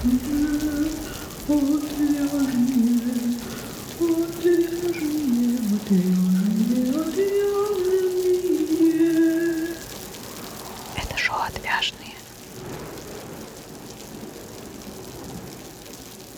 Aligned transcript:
Это 0.00 0.10
шоу 11.16 11.36
«Отвяжные». 11.40 12.14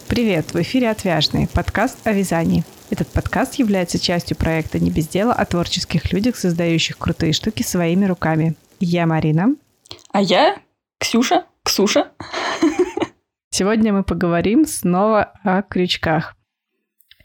Привет, 0.08 0.54
в 0.54 0.62
эфире 0.62 0.88
«Отвяжные»– 0.88 1.46
подкаст 1.52 1.98
о 2.04 2.12
вязании. 2.12 2.64
Этот 2.88 3.08
подкаст 3.08 3.56
является 3.56 3.98
частью 3.98 4.38
проекта 4.38 4.79
«Не 4.79 4.90
без 4.90 5.06
дела» 5.06 5.34
о 5.34 5.45
творческих 5.45 6.11
людях, 6.14 6.36
создающих 6.36 6.96
крутые 6.96 7.34
штуки 7.34 7.62
своими 7.62 8.06
руками. 8.06 8.56
Я 8.79 9.04
Марина. 9.04 9.54
А 10.13 10.22
я 10.22 10.57
Ксюша, 10.99 11.45
Ксуша. 11.63 12.11
Сегодня 13.53 13.93
мы 13.93 14.04
поговорим 14.04 14.64
снова 14.64 15.32
о 15.43 15.63
крючках. 15.63 16.36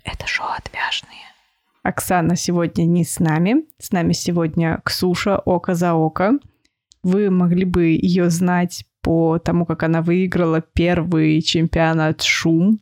Это 0.04 0.26
шоу 0.26 0.48
«Отвяжные». 0.58 1.22
Оксана 1.84 2.36
сегодня 2.36 2.84
не 2.86 3.06
с 3.06 3.20
нами. 3.20 3.66
С 3.78 3.92
нами 3.92 4.14
сегодня 4.14 4.82
Ксуша 4.84 5.38
«Око 5.38 5.76
за 5.76 5.94
око». 5.94 6.40
Вы 7.04 7.30
могли 7.30 7.64
бы 7.64 7.90
ее 7.90 8.32
знать 8.32 8.86
по 9.02 9.38
тому, 9.38 9.68
как 9.68 9.84
она 9.84 10.02
выиграла 10.02 10.62
первый 10.62 11.40
чемпионат 11.44 12.24
«Шум». 12.24 12.80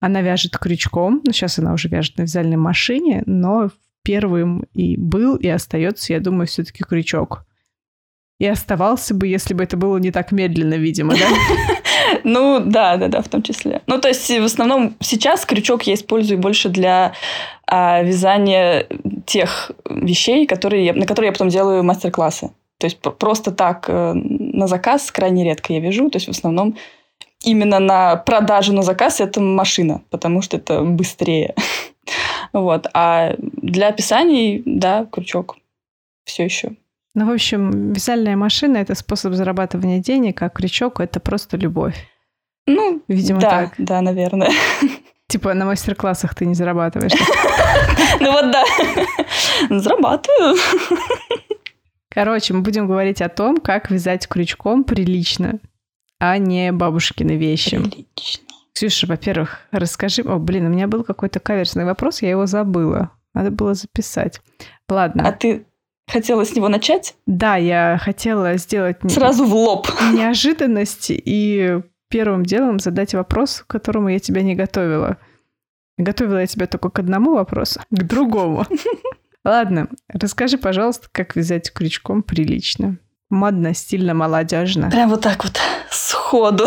Она 0.00 0.20
вяжет 0.20 0.58
крючком, 0.58 1.22
ну 1.24 1.32
сейчас 1.32 1.60
она 1.60 1.74
уже 1.74 1.88
вяжет 1.88 2.18
на 2.18 2.22
вязальной 2.22 2.56
машине, 2.56 3.22
но 3.24 3.70
первым 4.02 4.64
и 4.72 4.96
был, 4.96 5.36
и 5.36 5.46
остается, 5.46 6.12
я 6.12 6.18
думаю, 6.18 6.48
все-таки 6.48 6.82
крючок. 6.82 7.46
И 8.40 8.46
оставался 8.46 9.14
бы, 9.14 9.28
если 9.28 9.54
бы 9.54 9.62
это 9.62 9.76
было 9.76 9.96
не 9.98 10.10
так 10.10 10.32
медленно, 10.32 10.74
видимо, 10.74 11.14
да? 11.14 11.28
Ну, 12.24 12.60
да, 12.60 12.96
да, 12.96 13.08
да, 13.08 13.22
в 13.22 13.28
том 13.28 13.42
числе. 13.42 13.82
Ну, 13.86 14.00
то 14.00 14.08
есть, 14.08 14.28
в 14.28 14.44
основном 14.44 14.94
сейчас 15.00 15.44
крючок 15.44 15.84
я 15.84 15.94
использую 15.94 16.38
больше 16.38 16.68
для 16.68 17.12
а, 17.66 18.02
вязания 18.02 18.86
тех 19.26 19.72
вещей, 19.88 20.46
которые, 20.46 20.92
на 20.92 21.06
которые 21.06 21.28
я 21.28 21.32
потом 21.32 21.48
делаю 21.48 21.82
мастер-классы. 21.82 22.50
То 22.78 22.86
есть, 22.86 22.98
просто 22.98 23.52
так 23.52 23.86
э, 23.88 24.12
на 24.14 24.66
заказ 24.66 25.10
крайне 25.10 25.44
редко 25.44 25.72
я 25.72 25.80
вяжу. 25.80 26.10
То 26.10 26.16
есть, 26.16 26.26
в 26.26 26.32
основном 26.32 26.76
именно 27.44 27.78
на 27.78 28.16
продажу 28.16 28.72
на 28.72 28.82
заказ 28.82 29.20
это 29.20 29.40
машина, 29.40 30.02
потому 30.10 30.42
что 30.42 30.56
это 30.56 30.82
быстрее. 30.82 31.54
Вот. 32.52 32.86
А 32.94 33.34
для 33.38 33.88
описаний, 33.88 34.62
да, 34.64 35.08
крючок 35.10 35.56
все 36.24 36.44
еще. 36.44 36.76
Ну, 37.14 37.26
в 37.26 37.30
общем, 37.30 37.92
вязальная 37.92 38.36
машина— 38.36 38.76
это 38.78 38.96
способ 38.96 39.34
зарабатывания 39.34 40.00
денег, 40.00 40.42
а 40.42 40.48
крючок— 40.48 40.98
это 41.00 41.20
просто 41.20 41.56
любовь. 41.56 41.94
Ну, 42.66 43.02
Видимо, 43.06 43.40
да, 43.40 43.50
так. 43.50 43.74
да, 43.78 44.00
наверное. 44.00 44.50
Типа 45.28 45.54
на 45.54 45.64
мастер-классах 45.64 46.34
ты 46.34 46.46
не 46.46 46.54
зарабатываешь. 46.54 47.12
Ну 48.20 48.30
вот 48.30 48.52
да. 48.52 48.64
Зарабатываю. 49.68 50.56
Короче, 52.08 52.54
мы 52.54 52.60
будем 52.60 52.86
говорить 52.86 53.20
о 53.20 53.28
том, 53.28 53.56
как 53.56 53.90
вязать 53.90 54.28
крючком 54.28 54.84
прилично, 54.84 55.58
а 56.20 56.38
не 56.38 56.70
бабушкины 56.70 57.32
вещи. 57.32 57.78
Прилично. 57.78 58.44
Ксюша, 58.72 59.06
во-первых, 59.08 59.60
расскажи... 59.72 60.22
О, 60.22 60.38
блин, 60.38 60.66
у 60.66 60.68
меня 60.68 60.86
был 60.86 61.02
какой-то 61.02 61.40
каверсный 61.40 61.84
вопрос, 61.84 62.22
я 62.22 62.30
его 62.30 62.46
забыла. 62.46 63.10
Надо 63.34 63.50
было 63.50 63.74
записать. 63.74 64.40
Ладно. 64.88 65.26
А 65.26 65.32
ты 65.32 65.66
хотела 66.06 66.44
с 66.44 66.54
него 66.54 66.68
начать? 66.68 67.14
Да, 67.26 67.56
я 67.56 67.98
хотела 68.00 68.56
сделать... 68.56 68.98
Сразу 69.08 69.44
в 69.44 69.54
лоб. 69.54 69.88
неожиданность 70.12 71.06
и 71.10 71.80
первым 72.08 72.44
делом 72.44 72.78
задать 72.78 73.14
вопрос, 73.14 73.64
к 73.66 73.70
которому 73.70 74.08
я 74.08 74.18
тебя 74.18 74.42
не 74.42 74.54
готовила. 74.54 75.18
Готовила 75.96 76.38
я 76.38 76.46
тебя 76.46 76.66
только 76.66 76.90
к 76.90 76.98
одному 76.98 77.34
вопросу, 77.34 77.80
к 77.90 78.02
другому. 78.02 78.66
Ладно, 79.44 79.88
расскажи, 80.08 80.56
пожалуйста, 80.58 81.08
как 81.12 81.36
вязать 81.36 81.72
крючком 81.72 82.22
прилично. 82.22 82.98
Модно, 83.30 83.74
стильно, 83.74 84.14
молодежно. 84.14 84.90
Прям 84.90 85.10
вот 85.10 85.22
так 85.22 85.44
вот 85.44 85.58
сходу. 85.90 86.66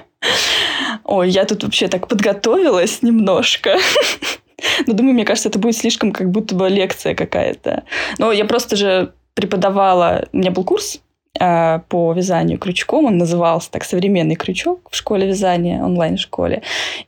Ой, 1.04 1.30
я 1.30 1.44
тут 1.44 1.64
вообще 1.64 1.88
так 1.88 2.08
подготовилась 2.08 3.02
немножко. 3.02 3.76
Но 4.86 4.94
думаю, 4.94 5.14
мне 5.14 5.24
кажется, 5.24 5.48
это 5.48 5.58
будет 5.58 5.76
слишком 5.76 6.12
как 6.12 6.30
будто 6.30 6.54
бы 6.54 6.68
лекция 6.68 7.14
какая-то. 7.14 7.84
Но 8.18 8.32
я 8.32 8.44
просто 8.44 8.76
же 8.76 9.12
преподавала... 9.34 10.26
У 10.32 10.38
меня 10.38 10.50
был 10.50 10.64
курс 10.64 11.00
э, 11.38 11.80
по 11.88 12.12
вязанию 12.12 12.58
крючком. 12.58 13.06
Он 13.06 13.18
назывался 13.18 13.70
так 13.70 13.84
«Современный 13.84 14.34
крючок» 14.34 14.88
в 14.90 14.96
школе 14.96 15.26
вязания, 15.26 15.82
онлайн-школе. 15.82 16.62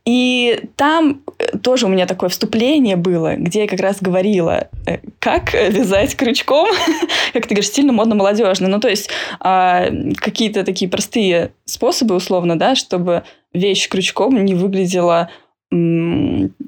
И 0.04 0.60
там 0.76 1.22
э, 1.38 1.58
тоже 1.58 1.86
у 1.86 1.88
меня 1.88 2.06
такое 2.06 2.30
вступление 2.30 2.96
было, 2.96 3.34
где 3.36 3.62
я 3.62 3.68
как 3.68 3.80
раз 3.80 3.98
говорила, 4.00 4.68
э, 4.86 4.98
как 5.18 5.52
вязать 5.52 6.16
крючком, 6.16 6.68
как 7.32 7.46
ты 7.46 7.54
говоришь, 7.54 7.68
стильно, 7.68 7.92
модно, 7.92 8.14
молодежно. 8.14 8.68
Ну, 8.68 8.80
то 8.80 8.88
есть 8.88 9.10
а, 9.40 9.86
какие-то 10.16 10.64
такие 10.64 10.90
простые 10.90 11.52
способы, 11.64 12.14
условно, 12.14 12.58
да, 12.58 12.74
чтобы 12.74 13.24
вещь 13.52 13.88
крючком 13.88 14.44
не 14.44 14.54
выглядела 14.54 15.30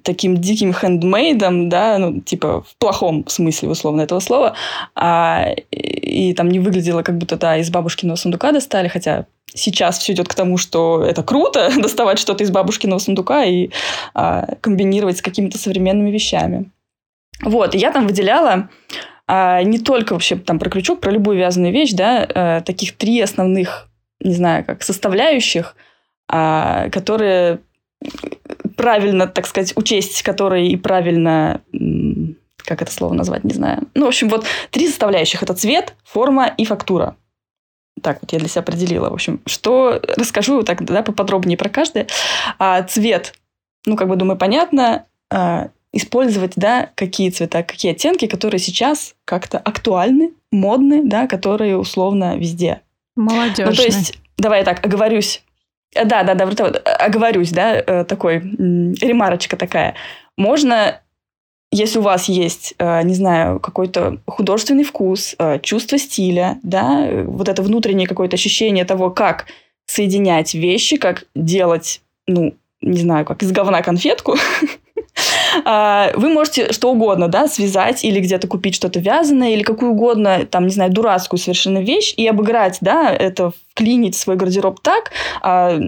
таким 0.02 0.38
диким 0.38 0.72
хендмейдом, 0.72 1.68
да, 1.68 1.98
ну, 1.98 2.20
типа 2.20 2.62
в 2.62 2.76
плохом 2.78 3.26
смысле, 3.28 3.68
условно, 3.68 4.00
этого 4.00 4.20
слова, 4.20 4.54
а, 4.94 5.50
и, 5.70 6.30
и 6.30 6.34
там 6.34 6.48
не 6.48 6.58
выглядело, 6.58 7.02
как 7.02 7.18
будто, 7.18 7.36
да, 7.36 7.58
из 7.58 7.70
бабушкиного 7.70 8.16
сундука 8.16 8.52
достали, 8.52 8.88
хотя 8.88 9.26
сейчас 9.54 9.98
все 9.98 10.14
идет 10.14 10.28
к 10.28 10.34
тому, 10.34 10.56
что 10.56 11.04
это 11.04 11.22
круто, 11.22 11.70
доставать 11.78 12.18
что-то 12.18 12.44
из 12.44 12.50
бабушкиного 12.50 12.98
сундука 12.98 13.44
и 13.44 13.68
а, 14.14 14.54
комбинировать 14.60 15.18
с 15.18 15.22
какими-то 15.22 15.58
современными 15.58 16.10
вещами. 16.10 16.70
Вот, 17.42 17.74
и 17.74 17.78
я 17.78 17.90
там 17.92 18.06
выделяла 18.06 18.70
а, 19.26 19.62
не 19.62 19.78
только 19.78 20.14
вообще 20.14 20.36
там 20.36 20.58
про 20.58 20.70
крючок, 20.70 21.00
про 21.00 21.10
любую 21.10 21.36
вязаную 21.36 21.72
вещь, 21.72 21.92
да, 21.92 22.24
э, 22.24 22.62
таких 22.64 22.96
три 22.96 23.20
основных, 23.20 23.88
не 24.20 24.34
знаю, 24.34 24.64
как 24.64 24.82
составляющих, 24.82 25.76
а, 26.28 26.88
которые 26.90 27.60
правильно, 28.84 29.26
так 29.26 29.46
сказать, 29.46 29.72
учесть, 29.76 30.22
которые 30.22 30.68
и 30.68 30.76
правильно, 30.76 31.62
как 32.58 32.82
это 32.82 32.92
слово 32.92 33.14
назвать, 33.14 33.42
не 33.42 33.54
знаю. 33.54 33.88
Ну, 33.94 34.04
в 34.04 34.08
общем, 34.08 34.28
вот 34.28 34.44
три 34.70 34.88
составляющих. 34.88 35.42
Это 35.42 35.54
цвет, 35.54 35.94
форма 36.04 36.52
и 36.58 36.66
фактура. 36.66 37.16
Так 38.02 38.18
вот 38.20 38.30
я 38.34 38.38
для 38.38 38.48
себя 38.48 38.60
определила. 38.60 39.08
В 39.08 39.14
общем, 39.14 39.40
что 39.46 40.02
расскажу 40.18 40.62
так, 40.64 40.84
да, 40.84 41.02
поподробнее 41.02 41.56
про 41.56 41.70
каждое. 41.70 42.08
А, 42.58 42.82
цвет, 42.82 43.32
ну, 43.86 43.96
как 43.96 44.06
бы, 44.06 44.16
думаю, 44.16 44.36
понятно. 44.36 45.06
А, 45.32 45.70
использовать, 45.94 46.52
да, 46.56 46.90
какие 46.94 47.30
цвета, 47.30 47.62
какие 47.62 47.92
оттенки, 47.92 48.26
которые 48.26 48.60
сейчас 48.60 49.14
как-то 49.24 49.56
актуальны, 49.56 50.34
модны, 50.52 51.04
да, 51.06 51.26
которые 51.26 51.78
условно 51.78 52.36
везде. 52.36 52.82
Молодежно. 53.16 53.70
Ну, 53.70 53.76
то 53.76 53.82
есть, 53.82 54.18
давай 54.36 54.58
я 54.58 54.64
так 54.66 54.84
оговорюсь. 54.84 55.42
Да, 55.94 56.24
да, 56.24 56.34
да, 56.34 56.46
вот 56.46 56.60
э, 56.60 56.66
оговорюсь, 56.98 57.52
да, 57.52 57.76
э, 57.76 58.04
такой 58.04 58.40
ремарочка 58.40 59.56
такая. 59.56 59.94
Можно, 60.36 61.00
если 61.70 61.98
у 61.98 62.02
вас 62.02 62.28
есть, 62.28 62.74
э, 62.78 63.02
не 63.02 63.14
знаю, 63.14 63.60
какой-то 63.60 64.18
художественный 64.26 64.84
вкус, 64.84 65.36
чувство 65.62 65.98
стиля, 65.98 66.58
да, 66.62 67.08
вот 67.24 67.48
это 67.48 67.62
внутреннее 67.62 68.08
какое-то 68.08 68.34
ощущение 68.34 68.84
того, 68.84 69.10
как 69.10 69.46
соединять 69.86 70.54
вещи, 70.54 70.96
как 70.96 71.24
делать, 71.34 72.00
ну, 72.26 72.54
не 72.84 73.00
знаю, 73.00 73.24
как 73.24 73.42
из 73.42 73.52
говна 73.52 73.82
конфетку, 73.82 74.36
А, 75.64 76.10
вы 76.16 76.28
можете 76.28 76.72
что 76.72 76.90
угодно, 76.90 77.28
да, 77.28 77.46
связать 77.46 78.04
или 78.04 78.20
где-то 78.20 78.48
купить 78.48 78.74
что-то 78.74 78.98
вязаное, 78.98 79.50
или 79.50 79.62
какую 79.62 79.92
угодно, 79.92 80.46
там, 80.46 80.66
не 80.66 80.72
знаю, 80.72 80.90
дурацкую 80.90 81.38
совершенно 81.38 81.78
вещь 81.78 82.12
и 82.16 82.26
обыграть, 82.26 82.78
да, 82.80 83.14
это 83.14 83.52
вклинить 83.70 84.16
свой 84.16 84.36
гардероб 84.36 84.80
так, 84.80 85.12
а, 85.42 85.78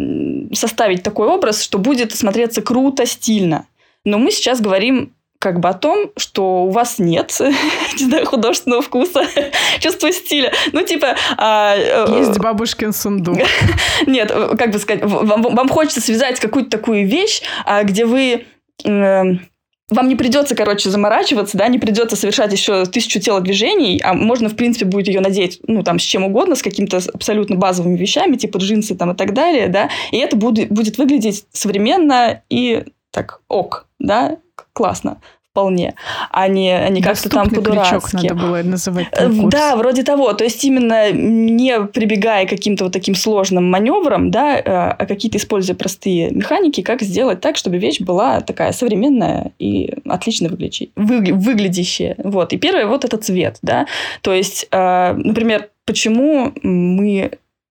составить 0.53 1.03
такой 1.03 1.29
образ, 1.29 1.63
что 1.63 1.79
будет 1.79 2.13
смотреться 2.15 2.63
круто, 2.63 3.07
стильно. 3.07 3.67
Но 4.05 4.19
мы 4.19 4.31
сейчас 4.31 4.61
говорим 4.61 5.13
как 5.39 5.61
бы 5.61 5.69
о 5.69 5.75
том, 5.75 6.11
что 6.17 6.65
у 6.65 6.71
вас 6.71 6.99
нет 6.99 7.37
не 7.99 8.05
знаю, 8.05 8.27
художественного 8.27 8.83
вкуса, 8.83 9.27
чувства 9.81 10.13
стиля. 10.13 10.53
Ну, 10.73 10.83
типа... 10.83 11.17
а, 11.37 11.77
э, 11.77 12.19
Есть 12.19 12.39
бабушкин 12.39 12.93
сундук. 12.93 13.39
нет, 14.07 14.31
э, 14.33 14.57
как 14.57 14.71
бы 14.71 14.79
сказать, 14.79 15.05
вам, 15.05 15.43
вам 15.43 15.69
хочется 15.69 16.01
связать 16.01 16.41
какую-то 16.41 16.71
такую 16.71 17.07
вещь, 17.07 17.43
а, 17.65 17.83
где 17.83 18.05
вы... 18.05 18.45
эм, 18.85 19.41
вам 19.89 20.09
не 20.09 20.17
придется, 20.17 20.57
короче, 20.57 20.91
заморачиваться, 20.91 21.57
да, 21.57 21.69
не 21.69 21.79
придется 21.79 22.17
совершать 22.17 22.53
еще 22.53 22.87
тысячу 22.87 23.21
телодвижений, 23.21 24.01
а 24.03 24.15
можно, 24.15 24.49
в 24.49 24.57
принципе, 24.57 24.85
будет 24.85 25.07
ее 25.07 25.21
надеть, 25.21 25.61
ну, 25.69 25.85
там, 25.85 26.01
с 26.01 26.03
чем 26.03 26.25
угодно, 26.25 26.57
с 26.57 26.63
какими-то 26.63 27.01
абсолютно 27.15 27.55
базовыми 27.55 27.97
вещами, 27.97 28.37
типа 28.37 28.59
джинсы 28.59 28.97
там 28.97 29.13
и 29.13 29.17
так 29.17 29.33
далее, 29.33 29.69
да, 29.69 29.89
и 30.11 30.17
это 30.17 30.37
будет, 30.37 30.71
будет 30.71 30.99
выглядеть 30.99 31.47
современно 31.53 32.43
и 32.51 32.85
так 33.13 33.43
ок, 33.49 33.87
да, 34.01 34.39
классно, 34.77 35.17
вполне, 35.51 35.95
а 36.31 36.49
не, 36.49 36.71
а 36.71 36.91
не 36.91 37.01
как-то 37.01 37.31
там 37.31 37.49
по-дурацки. 37.49 38.17
надо 38.17 38.35
было 38.35 38.63
называть 38.63 39.09
курс. 39.09 39.35
Да, 39.51 39.75
вроде 39.77 40.03
того. 40.03 40.35
То 40.35 40.45
есть 40.45 40.63
именно 40.63 41.11
не 41.11 41.81
прибегая 41.81 42.45
к 42.45 42.51
каким-то 42.51 42.85
вот 42.85 42.93
таким 42.93 43.15
сложным 43.15 43.71
маневрам, 43.71 44.31
да, 44.31 44.59
а 44.59 45.07
какие-то 45.07 45.39
используя 45.39 45.75
простые 45.75 46.31
механики, 46.31 46.83
как 46.83 47.01
сделать 47.01 47.41
так, 47.41 47.57
чтобы 47.57 47.79
вещь 47.79 48.01
была 48.03 48.43
такая 48.43 48.73
современная 48.73 49.53
и 49.59 49.95
отлично 50.05 50.51
выглядящая. 50.51 52.17
Вот. 52.19 52.53
И 52.53 52.59
первое 52.59 52.87
вот 52.87 53.07
это 53.07 53.17
цвет, 53.17 53.57
да. 53.63 53.87
То 54.21 54.35
есть, 54.35 54.69
например, 54.71 55.71
почему 55.87 56.53
мы 56.63 57.31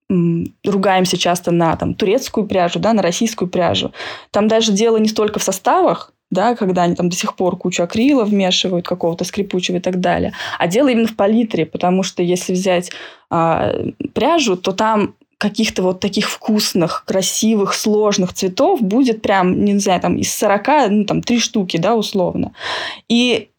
ругаемся 0.09 1.17
часто 1.17 1.51
на 1.51 1.75
там, 1.75 1.93
турецкую 1.93 2.47
пряжу, 2.47 2.79
да, 2.79 2.93
на 2.93 3.01
российскую 3.03 3.47
пряжу. 3.47 3.91
Там 4.31 4.47
даже 4.47 4.71
дело 4.71 4.97
не 4.97 5.07
столько 5.07 5.39
в 5.39 5.43
составах, 5.43 6.11
да, 6.35 6.55
когда 6.55 6.83
они 6.83 6.93
там 6.93 7.09
до 7.09 7.15
сих 7.15 7.35
пор 7.35 7.57
кучу 7.57 7.81
акрила 7.81 8.23
вмешивают, 8.23 8.85
какого-то 8.85 9.25
скрипучего 9.25 9.77
и 9.77 9.79
так 9.79 9.99
далее. 9.99 10.33
А 10.59 10.67
дело 10.67 10.89
именно 10.89 11.07
в 11.07 11.15
палитре, 11.15 11.65
потому 11.65 12.03
что 12.03 12.21
если 12.21 12.53
взять 12.53 12.91
а, 13.31 13.73
пряжу, 14.13 14.55
то 14.55 14.71
там 14.71 15.15
каких-то 15.37 15.81
вот 15.81 15.99
таких 15.99 16.29
вкусных, 16.29 17.03
красивых, 17.05 17.73
сложных 17.73 18.33
цветов 18.33 18.81
будет 18.81 19.21
прям, 19.21 19.65
не 19.65 19.77
знаю, 19.79 20.01
там 20.01 20.17
из 20.17 20.33
40, 20.33 20.67
ну, 20.89 21.05
там, 21.05 21.21
три 21.21 21.39
штуки, 21.39 21.77
да, 21.77 21.95
условно. 21.95 22.53
И 23.09 23.49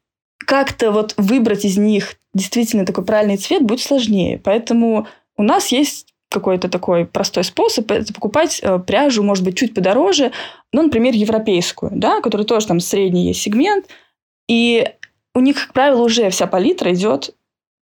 как-то 0.46 0.90
вот 0.93 1.14
выбрать 1.17 1.64
из 1.64 1.76
них 1.76 2.14
действительно 2.34 2.87
такой 2.87 3.05
правильный 3.05 3.37
цвет 3.37 3.62
будет 3.62 3.81
сложнее. 3.81 4.40
Поэтому 4.43 5.06
у 5.37 5.43
нас 5.43 5.69
есть 5.69 6.06
какой-то 6.31 6.69
такой 6.69 7.06
простой 7.06 7.44
способ, 7.44 7.90
это 7.90 8.12
покупать 8.12 8.61
э, 8.62 8.78
пряжу, 8.78 9.23
может 9.23 9.44
быть, 9.44 9.56
чуть 9.56 9.75
подороже, 9.75 10.32
ну, 10.73 10.82
например, 10.82 11.14
европейскую, 11.14 11.93
да, 11.94 12.20
которая 12.20 12.46
тоже 12.46 12.67
там 12.67 12.81
средний 12.81 13.28
есть 13.28 13.43
сегмент, 13.43 13.87
и 14.49 14.88
у 15.34 15.40
них, 15.40 15.56
как 15.61 15.73
правило, 15.73 16.02
уже 16.02 16.31
вся 16.31 16.46
палитра 16.46 16.93
идет 16.93 17.34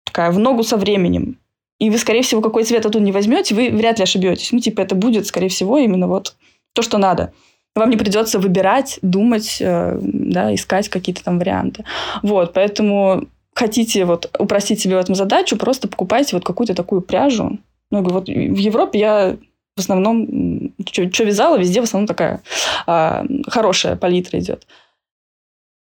такая 0.05 0.31
в 0.31 0.39
ногу 0.39 0.63
со 0.63 0.77
временем. 0.77 1.39
И 1.79 1.91
вы, 1.91 1.99
скорее 1.99 2.23
всего, 2.23 2.41
какой 2.41 2.65
цвет 2.65 2.87
оттуда 2.87 3.05
не 3.05 3.13
возьмете, 3.13 3.55
вы 3.55 3.71
вряд 3.71 3.99
ли 3.99 4.05
ошибетесь. 4.05 4.53
Ну, 4.53 4.61
типа, 4.61 4.81
это 4.81 4.95
будет, 4.95 5.27
скорее 5.27 5.49
всего, 5.49 5.79
именно 5.79 6.07
вот 6.07 6.37
то, 6.73 6.83
что 6.83 6.99
надо. 6.99 7.33
Вам 7.75 7.91
не 7.91 7.97
придется 7.97 8.39
выбирать, 8.39 8.99
думать, 9.03 9.59
э, 9.61 9.99
да, 10.01 10.55
искать 10.55 10.89
какие-то 10.89 11.25
там 11.25 11.39
варианты. 11.39 11.85
Вот, 12.23 12.53
поэтому 12.53 13.27
хотите 13.55 14.05
вот 14.05 14.31
упростить 14.39 14.81
себе 14.81 14.97
в 14.97 15.01
этом 15.01 15.15
задачу, 15.15 15.57
просто 15.57 15.89
покупайте 15.89 16.37
вот 16.37 16.45
какую-то 16.45 16.75
такую 16.75 17.01
пряжу, 17.01 17.59
ну, 17.91 18.03
вот 18.03 18.29
в 18.29 18.31
Европе 18.31 18.99
я 18.99 19.37
в 19.77 19.81
основном, 19.81 20.73
что 20.87 21.25
вязала, 21.25 21.59
везде 21.59 21.81
в 21.81 21.85
основном 21.85 22.07
такая 22.07 22.43
а, 22.87 23.25
хорошая 23.49 23.97
палитра 23.97 24.39
идет. 24.39 24.67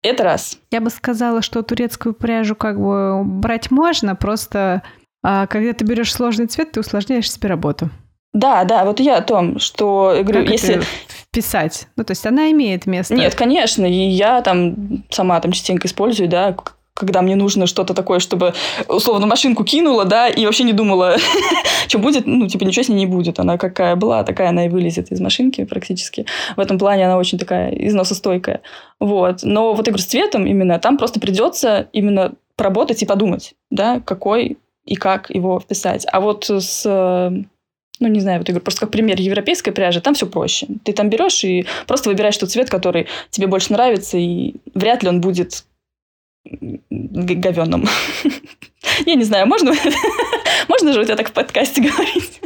Это 0.03 0.25
раз. 0.25 0.59
Я 0.71 0.81
бы 0.81 0.91
сказала, 0.91 1.43
что 1.43 1.63
турецкую 1.63 2.15
пряжу 2.15 2.55
как 2.55 2.81
бы 2.81 3.23
брать 3.25 3.71
можно, 3.71 4.15
просто 4.15 4.83
а, 5.23 5.47
когда 5.47 5.73
ты 5.73 5.85
берешь 5.85 6.13
сложный 6.13 6.47
цвет, 6.47 6.73
ты 6.73 6.81
усложняешь 6.81 7.31
себе 7.31 7.49
работу. 7.49 7.91
Да, 8.33 8.65
да, 8.65 8.85
вот 8.85 9.01
я 9.01 9.17
о 9.17 9.23
том, 9.23 9.59
что 9.59 10.15
я 10.15 10.23
говорю, 10.23 10.43
как 10.43 10.53
если 10.53 10.77
это 10.77 10.87
вписать, 11.09 11.89
ну 11.97 12.05
то 12.05 12.13
есть 12.13 12.25
она 12.25 12.51
имеет 12.53 12.87
место. 12.87 13.15
Нет, 13.15 13.35
конечно, 13.35 13.85
и 13.85 14.09
я 14.09 14.41
там 14.41 15.05
сама 15.11 15.41
там 15.41 15.51
частенько 15.51 15.89
использую, 15.89 16.29
да, 16.29 16.57
когда 17.01 17.23
мне 17.23 17.35
нужно 17.35 17.67
что-то 17.67 17.95
такое, 17.95 18.21
чтобы 18.21 18.55
условно 18.89 19.27
машинку 19.27 19.65
кинула, 19.65 20.05
да, 20.05 20.29
и 20.29 20.45
вообще 20.45 20.65
не 20.65 20.73
думала, 20.73 21.17
что 21.89 21.99
будет, 21.99 22.27
ну, 22.27 22.47
типа, 22.47 22.65
ничего 22.65 22.85
с 22.85 22.89
ней 22.89 22.99
не 22.99 23.07
будет. 23.07 23.41
Она 23.41 23.59
какая 23.59 23.97
была, 23.97 24.23
такая 24.23 24.51
она 24.51 24.67
и 24.67 24.69
вылезет 24.69 25.11
из 25.11 25.21
машинки 25.21 25.65
практически. 25.65 26.27
В 26.57 26.61
этом 26.61 26.79
плане 26.79 27.07
она 27.07 27.17
очень 27.17 27.39
такая 27.39 27.71
износостойкая. 27.71 28.61
Вот. 29.01 29.41
Но 29.43 29.73
вот 29.73 29.87
говорю, 29.87 30.03
с 30.03 30.07
цветом 30.07 30.47
именно, 30.47 30.79
там 30.79 30.99
просто 30.99 31.19
придется 31.19 31.89
именно 31.93 32.35
поработать 32.57 33.03
и 33.03 33.07
подумать, 33.07 33.55
да, 33.71 34.01
какой 34.01 34.59
и 34.85 34.97
как 34.97 35.31
его 35.31 35.59
вписать. 35.59 36.07
А 36.13 36.21
вот 36.21 36.51
с 36.51 36.85
ну, 38.01 38.09
не 38.09 38.21
знаю, 38.21 38.39
вот 38.39 38.49
я 38.49 38.55
говорю, 38.55 38.65
просто 38.65 38.81
как 38.81 38.91
пример 38.91 39.21
европейской 39.21 39.73
пряжи, 39.73 40.01
там 40.01 40.15
все 40.15 40.27
проще. 40.27 40.67
Ты 40.85 40.95
там 40.95 41.11
берешь 41.11 41.45
и 41.45 41.67
просто 41.87 42.09
выбираешь 42.09 42.37
тот 42.39 42.51
цвет, 42.51 42.71
который 42.71 43.07
тебе 43.29 43.47
больше 43.47 43.73
нравится, 43.73 44.17
и 44.17 44.55
вряд 44.75 45.03
ли 45.03 45.11
он 45.11 45.21
будет 45.21 45.65
говенным. 46.45 47.87
Я 49.07 49.15
не 49.15 49.25
знаю, 49.25 49.47
можно, 49.47 49.73
можно 50.69 50.93
же 50.93 51.01
у 51.01 51.05
тебя 51.05 51.17
так 51.17 51.29
в 51.29 51.33
подкасте 51.33 51.83
говорить? 51.83 52.41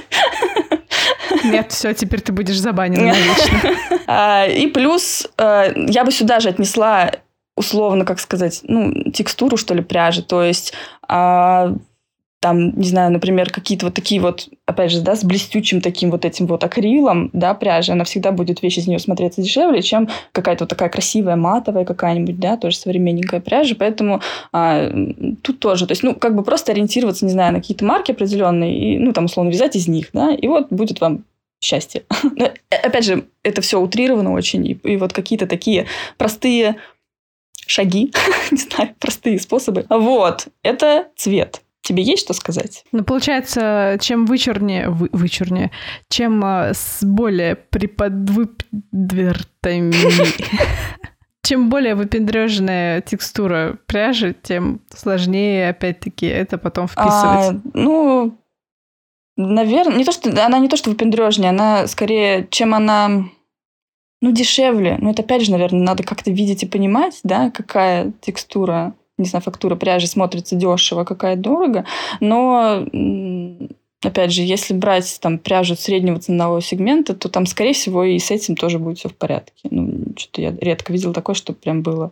Нет, 1.45 1.73
все, 1.73 1.93
теперь 1.95 2.21
ты 2.21 2.33
будешь 2.33 2.59
забанен 2.59 3.07
навечно. 3.07 3.77
А, 4.07 4.47
и 4.47 4.67
плюс 4.67 5.27
э, 5.37 5.73
я 5.89 6.05
бы 6.05 6.13
сюда 6.13 6.41
же 6.41 6.49
отнесла 6.49 7.13
условно, 7.57 8.05
как 8.05 8.19
сказать, 8.21 8.61
ну, 8.65 9.11
текстуру, 9.13 9.57
что 9.57 9.75
ли, 9.75 9.83
пряжи. 9.83 10.23
То 10.23 10.43
есть 10.43 10.73
а, 11.07 11.75
там, 12.45 12.79
не 12.79 12.87
знаю, 12.87 13.11
например, 13.11 13.49
какие-то 13.49 13.87
вот 13.87 13.95
такие 13.95 14.21
вот, 14.21 14.51
опять 14.67 14.91
же, 14.91 15.01
да, 15.01 15.17
с 15.17 15.25
блестючим 15.25 15.81
таким 15.81 16.11
вот 16.11 16.27
этим 16.27 16.47
вот 16.47 16.63
акрилом, 16.63 17.31
да, 17.33 17.55
пряжи, 17.55 17.93
она 17.93 18.05
всегда 18.05 18.33
будет 18.33 18.61
вещь 18.61 18.77
из 18.77 18.87
нее 18.87 18.99
смотреться 18.99 19.41
дешевле, 19.41 19.81
чем 19.81 20.11
какая-то 20.33 20.65
вот 20.65 20.69
такая 20.69 20.91
красивая 20.91 21.37
матовая 21.37 21.87
какая-нибудь, 21.87 22.39
да, 22.39 22.59
тоже 22.59 22.77
современненькая 22.77 23.41
пряжа, 23.41 23.75
поэтому 23.79 24.21
а, 24.53 24.91
тут 25.41 25.59
тоже, 25.59 25.87
то 25.87 25.93
есть, 25.93 26.03
ну, 26.03 26.15
как 26.15 26.37
бы 26.37 26.43
просто 26.43 26.73
ориентироваться, 26.73 27.25
не 27.25 27.33
знаю, 27.33 27.55
на 27.55 27.61
какие-то 27.61 27.87
марки 27.87 28.11
определенные 28.11 28.77
и, 28.79 28.99
ну, 28.99 29.15
там, 29.15 29.25
условно, 29.25 29.49
вязать 29.49 29.75
из 29.75 29.89
них, 29.89 30.11
да, 30.13 30.31
и 30.31 30.47
вот 30.47 30.69
будет 30.69 31.01
вам 31.01 31.25
счастье. 31.63 32.03
Но, 32.37 32.45
э, 32.45 32.77
опять 32.77 33.07
же, 33.07 33.25
это 33.43 33.63
все 33.63 33.81
утрировано 33.81 34.35
очень, 34.35 34.67
и, 34.67 34.73
и 34.83 34.99
вот 34.99 35.15
какие-то 35.15 35.47
такие 35.47 35.87
простые 36.19 36.77
шаги, 37.67 38.13
не 38.51 38.59
знаю, 38.59 38.95
простые 38.99 39.41
способы. 39.41 39.87
Вот, 39.89 40.49
это 40.63 41.07
цвет. 41.17 41.64
Тебе 41.85 42.03
есть 42.03 42.25
что 42.25 42.33
сказать? 42.33 42.85
Ну, 42.93 43.05
получается, 43.05 43.99
чем 44.01 44.25
вычурнее, 44.25 44.89
вы, 44.89 45.11
вычурнее, 45.13 45.71
чем 46.09 46.43
э, 46.43 46.73
с 46.73 47.05
более 47.05 47.57
приподвыпдвертами, 47.57 49.93
чем 51.43 51.69
более 51.69 51.95
выпендрежная 51.95 53.03
текстура 53.03 53.77
пряжи, 53.85 54.35
тем 54.43 54.81
сложнее, 54.97 55.69
опять-таки, 55.69 56.25
это 56.25 56.57
потом 56.57 56.89
вписывать. 56.89 57.13
А, 57.13 57.55
ну, 57.75 58.39
наверное, 59.37 59.99
не 59.99 60.07
то, 60.07 60.13
что 60.13 60.31
она 60.43 60.59
не 60.59 60.71
то, 60.71 60.79
что 60.79 60.89
выпендрежнее, 60.89 61.51
она 61.51 61.87
скорее, 61.87 62.49
чем 62.51 62.75
она 62.75 63.27
ну, 64.23 64.33
дешевле. 64.33 64.97
Ну, 65.03 65.11
это 65.11 65.21
опять 65.21 65.45
же, 65.45 65.51
наверное, 65.51 65.83
надо 65.83 66.03
как-то 66.03 66.31
видеть 66.31 66.63
и 66.63 66.67
понимать, 66.67 67.21
да, 67.25 67.51
какая 67.51 68.15
текстура 68.23 68.95
не 69.19 69.27
знаю, 69.27 69.43
фактура 69.43 69.77
пряжи 69.77 70.07
смотрится 70.07 70.57
дешево, 70.57 71.05
какая 71.05 71.37
дорого, 71.37 71.85
но 72.21 72.87
опять 74.03 74.33
же, 74.33 74.43
если 74.43 74.75
брать 74.75 75.19
там 75.21 75.39
пряжу 75.39 75.77
среднего 75.77 76.19
ценового 76.19 76.61
сегмента, 76.61 77.15
то 77.15 77.29
там, 77.29 77.47
скорее 77.47 77.73
всего, 77.73 78.05
и 78.05 78.19
с 78.19 78.31
этим 78.31 78.57
тоже 78.57 78.79
будет 78.79 78.99
все 78.99 79.09
в 79.09 79.15
порядке. 79.15 79.69
Ну, 79.71 80.15
что-то 80.17 80.43
я 80.43 80.55
редко 80.61 80.93
видела 80.93 81.15
такое, 81.15 81.35
что 81.35 81.53
прям 81.53 81.83
было. 81.83 82.09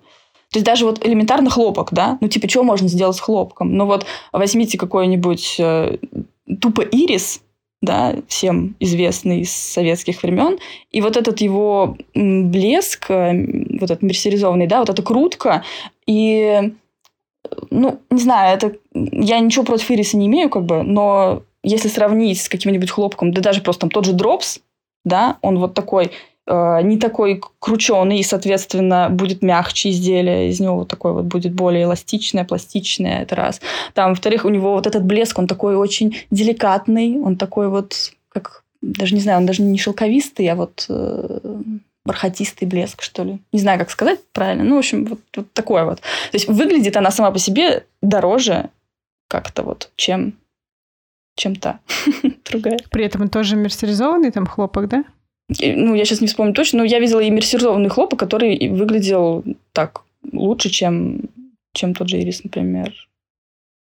То 0.51 0.59
есть 0.59 0.67
даже 0.67 0.85
вот 0.85 1.05
элементарно 1.05 1.49
хлопок, 1.51 1.93
да? 1.93 2.19
Ну, 2.21 2.29
типа, 2.29 2.49
что 2.49 2.63
можно 2.63 2.89
сделать 2.89 3.17
с 3.17 3.21
хлопком? 3.21 3.75
Ну, 3.75 3.87
вот 3.87 4.05
возьмите 4.33 4.77
какой-нибудь 4.77 5.57
э, 5.59 5.97
тупо 6.61 6.83
ирис, 6.83 7.41
да, 7.81 8.15
всем 8.29 8.77
известный 8.79 9.41
из 9.41 9.53
советских 9.53 10.23
времен. 10.23 10.59
И 10.91 11.01
вот 11.01 11.17
этот 11.17 11.41
его 11.41 11.97
блеск, 12.15 13.11
э, 13.11 13.33
вот 13.81 13.91
этот 13.91 14.03
мерсеризованный, 14.03 14.67
да, 14.67 14.81
вот 14.81 14.91
эта 14.91 15.03
крутка, 15.03 15.65
и 16.07 16.75
ну, 17.71 18.01
не 18.11 18.21
знаю, 18.21 18.57
это... 18.57 18.77
Я 18.95 19.39
ничего 19.41 19.65
против 19.65 19.91
ириса 19.91 20.17
не 20.17 20.27
имею, 20.27 20.51
как 20.51 20.65
бы, 20.65 20.83
но 20.83 21.43
если 21.63 21.89
сравнить 21.89 22.41
с 22.41 22.49
каким-нибудь 22.49 22.91
хлопком, 22.91 23.33
да 23.33 23.41
даже 23.41 23.63
просто 23.63 23.83
там 23.83 23.91
тот 23.91 24.05
же 24.05 24.13
дропс, 24.13 24.61
да, 25.05 25.39
он 25.43 25.59
вот 25.59 25.75
такой, 25.75 26.13
э, 26.47 26.83
не 26.83 26.99
такой 26.99 27.41
крученый, 27.59 28.19
и, 28.19 28.25
соответственно, 28.25 29.09
будет 29.11 29.43
мягче 29.43 29.91
изделие, 29.91 30.49
из 30.49 30.61
него 30.61 30.77
вот 30.77 30.89
такой 30.89 31.13
вот 31.13 31.25
будет 31.25 31.53
более 31.53 31.85
эластичное, 31.85 32.45
пластичное, 32.45 33.23
это 33.23 33.37
раз. 33.37 33.61
Там, 33.95 34.11
во-вторых, 34.11 34.45
у 34.45 34.49
него 34.49 34.73
вот 34.73 34.87
этот 34.87 35.05
блеск, 35.05 35.39
он 35.39 35.47
такой 35.47 35.77
очень 35.77 36.17
деликатный, 36.31 37.21
он 37.21 37.37
такой 37.37 37.69
вот, 37.69 38.13
как, 38.29 38.65
даже 38.81 39.15
не 39.15 39.21
знаю, 39.21 39.39
он 39.39 39.47
даже 39.47 39.63
не 39.63 39.79
шелковистый, 39.79 40.49
а 40.49 40.57
вот... 40.57 40.87
Э, 40.89 41.39
бархатистый 42.05 42.67
блеск, 42.67 43.03
что 43.03 43.23
ли. 43.23 43.39
Не 43.53 43.61
знаю, 43.61 43.79
как 43.79 43.91
сказать 43.91 44.21
правильно. 44.33 44.65
Ну, 44.65 44.77
в 44.77 44.79
общем, 44.79 45.05
вот, 45.05 45.21
вот 45.37 45.53
такое 45.53 45.85
вот. 45.85 46.01
То 46.01 46.35
есть 46.35 46.49
выглядит 46.49 46.97
она 46.97 47.11
сама 47.11 47.31
по 47.31 47.39
себе 47.39 47.87
дороже 48.01 48.71
как-то 49.29 49.63
вот, 49.63 49.91
чем, 49.97 50.35
чем 51.37 51.57
та 51.57 51.81
другая. 52.51 52.79
При 52.91 53.05
этом 53.05 53.29
тоже 53.29 53.57
мерсеризованный 53.57 54.31
там 54.31 54.47
хлопок, 54.47 54.89
да? 54.89 55.05
Ну, 55.61 55.95
я 55.95 56.05
сейчас 56.05 56.21
не 56.21 56.27
вспомню 56.27 56.55
точно, 56.55 56.79
но 56.79 56.85
я 56.85 56.99
видела 56.99 57.21
и 57.21 57.31
мерсеризованный 57.31 57.91
хлопок, 57.91 58.19
который 58.19 58.69
выглядел 58.69 59.45
так 59.73 60.03
лучше, 60.33 60.71
чем, 60.71 61.23
чем 61.75 61.95
тот 61.95 62.09
же 62.09 62.19
ирис, 62.19 62.43
например. 62.45 62.93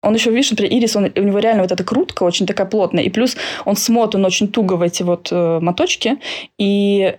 Он 0.02 0.14
еще, 0.14 0.30
видишь, 0.30 0.50
например, 0.50 0.72
ирис, 0.72 0.96
он, 0.96 1.10
у 1.16 1.22
него 1.22 1.38
реально 1.38 1.62
вот 1.62 1.72
эта 1.72 1.82
крутка 1.84 2.24
очень 2.24 2.46
такая 2.46 2.66
плотная. 2.66 3.04
И 3.04 3.10
плюс 3.10 3.36
он 3.64 3.76
смотан 3.76 4.24
очень 4.24 4.48
туго 4.48 4.74
в 4.74 4.82
эти 4.82 5.02
вот 5.02 5.28
э, 5.30 5.60
моточки. 5.60 6.18
И 6.58 7.16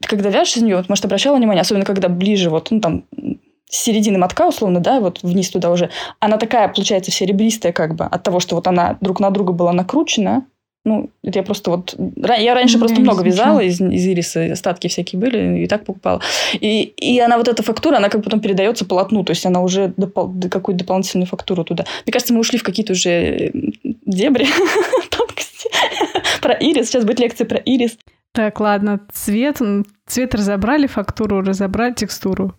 когда 0.00 0.30
вяжешь 0.30 0.56
из 0.56 0.62
нее, 0.62 0.76
вот, 0.76 0.88
может, 0.88 1.04
обращала 1.04 1.36
внимание, 1.36 1.62
особенно 1.62 1.84
когда 1.84 2.08
ближе, 2.08 2.50
вот, 2.50 2.70
ну, 2.70 2.80
там, 2.80 3.04
с 3.68 3.78
середины 3.78 4.18
мотка, 4.18 4.46
условно, 4.46 4.80
да, 4.80 5.00
вот 5.00 5.22
вниз 5.22 5.50
туда 5.50 5.70
уже, 5.70 5.90
она 6.20 6.36
такая, 6.36 6.68
получается, 6.68 7.10
вся 7.10 7.26
ребристая 7.26 7.72
как 7.72 7.94
бы 7.94 8.04
от 8.04 8.22
того, 8.22 8.40
что 8.40 8.54
вот 8.54 8.66
она 8.66 8.96
друг 9.00 9.20
на 9.20 9.30
друга 9.30 9.52
была 9.52 9.72
накручена, 9.72 10.44
ну, 10.86 11.10
это 11.24 11.40
я 11.40 11.42
просто 11.42 11.72
вот... 11.72 11.96
Я 12.38 12.54
раньше 12.54 12.78
просто 12.78 13.00
много 13.00 13.24
вязала 13.24 13.58
из, 13.58 13.80
из 13.80 14.06
ириса, 14.06 14.52
остатки 14.52 14.86
всякие 14.86 15.20
были, 15.20 15.64
и 15.64 15.66
так 15.66 15.84
покупала. 15.84 16.20
И, 16.52 16.82
и 16.82 17.18
она 17.18 17.38
вот 17.38 17.48
эта 17.48 17.64
фактура, 17.64 17.96
она 17.96 18.08
как 18.08 18.22
потом 18.22 18.38
передается 18.38 18.84
полотну, 18.84 19.24
то 19.24 19.32
есть 19.32 19.44
она 19.44 19.62
уже 19.62 19.92
допол... 19.96 20.32
какую-то 20.48 20.84
дополнительную 20.84 21.26
фактуру 21.26 21.64
туда. 21.64 21.84
Мне 22.04 22.12
кажется, 22.12 22.32
мы 22.32 22.38
ушли 22.38 22.56
в 22.58 22.62
какие-то 22.62 22.92
уже 22.92 23.50
дебри 23.82 24.46
про 26.46 26.54
ирис. 26.54 26.86
Сейчас 26.86 27.04
будет 27.04 27.18
лекция 27.18 27.46
про 27.46 27.58
ирис. 27.58 27.98
Так, 28.32 28.60
ладно, 28.60 29.00
цвет, 29.12 29.58
цвет 30.06 30.34
разобрали, 30.34 30.86
фактуру 30.86 31.40
разобрали, 31.40 31.94
текстуру. 31.94 32.54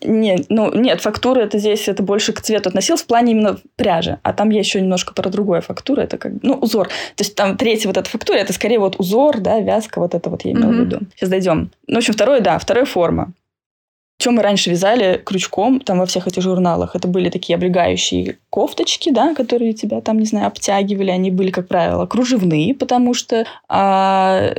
Нет, 0.00 0.46
ну 0.48 0.72
нет, 0.74 1.00
фактура 1.00 1.40
это 1.40 1.58
здесь 1.58 1.88
это 1.88 2.02
больше 2.02 2.32
к 2.32 2.40
цвету 2.40 2.68
относилось 2.68 3.02
в 3.02 3.06
плане 3.06 3.32
именно 3.32 3.58
пряжи, 3.74 4.18
а 4.22 4.32
там 4.32 4.50
я 4.50 4.60
еще 4.60 4.80
немножко 4.80 5.12
про 5.12 5.28
другое 5.28 5.60
фактура, 5.60 6.02
это 6.02 6.18
как 6.18 6.34
ну 6.42 6.54
узор, 6.54 6.86
то 6.86 7.24
есть 7.24 7.34
там 7.34 7.56
третья 7.56 7.88
вот 7.88 7.96
эта 7.96 8.08
фактура, 8.08 8.36
это 8.36 8.52
скорее 8.52 8.78
вот 8.78 8.94
узор, 9.00 9.40
да, 9.40 9.58
вязка, 9.58 9.98
вот 9.98 10.14
это 10.14 10.30
вот 10.30 10.44
я 10.44 10.52
имела 10.52 10.70
mm-hmm. 10.70 10.82
в 10.82 10.86
виду. 10.86 11.00
Сейчас 11.16 11.28
дойдем. 11.30 11.72
Ну, 11.88 11.94
в 11.96 11.98
общем, 11.98 12.14
второе, 12.14 12.40
да, 12.40 12.58
вторая 12.60 12.84
форма. 12.84 13.32
Чем 14.18 14.34
мы 14.34 14.42
раньше 14.42 14.70
вязали 14.70 15.22
крючком 15.24 15.80
там 15.80 16.00
во 16.00 16.06
всех 16.06 16.26
этих 16.26 16.42
журналах? 16.42 16.96
Это 16.96 17.06
были 17.06 17.30
такие 17.30 17.54
облегающие 17.54 18.38
кофточки, 18.50 19.10
да, 19.10 19.32
которые 19.34 19.74
тебя 19.74 20.00
там, 20.00 20.18
не 20.18 20.26
знаю, 20.26 20.48
обтягивали. 20.48 21.10
Они 21.10 21.30
были, 21.30 21.50
как 21.50 21.68
правило, 21.68 22.04
кружевные, 22.06 22.74
потому 22.74 23.14
что 23.14 23.46
а, 23.68 24.52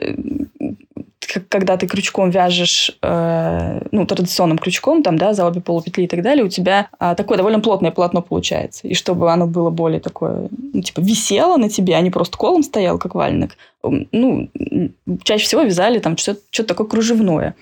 когда 1.50 1.78
ты 1.78 1.88
крючком 1.88 2.30
вяжешь, 2.30 2.98
э, 3.02 3.82
ну, 3.92 4.06
традиционным 4.06 4.58
крючком, 4.58 5.04
там, 5.04 5.18
да, 5.18 5.34
за 5.34 5.46
обе 5.46 5.62
полупетли 5.62 6.04
и 6.04 6.08
так 6.08 6.22
далее, 6.22 6.46
у 6.46 6.50
тебя 6.50 6.88
э, 7.00 7.14
такое 7.16 7.38
довольно 7.38 7.60
плотное 7.60 7.92
полотно 7.92 8.22
получается. 8.22 8.88
И 8.88 8.94
чтобы 8.94 9.32
оно 9.32 9.46
было 9.46 9.70
более 9.70 10.00
такое, 10.00 10.48
ну, 10.74 10.82
типа, 10.82 11.02
висело 11.02 11.58
на 11.58 11.70
тебе, 11.70 11.96
а 11.96 12.02
не 12.02 12.10
просто 12.10 12.38
колом 12.38 12.64
стоял, 12.64 12.98
как 12.98 13.16
валенок, 13.16 13.58
ну, 13.84 14.50
чаще 15.24 15.46
всего 15.46 15.62
вязали 15.62 16.00
там 16.00 16.18
что-то, 16.18 16.42
что-то 16.50 16.70
такое 16.70 16.88
кружевное. 16.88 17.56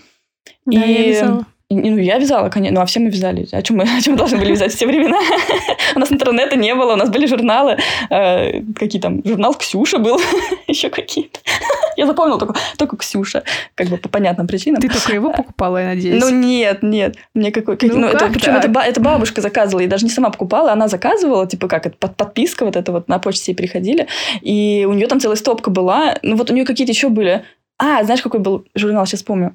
Да, 0.66 0.84
и... 0.84 0.94
я 0.94 1.08
вязала. 1.08 1.46
Ну, 1.70 1.98
я 1.98 2.18
вязала, 2.18 2.48
конечно. 2.48 2.76
Ну, 2.76 2.82
а 2.82 2.86
все 2.86 3.02
мы 3.02 3.10
вязали. 3.10 3.46
О 3.52 3.62
чем 3.62 3.78
мы, 3.78 3.84
о 3.84 4.02
чем 4.02 4.14
мы 4.14 4.20
должны 4.20 4.38
были 4.38 4.52
вязать 4.52 4.74
в 4.74 4.78
те 4.78 4.88
времена? 4.88 5.20
у 5.96 6.00
нас 6.00 6.10
интернета 6.10 6.56
не 6.56 6.74
было, 6.74 6.94
у 6.94 6.96
нас 6.96 7.10
были 7.10 7.26
журналы. 7.26 7.78
Э, 8.10 8.62
какие 8.74 9.02
там? 9.02 9.22
Журнал 9.26 9.54
Ксюша 9.54 9.98
был. 9.98 10.18
Еще 10.68 10.90
какие-то. 10.90 11.42
я 11.98 12.06
запомнила 12.06 12.40
только, 12.40 12.56
только 12.78 12.96
Ксюша. 12.96 13.44
Как 13.76 13.88
бы 13.88 13.98
по 13.98 14.08
понятным 14.08 14.48
причинам. 14.48 14.82
Ты 14.82 14.88
только 14.88 15.14
его 15.14 15.34
покупала, 15.34 15.78
я 15.80 15.88
надеюсь? 15.88 16.24
Ну, 16.24 16.30
нет, 16.30 16.84
нет. 16.84 17.18
Мне 17.34 17.52
какой... 17.52 17.76
Как, 17.76 17.90
ну, 17.90 18.00
ну 18.00 18.08
это, 18.08 18.30
причем 18.30 18.56
это, 18.56 18.80
это 18.80 19.02
бабушка 19.02 19.42
заказывала. 19.42 19.82
Я 19.82 19.90
даже 19.90 20.06
не 20.06 20.12
сама 20.12 20.30
покупала, 20.30 20.72
она 20.72 20.88
заказывала. 20.88 21.48
Типа 21.48 21.68
как, 21.68 21.86
это 21.86 22.08
подписка 22.08 22.64
вот 22.64 22.78
это 22.78 22.94
вот 22.94 23.10
на 23.10 23.20
почте 23.20 23.54
приходили. 23.54 24.08
И 24.40 24.88
у 24.90 24.94
нее 24.94 25.08
там 25.08 25.20
целая 25.20 25.36
стопка 25.36 25.70
была. 25.70 26.16
Ну, 26.22 26.38
вот 26.38 26.50
у 26.50 26.54
нее 26.54 26.64
какие-то 26.64 26.94
еще 26.94 27.10
были 27.10 27.44
а, 27.80 28.04
знаешь, 28.04 28.22
какой 28.22 28.40
был 28.40 28.66
журнал, 28.76 29.06
сейчас 29.06 29.24
помню. 29.24 29.54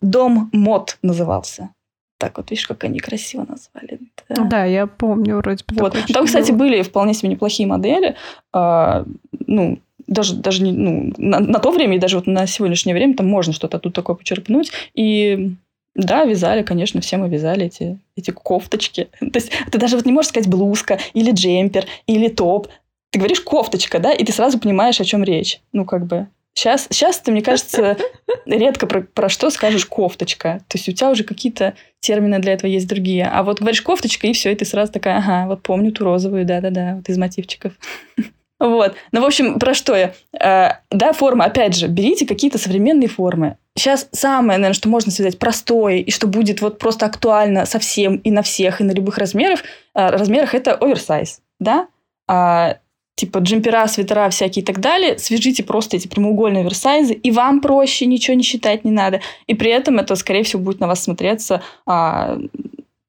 Дом 0.00 0.50
мод 0.52 0.98
назывался. 1.02 1.70
Так 2.18 2.38
вот, 2.38 2.50
видишь, 2.50 2.66
как 2.66 2.84
они 2.84 2.98
красиво 2.98 3.46
назвали. 3.48 4.00
Да, 4.28 4.44
да 4.44 4.64
я 4.64 4.86
помню 4.86 5.36
вроде 5.36 5.64
бы. 5.68 5.80
Вот. 5.80 5.96
Там, 6.12 6.26
кстати, 6.26 6.50
было. 6.50 6.58
были 6.58 6.82
вполне 6.82 7.12
себе 7.12 7.28
неплохие 7.30 7.68
модели. 7.68 8.16
А, 8.52 9.04
ну, 9.46 9.78
даже, 10.06 10.36
даже 10.36 10.62
не, 10.62 10.72
ну, 10.72 11.12
на, 11.18 11.40
на 11.40 11.58
то 11.58 11.70
время 11.70 11.96
и 11.96 12.00
даже 12.00 12.16
вот 12.16 12.26
на 12.26 12.46
сегодняшнее 12.46 12.94
время 12.94 13.14
там 13.14 13.26
можно 13.26 13.52
что-то 13.52 13.78
тут 13.78 13.94
такое 13.94 14.16
почерпнуть. 14.16 14.72
И 14.94 15.52
да, 15.94 16.24
вязали, 16.24 16.62
конечно, 16.62 17.00
все 17.00 17.16
мы 17.18 17.28
вязали 17.28 17.66
эти, 17.66 17.98
эти 18.16 18.30
кофточки. 18.30 19.08
То 19.20 19.30
есть 19.34 19.50
ты 19.70 19.78
даже 19.78 19.96
вот 19.96 20.06
не 20.06 20.12
можешь 20.12 20.30
сказать 20.30 20.48
блузка 20.48 20.98
или 21.12 21.32
джемпер 21.32 21.84
или 22.06 22.28
топ. 22.28 22.68
Ты 23.10 23.18
говоришь 23.18 23.40
кофточка, 23.40 23.98
да, 23.98 24.12
и 24.12 24.24
ты 24.24 24.32
сразу 24.32 24.58
понимаешь, 24.58 25.00
о 25.00 25.04
чем 25.04 25.22
речь. 25.22 25.60
Ну, 25.72 25.84
как 25.84 26.06
бы 26.06 26.28
Сейчас, 26.56 26.86
сейчас 26.90 27.18
ты, 27.18 27.32
мне 27.32 27.42
кажется, 27.42 27.98
редко 28.46 28.86
про, 28.86 29.02
про 29.02 29.28
что 29.28 29.50
скажешь 29.50 29.84
кофточка. 29.84 30.62
То 30.68 30.78
есть 30.78 30.88
у 30.88 30.92
тебя 30.92 31.10
уже 31.10 31.22
какие-то 31.22 31.74
термины 32.00 32.38
для 32.38 32.54
этого 32.54 32.70
есть 32.70 32.88
другие. 32.88 33.28
А 33.30 33.42
вот 33.42 33.60
говоришь 33.60 33.82
кофточка, 33.82 34.26
и 34.26 34.32
все, 34.32 34.52
и 34.52 34.54
ты 34.54 34.64
сразу 34.64 34.90
такая, 34.90 35.18
ага, 35.18 35.46
вот 35.48 35.62
помню 35.62 35.92
ту 35.92 36.04
розовую, 36.04 36.46
да-да-да, 36.46 36.94
вот 36.96 37.08
из 37.08 37.18
мотивчиков. 37.18 37.72
Вот. 38.58 38.94
Ну, 39.12 39.20
в 39.20 39.26
общем, 39.26 39.58
про 39.58 39.74
что 39.74 39.94
я? 39.94 40.14
Э, 40.32 40.78
да, 40.90 41.12
форма, 41.12 41.44
опять 41.44 41.76
же, 41.76 41.88
берите 41.88 42.26
какие-то 42.26 42.56
современные 42.56 43.06
формы. 43.06 43.58
Сейчас 43.76 44.08
самое, 44.12 44.56
наверное, 44.56 44.72
что 44.72 44.88
можно 44.88 45.12
связать 45.12 45.38
простое, 45.38 45.96
и 45.96 46.10
что 46.10 46.26
будет 46.26 46.62
вот 46.62 46.78
просто 46.78 47.04
актуально 47.04 47.66
совсем 47.66 48.16
и 48.16 48.30
на 48.30 48.40
всех, 48.40 48.80
и 48.80 48.84
на 48.84 48.92
любых 48.92 49.18
размерах, 49.18 49.60
э, 49.94 50.08
размерах, 50.08 50.54
это 50.54 50.74
оверсайз, 50.74 51.42
да? 51.60 51.88
А 52.26 52.78
типа 53.16 53.38
джемпера, 53.38 53.86
свитера 53.88 54.28
всякие 54.28 54.62
и 54.62 54.66
так 54.66 54.78
далее, 54.78 55.18
свяжите 55.18 55.64
просто 55.64 55.96
эти 55.96 56.06
прямоугольные 56.06 56.60
оверсайзы, 56.60 57.14
и 57.14 57.30
вам 57.30 57.60
проще, 57.60 58.06
ничего 58.06 58.36
не 58.36 58.42
считать 58.42 58.84
не 58.84 58.90
надо. 58.90 59.20
И 59.46 59.54
при 59.54 59.70
этом 59.70 59.98
это, 59.98 60.14
скорее 60.14 60.42
всего, 60.42 60.62
будет 60.62 60.80
на 60.80 60.86
вас 60.86 61.02
смотреться 61.02 61.62
а, 61.86 62.38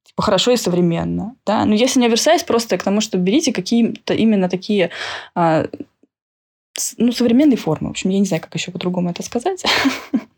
типа, 0.06 0.22
хорошо 0.24 0.52
и 0.52 0.58
современно. 0.58 1.36
Да? 1.46 1.66
Но 1.66 1.76
если 1.76 2.00
не 2.00 2.06
оверсайз, 2.06 2.44
просто 2.44 2.78
к 2.78 2.84
тому, 2.84 3.02
что 3.02 3.18
берите 3.18 3.52
какие-то 3.52 4.14
именно 4.14 4.48
такие 4.48 4.92
а, 5.36 5.66
ну, 6.98 7.12
современные 7.12 7.58
формы. 7.58 7.90
В 7.90 7.92
общем, 7.92 8.10
я 8.10 8.20
не 8.20 8.26
знаю, 8.26 8.42
как 8.42 8.56
еще 8.56 8.72
по-другому 8.72 9.10
это 9.10 9.24
сказать. 9.24 9.64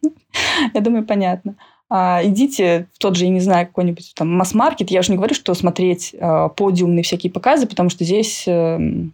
Я 0.73 0.81
думаю, 0.81 1.05
понятно. 1.05 1.55
А, 1.89 2.21
идите 2.23 2.87
в 2.93 2.99
тот 2.99 3.15
же, 3.15 3.25
я 3.25 3.31
не 3.31 3.39
знаю, 3.39 3.65
какой-нибудь 3.65 4.13
там 4.15 4.31
масс-маркет. 4.35 4.91
Я 4.91 4.99
уже 4.99 5.11
не 5.11 5.17
говорю, 5.17 5.33
что 5.33 5.53
смотреть 5.53 6.15
а, 6.19 6.49
подиумные 6.49 7.03
всякие 7.03 7.31
показы, 7.31 7.65
потому 7.65 7.89
что 7.89 8.03
здесь 8.03 8.43
эм, 8.47 9.13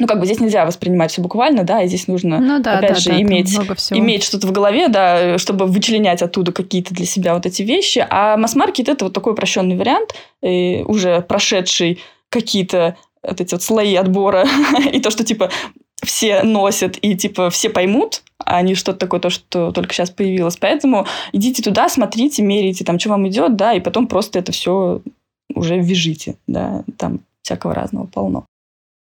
ну, 0.00 0.06
как 0.06 0.18
бы 0.18 0.24
здесь 0.24 0.40
нельзя 0.40 0.64
воспринимать 0.64 1.12
все 1.12 1.20
буквально, 1.20 1.62
да, 1.62 1.82
и 1.82 1.88
здесь 1.88 2.08
нужно, 2.08 2.40
ну, 2.40 2.60
да, 2.60 2.78
опять 2.78 2.94
да, 2.94 3.00
же, 3.00 3.10
да, 3.10 3.20
иметь, 3.20 3.54
иметь 3.90 4.24
что-то 4.24 4.46
в 4.46 4.52
голове, 4.52 4.88
да, 4.88 5.38
чтобы 5.38 5.66
вычленять 5.66 6.22
оттуда 6.22 6.52
какие-то 6.52 6.94
для 6.94 7.06
себя 7.06 7.34
вот 7.34 7.46
эти 7.46 7.62
вещи. 7.62 8.04
А 8.08 8.36
масс-маркет– 8.36 8.88
это 8.88 9.04
вот 9.04 9.14
такой 9.14 9.34
упрощенный 9.34 9.76
вариант, 9.76 10.14
и 10.42 10.82
уже 10.86 11.20
прошедший 11.20 12.00
какие-то 12.30 12.96
вот 13.22 13.40
эти 13.40 13.54
вот 13.54 13.62
слои 13.62 13.94
отбора, 13.94 14.46
и 14.92 15.00
то, 15.00 15.10
что, 15.10 15.22
типа, 15.22 15.50
все 16.02 16.42
носят, 16.42 16.96
и, 17.02 17.14
типа, 17.14 17.50
все 17.50 17.68
поймут, 17.68 18.22
а 18.38 18.62
не 18.62 18.74
что-то 18.74 18.98
такое, 18.98 19.20
то, 19.20 19.28
что 19.28 19.70
только 19.70 19.92
сейчас 19.92 20.10
появилось. 20.10 20.56
Поэтому 20.56 21.06
идите 21.32 21.62
туда, 21.62 21.90
смотрите, 21.90 22.42
мерите, 22.42 22.84
там, 22.84 22.98
что 22.98 23.10
вам 23.10 23.28
идет, 23.28 23.56
да, 23.56 23.74
и 23.74 23.80
потом 23.80 24.06
просто 24.06 24.38
это 24.38 24.52
все 24.52 25.02
уже 25.54 25.78
вяжите, 25.78 26.36
да, 26.46 26.84
там 26.96 27.20
всякого 27.42 27.74
разного 27.74 28.06
полно. 28.06 28.46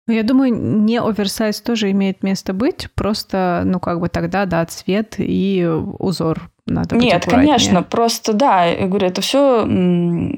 Ну, 0.09 0.15
я 0.15 0.23
думаю, 0.23 0.51
не 0.51 0.99
оверсайз 0.99 1.61
тоже 1.61 1.91
имеет 1.91 2.23
место 2.23 2.51
быть, 2.51 2.87
просто, 2.95 3.61
ну, 3.63 3.79
как 3.79 3.99
бы 3.99 4.09
тогда, 4.09 4.47
да, 4.47 4.65
цвет 4.65 5.13
и 5.19 5.63
узор 5.99 6.49
надо 6.65 6.95
Нет, 6.95 7.27
конечно, 7.27 7.83
просто, 7.83 8.33
да, 8.33 8.65
я 8.65 8.87
говорю, 8.87 9.05
это 9.05 9.21
все, 9.21 9.67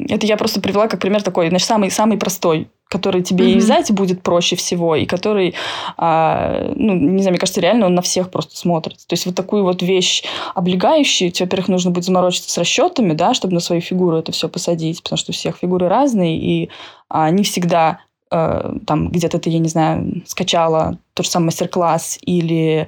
это 0.09 0.25
я 0.25 0.35
просто 0.35 0.59
привела 0.59 0.89
как 0.89 0.99
пример 0.99 1.23
такой, 1.23 1.47
значит, 1.47 1.69
самый, 1.69 1.89
самый 1.89 2.17
простой, 2.17 2.67
который 2.89 3.21
тебе 3.23 3.45
mm-hmm. 3.45 3.51
и 3.51 3.55
вязать 3.55 3.91
будет 3.91 4.21
проще 4.23 4.57
всего, 4.57 4.97
и 4.97 5.05
который, 5.05 5.55
а, 5.95 6.73
ну, 6.75 6.93
не 6.93 7.21
знаю, 7.21 7.31
мне 7.31 7.39
кажется, 7.39 7.61
реально 7.61 7.85
он 7.85 7.95
на 7.95 8.01
всех 8.01 8.29
просто 8.29 8.57
смотрится. 8.57 9.07
То 9.07 9.13
есть 9.13 9.25
вот 9.25 9.35
такую 9.35 9.63
вот 9.63 9.81
вещь 9.81 10.25
облегающую, 10.53 11.31
тебе, 11.31 11.45
во-первых, 11.45 11.69
нужно 11.69 11.91
будет 11.91 12.03
заморочиться 12.03 12.51
с 12.51 12.57
расчетами, 12.57 13.13
да, 13.13 13.33
чтобы 13.33 13.53
на 13.53 13.61
свою 13.61 13.81
фигуру 13.81 14.17
это 14.17 14.33
все 14.33 14.49
посадить, 14.49 15.01
потому 15.01 15.17
что 15.17 15.31
у 15.31 15.33
всех 15.33 15.59
фигуры 15.59 15.87
разные, 15.87 16.37
и 16.37 16.69
а, 17.07 17.29
не 17.29 17.43
всегда 17.43 17.99
Э, 18.31 18.73
там 18.88 19.09
где-то 19.09 19.39
ты, 19.39 19.50
я 19.50 19.59
не 19.59 19.69
знаю, 19.69 20.23
скачала 20.25 20.97
тот 21.13 21.25
же 21.25 21.31
самый 21.31 21.45
мастер-класс 21.45 22.17
или 22.21 22.88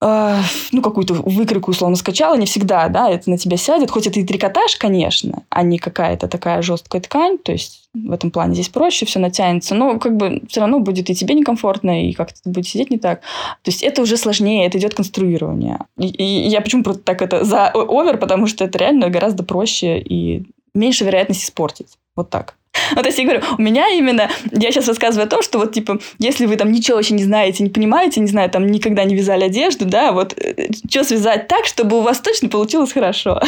э, 0.00 0.40
ну, 0.72 0.82
какую-то 0.82 1.14
выкройку, 1.14 1.70
условно, 1.70 1.96
скачала, 1.96 2.36
не 2.36 2.46
всегда, 2.46 2.88
да, 2.88 3.08
это 3.08 3.30
на 3.30 3.38
тебя 3.38 3.56
сядет. 3.56 3.92
Хоть 3.92 4.08
это 4.08 4.18
и 4.18 4.24
трикотаж, 4.24 4.76
конечно, 4.76 5.44
а 5.50 5.62
не 5.62 5.78
какая-то 5.78 6.26
такая 6.26 6.62
жесткая 6.62 7.00
ткань, 7.00 7.38
то 7.38 7.52
есть 7.52 7.88
в 7.94 8.10
этом 8.10 8.32
плане 8.32 8.54
здесь 8.54 8.68
проще, 8.68 9.06
все 9.06 9.20
натянется, 9.20 9.76
но 9.76 10.00
как 10.00 10.16
бы 10.16 10.42
все 10.48 10.60
равно 10.60 10.80
будет 10.80 11.10
и 11.10 11.14
тебе 11.14 11.34
некомфортно, 11.34 12.08
и 12.08 12.12
как-то 12.12 12.38
будет 12.44 12.66
сидеть 12.66 12.90
не 12.90 12.98
так. 12.98 13.20
То 13.62 13.70
есть 13.70 13.84
это 13.84 14.02
уже 14.02 14.16
сложнее, 14.16 14.66
это 14.66 14.78
идет 14.78 14.94
конструирование. 14.94 15.78
И, 15.96 16.08
и 16.08 16.48
я 16.48 16.60
почему 16.60 16.82
просто 16.82 17.02
так 17.02 17.22
это 17.22 17.44
за 17.44 17.68
овер, 17.68 18.18
потому 18.18 18.48
что 18.48 18.64
это 18.64 18.78
реально 18.78 19.10
гораздо 19.10 19.44
проще 19.44 20.00
и 20.00 20.44
меньше 20.74 21.04
вероятность 21.04 21.44
испортить. 21.44 21.98
Вот 22.16 22.30
так. 22.30 22.56
Ну, 22.94 23.02
то 23.02 23.06
есть 23.06 23.18
я 23.18 23.24
говорю, 23.24 23.42
у 23.56 23.62
меня 23.62 23.88
именно, 23.88 24.28
я 24.52 24.70
сейчас 24.70 24.88
рассказываю 24.88 25.26
о 25.26 25.30
том, 25.30 25.42
что 25.42 25.58
вот, 25.58 25.72
типа, 25.72 25.98
если 26.18 26.46
вы 26.46 26.56
там 26.56 26.72
ничего 26.72 26.96
вообще 26.96 27.14
не 27.14 27.24
знаете, 27.24 27.62
не 27.62 27.70
понимаете, 27.70 28.20
не 28.20 28.26
знаю, 28.26 28.50
там 28.50 28.66
никогда 28.66 29.04
не 29.04 29.14
вязали 29.14 29.44
одежду, 29.44 29.84
да, 29.84 30.12
вот, 30.12 30.34
э, 30.38 30.68
что 30.88 31.04
связать 31.04 31.48
так, 31.48 31.66
чтобы 31.66 31.98
у 31.98 32.02
вас 32.02 32.20
точно 32.20 32.48
получилось 32.48 32.92
хорошо. 32.92 33.40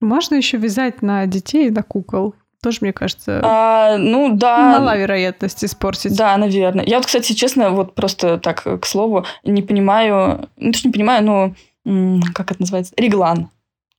Можно 0.00 0.34
еще 0.34 0.56
вязать 0.56 1.02
на 1.02 1.26
детей 1.26 1.68
и 1.68 1.70
на 1.70 1.82
кукол. 1.82 2.34
Тоже, 2.62 2.78
мне 2.82 2.92
кажется, 2.92 3.40
а, 3.42 3.96
ну 3.96 4.36
да. 4.36 4.78
Мала 4.78 4.96
вероятность 4.96 5.64
испортить. 5.64 6.16
Да, 6.16 6.36
наверное. 6.36 6.84
Я 6.84 6.98
вот, 6.98 7.06
кстати, 7.06 7.32
честно, 7.32 7.70
вот 7.70 7.94
просто 7.94 8.38
так, 8.38 8.62
к 8.62 8.86
слову, 8.86 9.24
не 9.42 9.62
понимаю, 9.62 10.48
ну, 10.56 10.70
точно 10.72 10.88
не 10.88 10.92
понимаю, 10.92 11.24
но 11.24 12.20
как 12.34 12.52
это 12.52 12.60
называется? 12.60 12.94
Реглан. 12.96 13.50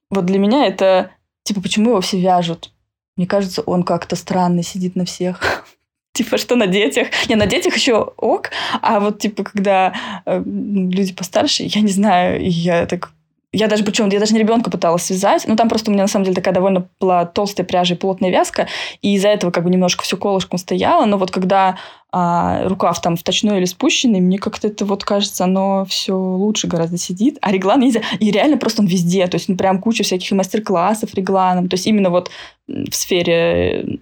Вот 0.10 0.26
для 0.26 0.40
меня 0.40 0.66
это 0.66 1.12
типа, 1.44 1.62
почему 1.62 1.92
его 1.92 2.02
все 2.02 2.20
вяжут? 2.20 2.72
Мне 3.16 3.28
кажется, 3.28 3.62
он 3.62 3.84
как-то 3.84 4.16
странно 4.16 4.64
сидит 4.64 4.96
на 4.96 5.06
всех. 5.06 5.66
Типа, 6.14 6.38
что 6.38 6.56
на 6.56 6.68
детях? 6.68 7.08
Не, 7.28 7.36
на 7.36 7.48
детях 7.48 7.76
еще 7.76 7.96
ок, 8.18 8.52
а 8.82 9.00
вот, 9.00 9.20
типа, 9.20 9.44
когда 9.44 9.94
э, 10.26 10.44
люди 10.46 11.12
постарше, 11.14 11.64
я 11.64 11.82
не 11.82 11.92
знаю, 11.92 12.40
я 12.48 12.86
так 12.86 13.12
я 13.54 13.68
даже 13.68 13.84
причем, 13.84 14.10
я 14.10 14.20
даже 14.20 14.34
не 14.34 14.40
ребенка 14.40 14.70
пыталась 14.70 15.04
связать, 15.04 15.46
ну 15.48 15.56
там 15.56 15.70
просто 15.70 15.90
у 15.90 15.94
меня 15.94 16.04
на 16.04 16.10
самом 16.10 16.26
деле 16.26 16.36
такая 16.36 16.54
довольно 16.54 16.88
была 17.00 17.26
толстая 17.26 17.66
пряжа 17.66 17.94
и 17.96 17.98
плотная 17.98 18.32
вязка, 18.32 18.68
и 19.02 19.16
из-за 19.16 19.30
этого 19.30 19.52
как 19.52 19.64
бы 19.64 19.70
немножко 19.70 20.04
все 20.04 20.18
колышком 20.18 20.58
стояло, 20.58 21.06
но 21.06 21.18
вот 21.18 21.32
когда 21.32 21.78
а, 22.16 22.68
рукав 22.68 23.02
там 23.02 23.16
вточной 23.16 23.58
или 23.58 23.66
спущенный, 23.66 24.20
мне 24.20 24.38
как-то 24.38 24.68
это 24.68 24.86
вот 24.86 25.04
кажется, 25.04 25.46
оно 25.46 25.84
все 25.90 26.14
лучше 26.14 26.68
гораздо 26.68 27.00
сидит. 27.00 27.40
А 27.42 27.52
реглан 27.52 27.80
нельзя. 27.80 28.02
И 28.20 28.30
реально 28.30 28.58
просто 28.58 28.84
он 28.84 28.88
везде. 28.88 29.26
То 29.26 29.36
есть 29.36 29.50
ну, 29.50 29.58
прям 29.58 29.80
куча 29.80 30.04
всяких 30.04 30.32
мастер-классов 30.32 31.16
регланом. 31.16 31.70
То 31.70 31.74
есть 31.74 31.88
именно 31.88 32.12
вот 32.12 32.30
в 32.68 32.94
сфере 32.94 33.98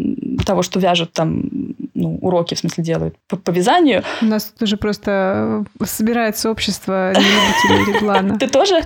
того, 0.45 0.61
что 0.61 0.81
вяжут 0.81 1.13
там 1.13 1.43
ну, 2.01 2.17
уроки, 2.21 2.55
в 2.55 2.59
смысле, 2.59 2.83
делают 2.83 3.15
по, 3.27 3.37
по 3.37 3.51
вязанию. 3.51 4.03
У 4.21 4.25
нас 4.25 4.45
тут 4.45 4.63
уже 4.63 4.77
просто 4.77 5.65
собирается 5.83 6.49
общество 6.49 7.11
любителей 7.11 7.93
реглана. 7.93 8.37
Ты 8.39 8.47
тоже? 8.47 8.81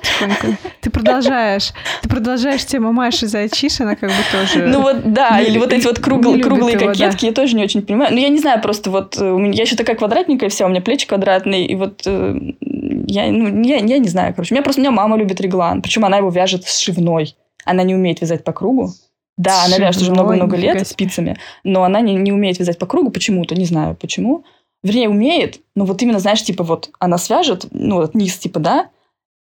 Ты 0.81 0.89
продолжаешь. 0.89 1.71
Ты 2.01 2.09
продолжаешь 2.09 2.65
тему 2.65 2.91
Маши 2.91 3.27
Зайчиш, 3.27 3.81
она 3.81 3.95
как 3.95 4.09
бы 4.09 4.15
тоже... 4.31 4.67
Ну 4.67 4.81
вот, 4.81 5.13
да, 5.13 5.39
или 5.39 5.57
вот 5.57 5.71
эти 5.71 5.85
вот 5.85 5.99
круглые 5.99 6.77
кокетки, 6.77 7.25
я 7.25 7.31
тоже 7.31 7.55
не 7.55 7.63
очень 7.63 7.81
понимаю. 7.81 8.13
Ну, 8.13 8.19
я 8.19 8.29
не 8.29 8.39
знаю, 8.39 8.61
просто 8.61 8.91
вот 8.91 9.17
э, 9.19 9.51
я 9.53 9.63
еще 9.63 9.75
такая 9.75 9.95
квадратненькая 9.95 10.49
вся, 10.49 10.65
у 10.65 10.69
меня 10.69 10.81
плечи 10.81 11.07
квадратные, 11.07 11.65
и 11.65 11.75
вот 11.75 12.01
э, 12.05 12.35
я, 12.61 13.31
ну, 13.31 13.63
я, 13.63 13.77
я 13.77 13.97
не 13.97 14.09
знаю, 14.09 14.33
короче. 14.33 14.53
У 14.53 14.55
меня 14.55 14.63
просто, 14.63 14.81
у 14.81 14.83
меня 14.83 14.91
мама 14.91 15.17
любит 15.17 15.39
реглан, 15.41 15.81
причем 15.81 16.05
она 16.05 16.17
его 16.17 16.29
вяжет 16.29 16.65
с 16.65 16.79
шивной. 16.79 17.35
Она 17.63 17.83
не 17.83 17.95
умеет 17.95 18.21
вязать 18.21 18.43
по 18.43 18.53
кругу. 18.53 18.91
Да, 19.37 19.65
она 19.65 19.77
вяжет 19.77 20.01
уже 20.01 20.11
много-много 20.11 20.55
лет 20.55 20.87
спицами, 20.87 21.37
но 21.63 21.83
она 21.83 22.01
не, 22.01 22.15
не 22.15 22.31
умеет 22.31 22.59
вязать 22.59 22.79
по 22.79 22.85
кругу 22.85 23.11
почему-то, 23.11 23.55
не 23.55 23.65
знаю 23.65 23.97
почему. 23.99 24.45
Вернее, 24.83 25.09
умеет, 25.09 25.61
но 25.75 25.83
вот 25.85 26.01
именно, 26.01 26.19
знаешь, 26.19 26.43
типа 26.43 26.63
вот 26.63 26.91
она 26.99 27.17
свяжет, 27.17 27.65
ну, 27.71 27.95
вот 27.95 28.13
низ, 28.13 28.37
типа, 28.37 28.59
да, 28.59 28.89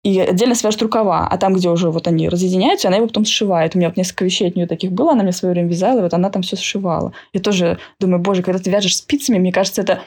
и 0.04 0.20
отдельно 0.20 0.56
свяжет 0.56 0.82
рукава, 0.82 1.28
а 1.28 1.38
там, 1.38 1.54
где 1.54 1.70
уже 1.70 1.90
вот 1.90 2.08
они 2.08 2.28
разъединяются, 2.28 2.88
она 2.88 2.98
его 2.98 3.08
потом 3.08 3.24
сшивает. 3.24 3.76
У 3.76 3.78
меня 3.78 3.90
вот 3.90 3.98
несколько 3.98 4.26
вещей 4.26 4.48
от 4.48 4.56
нее 4.56 4.68
таких 4.68 4.92
было, 4.92 5.12
она 5.12 5.24
мне 5.24 5.32
в 5.32 5.36
свое 5.36 5.54
время 5.54 5.70
вязала, 5.70 6.00
и 6.00 6.02
вот 6.02 6.14
она 6.14 6.30
там 6.30 6.42
все 6.42 6.56
сшивала. 6.56 7.14
Я 7.34 7.40
тоже 7.40 7.78
думаю, 8.00 8.20
боже, 8.20 8.42
когда 8.42 8.60
ты 8.60 8.70
вяжешь 8.72 8.98
спицами, 8.98 9.38
мне 9.38 9.52
кажется, 9.52 9.82
это 9.82 10.02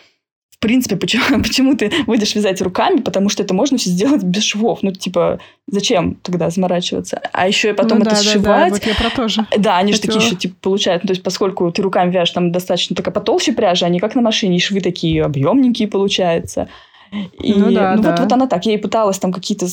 принципе, 0.64 0.97
почему, 0.97 1.25
почему 1.42 1.76
ты 1.76 1.90
будешь 2.06 2.35
вязать 2.35 2.61
руками? 2.62 3.00
Потому 3.00 3.28
что 3.28 3.42
это 3.42 3.54
можно 3.54 3.76
все 3.78 3.90
сделать 3.90 4.23
без 4.23 4.44
швов. 4.44 4.80
Ну, 4.83 4.92
типа, 4.92 5.38
зачем 5.66 6.16
тогда 6.23 6.50
заморачиваться? 6.50 7.21
А 7.33 7.47
еще 7.47 7.71
и 7.71 7.73
потом 7.75 7.99
ну, 7.99 8.04
это 8.06 8.14
да, 8.14 8.23
сшивать. 8.23 8.44
Да, 8.44 8.64
да, 8.64 8.71
вот 8.71 8.87
я 8.87 8.94
про 8.94 9.11
то 9.11 9.28
же. 9.28 9.47
Да, 9.56 9.76
они 9.76 9.92
же 9.92 10.00
такие 10.00 10.25
еще, 10.25 10.35
типа, 10.35 10.54
получают. 10.61 11.04
Ну, 11.04 11.09
то 11.09 11.12
есть, 11.12 11.23
поскольку 11.23 11.71
ты 11.71 11.83
руками 11.83 12.11
вяжешь, 12.11 12.30
там 12.30 12.50
достаточно 12.50 12.97
такая 12.97 13.12
потолще 13.12 13.52
пряжа, 13.52 13.87
они 13.87 14.00
как 14.00 14.14
на 14.14 14.23
машине, 14.23 14.56
и 14.56 14.61
швы 14.61 14.80
такие 14.80 15.23
объемненькие 15.23 15.88
получаются. 15.88 16.68
И, 17.40 17.54
ну, 17.54 17.71
да, 17.73 17.94
ну 17.97 18.02
да. 18.02 18.11
Вот, 18.11 18.21
вот 18.21 18.33
она 18.33 18.47
так. 18.47 18.66
Я 18.66 18.73
ей 18.73 18.78
пыталась 18.78 19.18
там 19.18 19.33
какие-то 19.33 19.66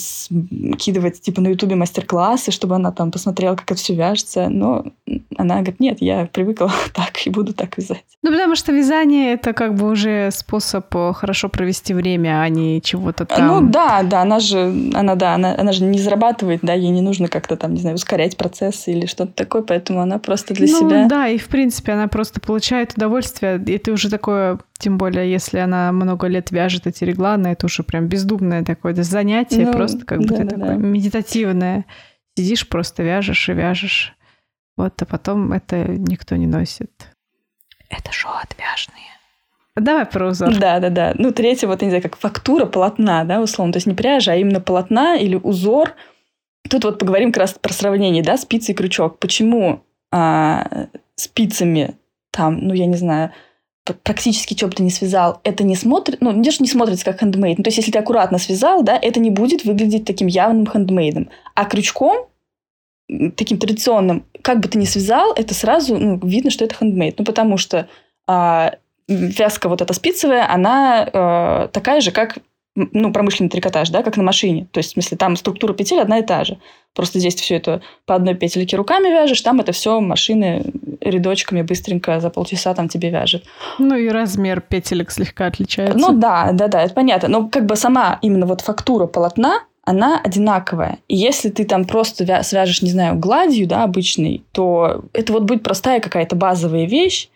кидывать, 0.78 1.22
типа, 1.22 1.42
на 1.42 1.50
Ютубе 1.50 1.76
мастер-классы, 1.76 2.52
чтобы 2.52 2.76
она 2.76 2.92
там 2.92 3.12
посмотрела, 3.12 3.56
как 3.56 3.72
это 3.72 3.80
все 3.80 3.96
вяжется. 3.96 4.50
Но 4.50 4.86
она 5.38 5.56
говорит, 5.56 5.80
нет, 5.80 5.98
я 6.02 6.28
привыкла 6.32 6.72
так 6.94 7.26
и 7.26 7.30
буду 7.30 7.54
так 7.54 7.78
вязать. 7.78 8.04
Ну, 8.24 8.32
потому 8.32 8.56
что 8.56 8.72
вязание— 8.72 9.34
это 9.34 9.54
как 9.54 9.76
бы 9.76 9.90
уже 9.90 10.30
способ 10.32 10.86
э, 10.96 11.14
хорошо 11.14 11.50
провести 11.50 11.94
время, 11.94 12.42
а 12.42 12.50
не 12.50 12.82
чего-то 12.82 13.26
там. 13.26 13.48
Ну, 13.48 13.70
да, 13.70 14.04
да, 14.04 14.22
она 14.22 14.40
же, 14.40 14.74
она, 14.94 15.16
да, 15.16 15.34
она, 15.34 15.56
она 15.58 15.72
же 15.72 15.84
не 15.84 16.00
зарабатывает, 16.00 16.60
да, 16.62 16.74
ей 16.74 16.90
не 16.90 17.02
нужно 17.02 17.28
как-то 17.28 17.56
там, 17.56 17.74
не 17.74 17.82
знаю, 17.82 17.96
ускорять 17.96 18.38
процессы 18.38 18.92
или 18.92 19.06
что-то 19.06 19.34
такое, 19.34 19.64
поэтому 19.64 20.02
она 20.02 20.20
просто 20.20 20.54
для 20.54 20.68
ну, 20.68 20.80
себя... 20.80 21.04
Ну, 21.04 21.10
да, 21.10 21.28
и 21.28 21.38
в 21.38 21.48
принципе 21.48 21.94
она 21.94 22.08
просто 22.08 22.40
получает 22.40 22.94
удовольствие, 22.94 23.62
и 23.66 23.78
ты 23.78 23.92
уже 23.92 24.10
такое 24.10 24.60
тем 24.82 24.98
более, 24.98 25.32
если 25.32 25.60
она 25.60 25.92
много 25.92 26.26
лет 26.26 26.50
вяжет 26.50 26.88
эти 26.88 27.04
регланы, 27.04 27.50
это 27.50 27.68
уже 27.68 27.84
прям 27.84 28.08
бездумное 28.08 28.64
такое 28.64 28.96
занятие, 28.96 29.68
ну, 29.68 29.74
просто 29.74 30.06
как 30.06 30.26
да, 30.26 30.38
ты 30.38 30.44
да, 30.44 30.50
такое 30.50 30.76
да. 30.76 30.76
медитативное. 30.76 31.86
Сидишь, 32.36 32.68
просто 32.68 33.04
вяжешь 33.04 33.48
и 33.48 33.54
вяжешь. 33.54 34.16
Вот, 34.78 35.00
а 35.00 35.06
потом 35.06 35.54
это 35.54 35.88
никто 35.88 36.36
не 36.36 36.48
носит. 36.48 36.90
Это 37.90 38.12
шоу 38.12 38.32
отвяжные. 38.42 38.98
Давай 39.76 40.06
про 40.06 40.30
узор. 40.30 40.58
Да, 40.58 40.80
да, 40.80 40.90
да. 40.90 41.14
Ну, 41.16 41.32
третье, 41.32 41.68
вот, 41.68 41.82
не 41.82 41.90
знаю, 41.90 42.02
как 42.02 42.18
фактура 42.18 42.66
полотна, 42.66 43.24
да, 43.24 43.40
условно. 43.40 43.74
То 43.74 43.78
есть 43.78 43.88
не 43.88 43.94
пряжа, 43.94 44.32
а 44.32 44.36
именно 44.36 44.62
полотна 44.62 45.16
или 45.16 45.36
узор. 45.36 45.94
Тут 46.68 46.84
вот 46.86 46.98
поговорим 46.98 47.32
как 47.32 47.42
раз 47.42 47.54
про 47.54 47.72
сравнение, 47.72 48.24
да, 48.24 48.36
спицы 48.38 48.72
и 48.72 48.76
крючок. 48.76 49.20
Почему 49.20 49.84
а, 50.12 50.88
спицами 51.16 51.96
там, 52.32 52.60
ну, 52.60 52.74
я 52.74 52.88
не 52.88 52.98
знаю, 52.98 53.32
практически 53.94 54.56
что 54.56 54.68
бы 54.68 54.74
ты 54.74 54.84
не 54.84 54.90
связал, 54.90 55.40
это 55.44 55.64
не 55.64 55.76
смотрит, 55.76 56.22
ну, 56.22 56.32
не, 56.32 56.50
не 56.60 56.68
смотрится 56.68 57.06
как 57.06 57.20
хендмейд. 57.20 57.58
Ну, 57.58 57.64
то 57.64 57.70
есть, 57.70 57.78
если 57.78 57.92
ты 57.92 58.00
аккуратно 58.00 58.38
связал, 58.38 58.84
да, 58.84 58.98
это 59.02 59.20
не 59.20 59.30
будет 59.30 59.66
выглядеть 59.66 60.06
таким 60.06 60.28
явным 60.28 60.68
хендмейдом. 60.68 61.30
А 61.56 61.66
крючком, 61.66 62.28
таким 63.36 63.58
традиционным, 63.58 64.26
как 64.42 64.60
бы 64.60 64.68
ты 64.68 64.78
ни 64.78 64.86
связал, 64.86 65.34
это 65.34 65.54
сразу 65.54 65.98
ну, 65.98 66.20
видно, 66.24 66.52
что 66.52 66.66
это 66.66 66.76
хендмейд. 66.76 67.20
Ну, 67.20 67.26
потому 67.26 67.58
что 67.58 67.88
а, 68.28 68.76
вязка 69.08 69.70
вот 69.70 69.82
эта 69.82 69.94
спицевая, 69.94 70.50
она 70.50 71.10
а, 71.12 71.68
такая 71.70 72.02
же, 72.02 72.12
как 72.12 72.38
ну, 72.76 73.12
промышленный 73.12 73.50
трикотаж, 73.50 73.90
да, 73.90 74.02
как 74.02 74.18
на 74.18 74.24
машине. 74.24 74.68
То 74.72 74.80
есть, 74.80 74.92
в 74.92 74.94
смысле, 74.94 75.18
там 75.18 75.36
структура 75.36 75.74
петель 75.74 76.00
одна 76.00 76.20
и 76.20 76.26
та 76.26 76.44
же. 76.44 76.58
Просто 76.94 77.20
здесь 77.20 77.36
все 77.36 77.56
это 77.56 77.82
по 78.06 78.16
одной 78.16 78.36
петельке 78.36 78.78
руками 78.78 79.10
вяжешь, 79.10 79.42
там 79.42 79.60
это 79.60 79.72
все 79.72 80.00
машины 80.00 80.64
рядочками 81.02 81.62
быстренько 81.62 82.20
за 82.20 82.30
полчаса 82.30 82.74
там 82.74 82.88
тебе 82.88 83.10
вяжет. 83.10 83.44
Ну 83.80 83.96
и 83.96 84.08
размер 84.08 84.62
петелек 84.62 85.12
слегка 85.12 85.48
отличается. 85.48 85.98
Ну 85.98 86.14
да, 86.14 86.52
да, 86.54 86.68
да, 86.68 86.84
это 86.84 86.94
понятно. 86.94 87.28
Но 87.28 87.50
как 87.50 87.66
бы 87.66 87.76
сама 87.76 88.20
именно 88.22 88.46
вот 88.46 88.62
фактура 88.62 89.08
полотна, 89.08 89.64
она 89.84 90.22
одинаковая. 90.24 91.00
И 91.08 91.16
если 91.16 91.50
ты 91.50 91.66
там 91.66 91.86
просто 91.86 92.44
свяжешь, 92.44 92.82
не 92.82 92.92
знаю, 92.92 93.18
гладью, 93.18 93.68
да, 93.68 93.84
обычной, 93.84 94.44
то 94.52 95.04
это 95.14 95.34
вот 95.34 95.44
будет 95.44 95.64
простая 95.64 96.00
какая-то 96.00 96.36
базовая 96.36 96.86
вещь, 96.86 97.30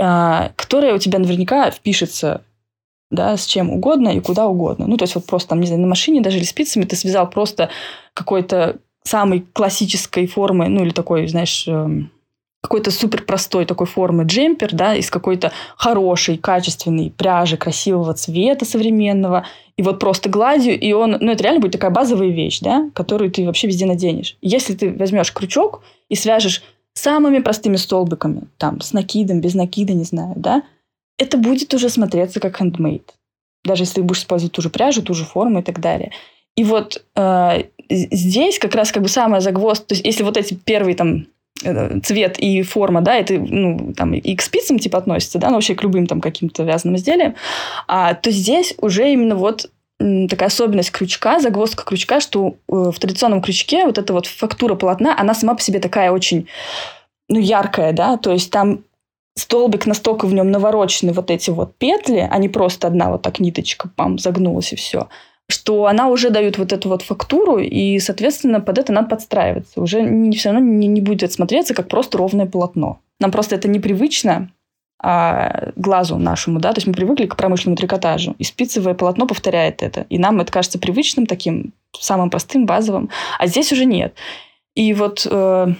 а, 0.00 0.52
которая 0.56 0.94
у 0.94 0.98
тебя 0.98 1.18
наверняка 1.18 1.70
впишется 1.70 2.42
да, 3.10 3.36
с 3.36 3.46
чем 3.46 3.70
угодно 3.70 4.08
и 4.10 4.20
куда 4.20 4.46
угодно. 4.46 4.86
Ну, 4.86 4.96
то 4.96 5.04
есть 5.04 5.14
вот 5.14 5.26
просто 5.26 5.50
там, 5.50 5.60
не 5.60 5.66
знаю, 5.66 5.82
на 5.82 5.88
машине 5.88 6.20
даже 6.20 6.38
или 6.38 6.44
спицами 6.44 6.84
ты 6.84 6.96
связал 6.96 7.28
просто 7.28 7.70
какой-то 8.14 8.78
самой 9.04 9.44
классической 9.52 10.26
формы, 10.26 10.68
ну, 10.68 10.82
или 10.82 10.90
такой, 10.90 11.26
знаешь, 11.28 11.68
эм, 11.68 12.10
какой-то 12.62 12.90
супер 12.90 13.22
простой 13.24 13.66
такой 13.66 13.86
формы 13.86 14.24
джемпер, 14.24 14.74
да, 14.74 14.94
из 14.94 15.10
какой-то 15.10 15.52
хорошей, 15.76 16.38
качественной 16.38 17.10
пряжи, 17.10 17.58
красивого 17.58 18.14
цвета 18.14 18.64
современного, 18.64 19.44
и 19.76 19.82
вот 19.82 20.00
просто 20.00 20.30
гладью, 20.30 20.78
и 20.80 20.92
он, 20.92 21.18
ну, 21.20 21.30
это 21.30 21.42
реально 21.42 21.60
будет 21.60 21.72
такая 21.72 21.90
базовая 21.90 22.28
вещь, 22.28 22.60
да, 22.60 22.90
которую 22.94 23.30
ты 23.30 23.44
вообще 23.44 23.66
везде 23.66 23.84
наденешь. 23.84 24.38
Если 24.40 24.72
ты 24.72 24.90
возьмешь 24.90 25.32
крючок 25.34 25.82
и 26.08 26.14
свяжешь 26.14 26.62
самыми 26.94 27.40
простыми 27.40 27.76
столбиками, 27.76 28.44
там, 28.56 28.80
с 28.80 28.94
накидом, 28.94 29.42
без 29.42 29.54
накида, 29.54 29.92
не 29.92 30.04
знаю, 30.04 30.32
да, 30.36 30.62
это 31.18 31.36
будет 31.36 31.72
уже 31.74 31.88
смотреться 31.88 32.40
как 32.40 32.56
хендмейд. 32.58 33.14
Даже 33.64 33.84
если 33.84 33.96
ты 33.96 34.02
будешь 34.02 34.20
использовать 34.20 34.52
ту 34.52 34.62
же 34.62 34.70
пряжу, 34.70 35.02
ту 35.02 35.14
же 35.14 35.24
форму 35.24 35.60
и 35.60 35.62
так 35.62 35.80
далее. 35.80 36.12
И 36.56 36.64
вот 36.64 37.04
э, 37.16 37.62
здесь 37.88 38.58
как 38.58 38.74
раз 38.74 38.92
как 38.92 39.02
бы 39.02 39.08
самая 39.08 39.40
загвоздка. 39.40 39.88
То 39.88 39.94
есть 39.94 40.04
если 40.04 40.22
вот 40.22 40.36
эти 40.36 40.54
первые 40.54 40.94
там 40.94 41.26
э, 41.64 42.00
цвет 42.00 42.38
и 42.38 42.62
форма, 42.62 43.00
да, 43.00 43.16
это, 43.16 43.34
ну, 43.34 43.92
там, 43.96 44.14
и 44.14 44.36
к 44.36 44.42
спицам, 44.42 44.78
типа, 44.78 44.98
относится, 44.98 45.38
да, 45.38 45.48
но 45.48 45.54
вообще 45.54 45.74
к 45.74 45.82
любым 45.82 46.06
там 46.06 46.20
каким-то 46.20 46.62
вязаным 46.62 46.96
изделиям, 46.96 47.34
а, 47.88 48.14
то 48.14 48.30
здесь 48.30 48.74
уже 48.78 49.10
именно 49.10 49.34
вот 49.34 49.70
такая 49.98 50.48
особенность 50.48 50.90
крючка, 50.90 51.38
загвоздка 51.40 51.84
крючка, 51.84 52.20
что 52.20 52.56
э, 52.68 52.90
в 52.94 52.98
традиционном 52.98 53.40
крючке 53.40 53.86
вот 53.86 53.96
эта 53.96 54.12
вот 54.12 54.26
фактура 54.26 54.74
полотна, 54.74 55.18
она 55.18 55.34
сама 55.34 55.54
по 55.54 55.62
себе 55.62 55.78
такая 55.78 56.10
очень, 56.10 56.48
ну, 57.28 57.38
яркая, 57.38 57.92
да, 57.92 58.16
то 58.16 58.32
есть 58.32 58.50
там 58.50 58.80
столбик 59.36 59.86
настолько 59.86 60.26
в 60.26 60.34
нем 60.34 60.50
наворочены 60.50 61.12
вот 61.12 61.30
эти 61.30 61.50
вот 61.50 61.76
петли, 61.76 62.28
а 62.30 62.38
не 62.38 62.48
просто 62.48 62.86
одна 62.86 63.10
вот 63.10 63.22
так 63.22 63.40
ниточка, 63.40 63.90
пам, 63.94 64.18
загнулась 64.18 64.72
и 64.72 64.76
все, 64.76 65.08
что 65.48 65.86
она 65.86 66.08
уже 66.08 66.30
дает 66.30 66.58
вот 66.58 66.72
эту 66.72 66.88
вот 66.88 67.02
фактуру, 67.02 67.58
и, 67.58 67.98
соответственно, 67.98 68.60
под 68.60 68.78
это 68.78 68.92
надо 68.92 69.08
подстраиваться. 69.08 69.80
Уже 69.80 70.02
не, 70.02 70.36
все 70.36 70.50
равно 70.50 70.66
не, 70.66 70.86
не 70.86 71.00
будет 71.00 71.32
смотреться 71.32 71.74
как 71.74 71.88
просто 71.88 72.18
ровное 72.18 72.46
полотно. 72.46 73.00
Нам 73.20 73.30
просто 73.30 73.54
это 73.54 73.68
непривычно 73.68 74.50
а, 75.02 75.72
глазу 75.76 76.16
нашему, 76.16 76.60
да, 76.60 76.72
то 76.72 76.78
есть 76.78 76.86
мы 76.86 76.94
привыкли 76.94 77.26
к 77.26 77.36
промышленному 77.36 77.76
трикотажу, 77.76 78.34
и 78.38 78.44
спицевое 78.44 78.94
полотно 78.94 79.26
повторяет 79.26 79.82
это, 79.82 80.06
и 80.08 80.18
нам 80.18 80.40
это 80.40 80.50
кажется 80.50 80.78
привычным, 80.78 81.26
таким 81.26 81.74
самым 81.92 82.30
простым, 82.30 82.64
базовым, 82.64 83.10
а 83.38 83.46
здесь 83.46 83.70
уже 83.72 83.84
нет. 83.84 84.14
И 84.74 84.94
вот 84.94 85.26
э, 85.30 85.74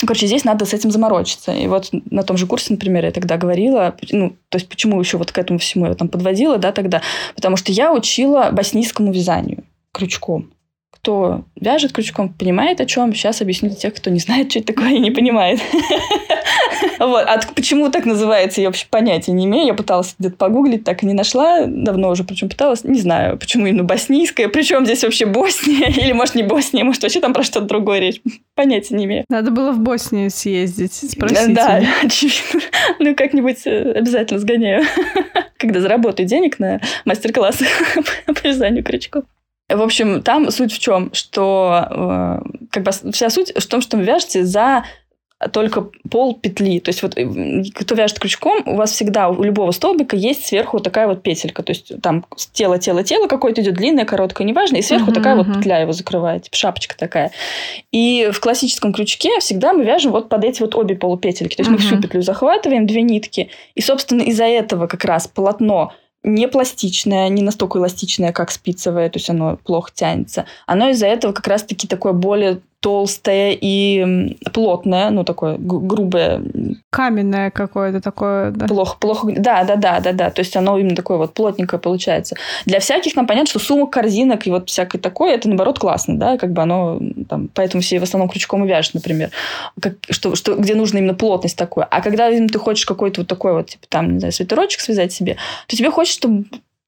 Короче, 0.00 0.26
здесь 0.26 0.44
надо 0.44 0.66
с 0.66 0.74
этим 0.74 0.90
заморочиться. 0.90 1.52
И 1.52 1.66
вот 1.68 1.88
на 2.10 2.22
том 2.22 2.36
же 2.36 2.46
курсе, 2.46 2.74
например, 2.74 3.04
я 3.04 3.12
тогда 3.12 3.38
говорила, 3.38 3.96
ну, 4.10 4.36
то 4.50 4.58
есть 4.58 4.68
почему 4.68 5.00
еще 5.00 5.16
вот 5.16 5.32
к 5.32 5.38
этому 5.38 5.58
всему 5.58 5.86
я 5.86 5.94
там 5.94 6.08
подводила, 6.08 6.58
да, 6.58 6.72
тогда, 6.72 7.00
потому 7.34 7.56
что 7.56 7.72
я 7.72 7.92
учила 7.92 8.50
боснийскому 8.52 9.12
вязанию 9.12 9.64
крючком. 9.92 10.50
Кто 11.06 11.44
вяжет 11.54 11.92
крючком, 11.92 12.34
понимает 12.34 12.80
о 12.80 12.84
чем. 12.84 13.14
Сейчас 13.14 13.40
объясню 13.40 13.68
для 13.68 13.78
тех, 13.78 13.94
кто 13.94 14.10
не 14.10 14.18
знает, 14.18 14.50
что 14.50 14.58
это 14.58 14.74
такое 14.74 14.94
и 14.94 14.98
не 14.98 15.12
понимает. 15.12 15.60
Вот. 16.98 17.24
А 17.26 17.40
почему 17.54 17.90
так 17.90 18.04
называется, 18.06 18.60
я 18.60 18.68
вообще 18.68 18.86
понятия 18.88 19.32
не 19.32 19.44
имею. 19.44 19.66
Я 19.66 19.74
пыталась 19.74 20.14
где-то 20.18 20.36
погуглить, 20.36 20.84
так 20.84 21.02
и 21.02 21.06
не 21.06 21.12
нашла. 21.14 21.64
Давно 21.66 22.10
уже, 22.10 22.24
причем 22.24 22.48
пыталась. 22.48 22.84
Не 22.84 23.00
знаю, 23.00 23.38
почему 23.38 23.66
именно 23.66 23.84
боснийская. 23.84 24.48
Причем 24.48 24.84
здесь 24.84 25.02
вообще 25.02 25.26
Босния? 25.26 25.88
Или, 25.96 26.12
может, 26.12 26.34
не 26.34 26.42
Босния, 26.42 26.84
может, 26.84 27.02
вообще 27.02 27.20
там 27.20 27.32
про 27.34 27.42
что-то 27.42 27.66
другое 27.66 28.00
речь. 28.00 28.20
Понятия 28.54 28.94
не 28.94 29.04
имею. 29.04 29.24
Надо 29.28 29.50
было 29.50 29.72
в 29.72 29.78
Боснию 29.78 30.30
съездить, 30.30 30.94
спросить. 30.94 31.54
Да, 31.54 31.82
очевидно. 32.02 32.60
Ну, 32.98 33.14
как-нибудь 33.14 33.66
э, 33.66 33.92
обязательно 33.92 34.40
сгоняю. 34.40 34.84
Когда 35.58 35.80
заработаю 35.80 36.26
денег 36.26 36.58
на 36.58 36.80
мастер-классы 37.04 37.66
по 38.26 38.46
вязанию 38.46 38.84
крючков. 38.84 39.24
В 39.68 39.82
общем, 39.82 40.22
там 40.22 40.50
суть 40.50 40.72
в 40.72 40.78
чем, 40.78 41.12
что 41.12 41.88
э, 41.90 42.38
как 42.70 42.82
бы 42.84 43.12
вся 43.12 43.30
суть 43.30 43.52
в 43.52 43.66
том, 43.66 43.80
что 43.80 43.96
вы 43.96 44.04
вяжете 44.04 44.44
за 44.44 44.84
только 45.52 45.88
пол 46.10 46.34
петли. 46.34 46.80
То 46.80 46.88
есть 46.88 47.02
вот 47.02 47.16
э, 47.16 47.62
кто 47.74 47.94
вяжет 47.94 48.18
крючком, 48.18 48.62
у 48.64 48.76
вас 48.76 48.92
всегда 48.92 49.28
у 49.28 49.42
любого 49.42 49.70
столбика 49.70 50.16
есть 50.16 50.46
сверху 50.46 50.80
такая 50.80 51.06
вот 51.06 51.22
петелька. 51.22 51.62
То 51.62 51.72
есть 51.72 52.00
там 52.00 52.24
тело, 52.52 52.78
тело, 52.78 53.02
тело 53.02 53.26
какое-то 53.26 53.60
идет 53.60 53.74
длинное, 53.74 54.06
короткое, 54.06 54.44
неважно, 54.44 54.76
и 54.76 54.82
сверху 54.82 55.10
uh-huh, 55.10 55.14
такая 55.14 55.36
uh-huh. 55.36 55.44
вот 55.44 55.58
петля 55.58 55.78
его 55.78 55.92
закрывает, 55.92 56.44
типа 56.44 56.56
шапочка 56.56 56.96
такая. 56.96 57.32
И 57.92 58.30
в 58.32 58.40
классическом 58.40 58.94
крючке 58.94 59.38
всегда 59.40 59.74
мы 59.74 59.84
вяжем 59.84 60.12
вот 60.12 60.30
под 60.30 60.44
эти 60.44 60.62
вот 60.62 60.74
обе 60.74 60.96
полупетельки. 60.96 61.56
То 61.56 61.62
есть 61.62 61.70
uh-huh. 61.70 61.74
мы 61.74 61.78
всю 61.78 62.00
петлю 62.00 62.22
захватываем, 62.22 62.86
две 62.86 63.02
нитки, 63.02 63.50
и, 63.74 63.82
собственно, 63.82 64.22
из-за 64.22 64.44
этого 64.44 64.86
как 64.86 65.04
раз 65.04 65.26
полотно 65.26 65.92
не 66.26 66.48
пластичное, 66.48 67.28
не 67.28 67.40
настолько 67.40 67.78
эластичное, 67.78 68.32
как 68.32 68.50
спицевое, 68.50 69.08
то 69.08 69.16
есть 69.16 69.30
оно 69.30 69.56
плохо 69.56 69.92
тянется. 69.94 70.44
Оно 70.66 70.90
из-за 70.90 71.06
этого 71.06 71.32
как 71.32 71.46
раз-таки 71.46 71.86
такое 71.86 72.12
более 72.12 72.60
толстое 72.86 73.58
и 73.60 74.36
плотное, 74.52 75.10
ну, 75.10 75.24
такое 75.24 75.56
грубое. 75.58 76.40
Каменное 76.90 77.50
какое-то 77.50 78.00
такое, 78.00 78.52
да? 78.52 78.68
Плохо, 78.68 78.96
плохо. 79.00 79.26
Да, 79.36 79.64
да, 79.64 79.74
да, 79.74 79.98
да, 79.98 80.12
да. 80.12 80.30
То 80.30 80.38
есть 80.38 80.54
оно 80.54 80.78
именно 80.78 80.94
такое 80.94 81.16
вот 81.16 81.34
плотненькое 81.34 81.80
получается. 81.80 82.36
Для 82.64 82.78
всяких 82.78 83.16
нам 83.16 83.26
понятно, 83.26 83.50
что 83.50 83.58
сумок, 83.58 83.90
корзинок 83.90 84.46
и 84.46 84.52
вот 84.52 84.68
всякое 84.70 85.00
такое, 85.00 85.34
это, 85.34 85.48
наоборот, 85.48 85.80
классно, 85.80 86.16
да, 86.16 86.38
как 86.38 86.52
бы 86.52 86.62
оно 86.62 87.00
там, 87.28 87.48
поэтому 87.52 87.82
все 87.82 87.98
в 87.98 88.04
основном 88.04 88.28
крючком 88.28 88.64
и 88.64 88.68
вяжут, 88.68 88.94
например, 88.94 89.30
как, 89.80 89.94
что, 90.08 90.36
что, 90.36 90.54
где 90.54 90.76
нужна 90.76 91.00
именно 91.00 91.14
плотность 91.14 91.58
такой. 91.58 91.82
А 91.90 92.00
когда 92.00 92.30
именно 92.30 92.46
ты 92.46 92.60
хочешь 92.60 92.86
какой-то 92.86 93.22
вот 93.22 93.26
такой 93.26 93.52
вот, 93.52 93.66
типа, 93.66 93.86
там, 93.88 94.12
не 94.12 94.18
знаю, 94.20 94.30
свитерочек 94.30 94.80
связать 94.80 95.12
себе, 95.12 95.38
то 95.66 95.76
тебе 95.76 95.90
хочется, 95.90 96.18
чтобы 96.18 96.44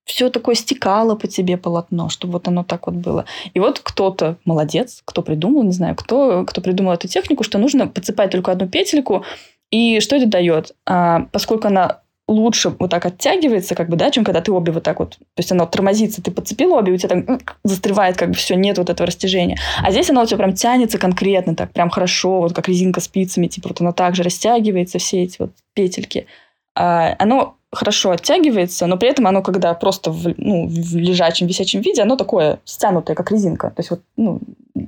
все 0.09 0.31
такое 0.31 0.55
стекало 0.55 1.15
по 1.17 1.29
тебе 1.29 1.59
полотно, 1.59 2.09
чтобы 2.09 2.35
вот 2.35 2.49
оно 2.49 2.65
так 2.65 2.87
вот 2.87 2.97
было. 2.97 3.27
И 3.53 3.61
вот 3.61 3.79
кто-то 3.81 4.37
молодец, 4.47 5.03
кто 5.05 5.23
придумал, 5.23 5.63
не 5.65 5.73
знаю, 5.73 5.95
кто, 5.95 6.45
кто 6.47 6.63
придумал 6.63 6.95
эту 6.95 7.09
технику, 7.09 7.45
что 7.45 7.59
нужно 7.59 7.87
подцепать 7.87 8.31
только 8.31 8.51
одну 8.51 8.67
петельку, 8.67 9.25
и 9.71 10.01
что 10.01 10.17
это 10.17 10.27
дает? 10.27 10.75
А, 10.87 11.27
поскольку 11.31 11.69
она 11.69 12.01
лучше 12.27 12.71
вот 12.79 12.91
так 12.91 13.05
оттягивается, 13.05 13.75
как 13.75 13.91
бы, 13.91 13.97
да, 13.97 14.11
чем 14.11 14.25
когда 14.25 14.41
ты 14.41 14.51
обе 14.51 14.73
вот 14.73 14.83
так 14.83 14.99
вот, 14.99 15.11
то 15.19 15.39
есть 15.39 15.53
она 15.53 15.67
тормозится, 15.67 16.23
ты 16.23 16.31
подцепил 16.31 16.73
обе, 16.73 16.93
у 16.93 16.97
тебя 16.97 17.11
там 17.11 17.39
застревает, 17.63 18.17
как 18.17 18.31
бы 18.31 18.35
все, 18.35 18.55
нет 18.55 18.79
вот 18.79 18.89
этого 18.89 19.07
растяжения. 19.07 19.59
А 19.83 19.91
здесь 19.91 20.09
она 20.09 20.23
у 20.23 20.27
тебя 20.27 20.39
прям 20.39 20.55
тянется 20.55 20.99
конкретно, 20.99 21.55
так 21.55 21.73
прям 21.73 21.91
хорошо, 21.91 22.41
вот 22.41 22.55
как 22.55 22.67
резинка 22.69 23.01
спицами, 23.01 23.47
типа 23.47 23.69
вот 23.69 23.83
она 23.83 23.93
также 23.93 24.23
растягивается, 24.23 24.99
все 24.99 25.25
эти 25.25 25.37
вот 25.39 25.51
петельки. 25.75 26.27
А, 26.75 27.15
оно 27.19 27.58
хорошо 27.73 28.11
оттягивается, 28.13 28.87
но 28.87 28.97
при 28.97 29.11
этом 29.11 29.27
оно, 29.27 29.43
когда 29.43 29.75
просто 29.75 30.11
в, 30.11 30.35
ну, 30.39 30.67
в 30.67 30.97
лежачем, 30.97 31.47
висячем 31.47 31.81
виде, 31.81 32.03
оно 32.03 32.17
такое 32.17 32.61
стянутое, 32.65 33.15
как 33.15 33.31
резинка. 33.31 33.69
То 33.69 33.81
есть 33.81 33.91
вот 33.91 34.01
ну, 34.17 34.41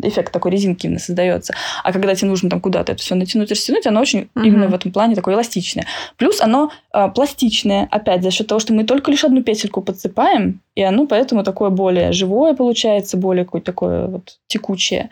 эффект 0.03 0.33
такой 0.33 0.51
резинки 0.51 0.87
именно 0.87 0.99
создается. 0.99 1.55
А 1.85 1.93
когда 1.93 2.15
тебе 2.15 2.29
нужно 2.29 2.49
там 2.49 2.61
куда-то 2.61 2.93
это 2.93 3.03
все 3.03 3.15
натянуть, 3.15 3.51
растянуть, 3.51 3.87
оно 3.87 4.01
очень 4.01 4.29
угу. 4.35 4.45
именно 4.45 4.69
в 4.69 4.75
этом 4.75 4.93
плане 4.93 5.15
такое 5.15 5.35
эластичное. 5.35 5.87
Плюс 6.17 6.41
оно 6.41 6.71
э, 6.95 7.09
пластичное, 7.15 7.87
опять, 7.91 8.23
за 8.23 8.31
счет 8.31 8.47
того, 8.47 8.61
что 8.61 8.73
мы 8.73 8.85
только 8.85 9.11
лишь 9.11 9.25
одну 9.25 9.43
петельку 9.43 9.83
подсыпаем, 9.83 10.61
и 10.75 10.83
оно 10.83 11.07
поэтому 11.07 11.45
такое 11.45 11.69
более 11.69 12.13
живое 12.13 12.55
получается, 12.55 13.19
более 13.19 13.45
какое-то 13.45 13.67
такое 13.67 14.07
вот 14.07 14.39
текучее. 14.47 15.11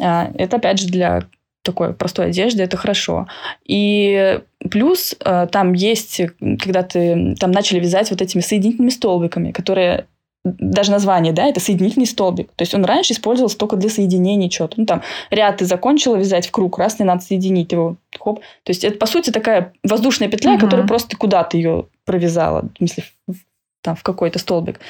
А, 0.00 0.30
это, 0.34 0.56
опять 0.56 0.80
же, 0.80 0.88
для 0.88 1.24
такой 1.62 1.94
простой 1.94 2.26
одежды, 2.26 2.62
это 2.62 2.76
хорошо. 2.76 3.26
И 3.64 4.40
плюс 4.70 5.14
э, 5.20 5.46
там 5.50 5.72
есть, 5.72 6.20
когда 6.60 6.82
ты 6.82 7.34
там 7.38 7.50
начали 7.50 7.80
вязать 7.80 8.10
вот 8.10 8.20
этими 8.20 8.40
соединительными 8.40 8.90
столбиками, 8.90 9.52
которые 9.52 10.06
даже 10.44 10.90
название, 10.90 11.32
да, 11.32 11.46
это 11.46 11.60
соединительный 11.60 12.06
столбик. 12.06 12.48
То 12.56 12.62
есть 12.62 12.74
он 12.74 12.84
раньше 12.84 13.12
использовался 13.12 13.56
только 13.56 13.76
для 13.76 13.88
соединения 13.88 14.48
чего-то. 14.48 14.74
Ну, 14.76 14.86
там, 14.86 15.02
ряд 15.30 15.58
ты 15.58 15.64
закончила 15.64 16.16
вязать 16.16 16.48
в 16.48 16.50
круг, 16.50 16.78
раз 16.78 16.98
не 16.98 17.04
надо 17.04 17.22
соединить 17.22 17.70
его, 17.70 17.96
хоп. 18.18 18.40
То 18.64 18.70
есть 18.70 18.82
это, 18.82 18.98
по 18.98 19.06
сути, 19.06 19.30
такая 19.30 19.72
воздушная 19.84 20.28
петля, 20.28 20.54
угу. 20.54 20.62
которая 20.62 20.86
просто 20.86 21.16
куда-то 21.16 21.56
ее 21.56 21.86
провязала, 22.04 22.62
в 22.62 22.78
смысле, 22.78 23.04
там, 23.82 23.94
в 23.94 24.02
какой-то 24.02 24.40
столбик. 24.40 24.80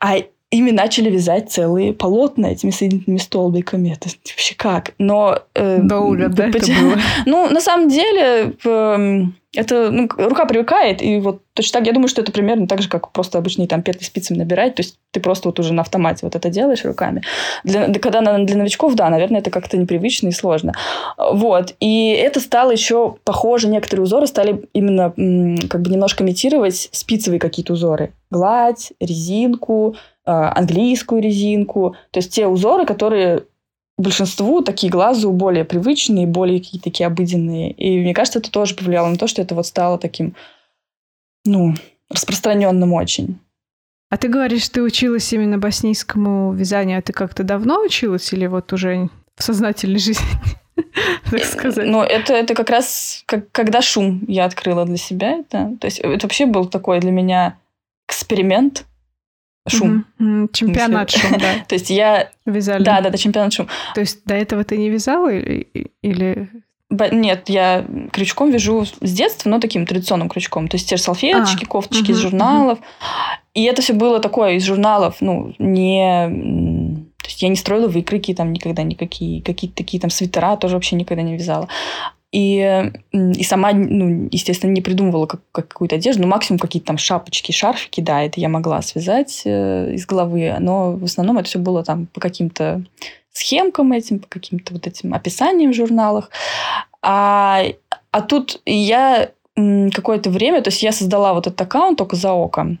А 0.00 0.16
ими 0.54 0.70
начали 0.70 1.10
вязать 1.10 1.50
целые 1.50 1.92
полотна 1.92 2.46
этими 2.46 2.70
соединительными 2.70 3.18
столбиками. 3.18 3.92
Это 3.92 4.08
вообще 4.08 4.54
как? 4.54 4.92
Но... 4.98 5.40
Э, 5.54 5.78
Дауля, 5.82 6.28
да, 6.28 6.48
это 6.48 6.58
было? 6.58 6.98
Ну, 7.26 7.50
на 7.50 7.60
самом 7.60 7.88
деле, 7.88 8.52
э, 8.64 9.24
это 9.54 9.90
ну, 9.90 10.08
рука 10.16 10.46
привыкает, 10.46 11.02
и 11.02 11.18
вот 11.18 11.42
точно 11.54 11.78
так, 11.78 11.86
я 11.86 11.92
думаю, 11.92 12.08
что 12.08 12.22
это 12.22 12.32
примерно 12.32 12.66
так 12.66 12.82
же, 12.82 12.88
как 12.88 13.10
просто 13.12 13.38
обычные 13.38 13.68
там 13.68 13.82
петли 13.82 14.04
спицами 14.04 14.38
набирать, 14.38 14.74
то 14.74 14.82
есть 14.82 14.98
ты 15.10 15.20
просто 15.20 15.48
вот 15.48 15.58
уже 15.60 15.72
на 15.72 15.82
автомате 15.82 16.20
вот 16.22 16.34
это 16.34 16.50
делаешь 16.50 16.84
руками. 16.84 17.22
Для, 17.62 17.92
когда 17.94 18.20
для 18.20 18.56
новичков, 18.56 18.94
да, 18.94 19.08
наверное, 19.10 19.40
это 19.40 19.50
как-то 19.50 19.76
непривычно 19.76 20.28
и 20.28 20.32
сложно. 20.32 20.74
Вот, 21.16 21.74
и 21.80 22.10
это 22.10 22.40
стало 22.40 22.70
еще 22.72 23.16
похоже, 23.24 23.68
некоторые 23.68 24.04
узоры 24.04 24.26
стали 24.26 24.64
именно 24.72 25.12
как 25.68 25.82
бы 25.82 25.90
немножко 25.90 26.24
имитировать 26.24 26.88
спицевые 26.92 27.40
какие-то 27.40 27.74
узоры. 27.74 28.12
Гладь, 28.30 28.92
резинку, 29.00 29.96
английскую 30.24 31.22
резинку. 31.22 31.96
То 32.10 32.18
есть 32.18 32.32
те 32.32 32.46
узоры, 32.46 32.86
которые 32.86 33.44
большинству 33.96 34.62
такие 34.62 34.90
глазу 34.90 35.30
более 35.30 35.64
привычные, 35.64 36.26
более 36.26 36.60
какие-то 36.60 36.84
такие 36.84 37.06
обыденные. 37.06 37.70
И 37.72 38.00
мне 38.00 38.14
кажется, 38.14 38.38
это 38.38 38.50
тоже 38.50 38.74
повлияло 38.74 39.08
на 39.08 39.16
то, 39.16 39.26
что 39.26 39.42
это 39.42 39.54
вот 39.54 39.66
стало 39.66 39.98
таким, 39.98 40.34
ну, 41.44 41.74
распространенным 42.10 42.92
очень. 42.92 43.38
А 44.10 44.16
ты 44.16 44.28
говоришь, 44.28 44.68
ты 44.68 44.82
училась 44.82 45.32
именно 45.32 45.58
боснийскому 45.58 46.52
вязанию, 46.52 46.98
а 46.98 47.02
ты 47.02 47.12
как-то 47.12 47.42
давно 47.42 47.80
училась 47.80 48.32
или 48.32 48.46
вот 48.46 48.72
уже 48.72 49.08
в 49.36 49.42
сознательной 49.42 49.98
жизни, 49.98 50.26
так 51.30 51.44
сказать? 51.44 51.86
Ну, 51.86 52.02
это, 52.02 52.34
это 52.34 52.54
как 52.54 52.70
раз 52.70 53.22
как, 53.26 53.50
когда 53.50 53.82
шум 53.82 54.24
я 54.28 54.44
открыла 54.44 54.84
для 54.84 54.96
себя 54.96 55.38
это. 55.38 55.76
То 55.80 55.86
есть 55.86 55.98
это 55.98 56.26
вообще 56.26 56.46
был 56.46 56.66
такой 56.66 57.00
для 57.00 57.10
меня 57.10 57.58
эксперимент, 58.08 58.84
шум. 59.68 60.04
Mm-hmm. 60.20 60.48
Чемпионат 60.52 61.10
шум, 61.10 61.38
да. 61.38 61.54
То 61.68 61.74
есть 61.74 61.90
я... 61.90 62.30
Вязали. 62.46 62.82
Да, 62.82 63.00
да, 63.00 63.10
да, 63.10 63.18
чемпионат 63.18 63.52
шум. 63.52 63.68
То 63.94 64.00
есть 64.00 64.24
до 64.24 64.34
этого 64.34 64.64
ты 64.64 64.76
не 64.76 64.90
вязала 64.90 65.30
или... 65.30 66.50
Нет, 66.90 67.48
я 67.48 67.84
крючком 68.12 68.50
вяжу 68.50 68.84
с 68.84 69.12
детства, 69.12 69.48
но 69.48 69.58
таким 69.58 69.84
традиционным 69.86 70.28
крючком. 70.28 70.68
То 70.68 70.76
есть 70.76 70.88
те 70.88 70.96
же 70.96 71.02
салфеточки, 71.02 71.64
а, 71.64 71.66
кофточки 71.66 72.04
угу, 72.04 72.12
из 72.12 72.18
журналов. 72.18 72.78
Угу. 72.78 72.86
И 73.54 73.62
это 73.64 73.82
все 73.82 73.92
было 73.92 74.18
такое 74.18 74.54
из 74.54 74.64
журналов, 74.64 75.16
ну, 75.20 75.54
не... 75.58 77.06
То 77.22 77.28
есть 77.28 77.40
я 77.40 77.48
не 77.48 77.56
строила 77.56 77.88
выкройки 77.88 78.34
там 78.34 78.52
никогда 78.52 78.82
никакие, 78.82 79.42
какие-то 79.42 79.76
такие 79.76 80.00
там 80.00 80.10
свитера 80.10 80.56
тоже 80.56 80.74
вообще 80.74 80.96
никогда 80.96 81.22
не 81.22 81.34
вязала. 81.34 81.68
И, 82.34 82.90
и 83.12 83.44
сама, 83.44 83.72
ну, 83.72 84.28
естественно, 84.32 84.72
не 84.72 84.80
придумывала 84.80 85.26
как, 85.26 85.40
как 85.52 85.68
какую-то 85.68 85.94
одежду, 85.94 86.22
ну, 86.22 86.28
максимум 86.28 86.58
какие-то 86.58 86.88
там 86.88 86.98
шапочки, 86.98 87.52
шарфики, 87.52 88.00
да, 88.00 88.24
это 88.24 88.40
я 88.40 88.48
могла 88.48 88.82
связать 88.82 89.42
э, 89.44 89.92
из 89.92 90.04
головы, 90.04 90.52
но 90.58 90.94
в 90.94 91.04
основном 91.04 91.38
это 91.38 91.48
все 91.48 91.60
было 91.60 91.84
там 91.84 92.06
по 92.06 92.20
каким-то 92.20 92.82
схемкам 93.32 93.92
этим, 93.92 94.18
по 94.18 94.26
каким-то 94.26 94.72
вот 94.72 94.88
этим 94.88 95.14
описаниям 95.14 95.70
в 95.70 95.76
журналах. 95.76 96.30
А, 97.02 97.62
а 98.10 98.20
тут 98.20 98.60
я 98.66 99.30
какое-то 99.54 100.28
время, 100.30 100.60
то 100.60 100.70
есть 100.70 100.82
я 100.82 100.90
создала 100.90 101.34
вот 101.34 101.46
этот 101.46 101.60
аккаунт 101.60 101.98
только 101.98 102.16
за 102.16 102.32
око, 102.32 102.78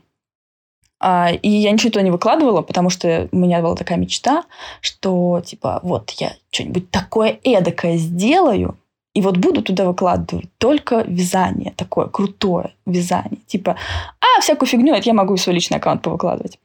а, 0.98 1.30
и 1.30 1.48
я 1.48 1.70
ничего 1.70 1.90
туда 1.90 2.02
не 2.02 2.10
выкладывала, 2.10 2.62
потому 2.62 2.90
что 2.90 3.28
у 3.30 3.36
меня 3.36 3.60
была 3.60 3.76
такая 3.76 3.98
мечта, 3.98 4.46
что 4.80 5.40
типа 5.46 5.78
вот 5.84 6.10
я 6.18 6.32
что-нибудь 6.50 6.90
такое 6.90 7.38
эдакое 7.44 7.98
сделаю, 7.98 8.76
и 9.14 9.20
вот 9.20 9.36
буду 9.36 9.62
туда 9.62 9.86
выкладывать 9.86 10.46
только 10.58 11.04
вязание, 11.06 11.72
такое 11.76 12.06
крутое 12.06 12.74
вязание. 12.84 13.38
Типа, 13.46 13.76
а, 14.20 14.40
всякую 14.40 14.68
фигню, 14.68 14.94
это 14.94 15.08
я 15.08 15.14
могу 15.14 15.36
в 15.36 15.40
свой 15.40 15.54
личный 15.54 15.78
аккаунт 15.78 16.02
повыкладывать. 16.02 16.58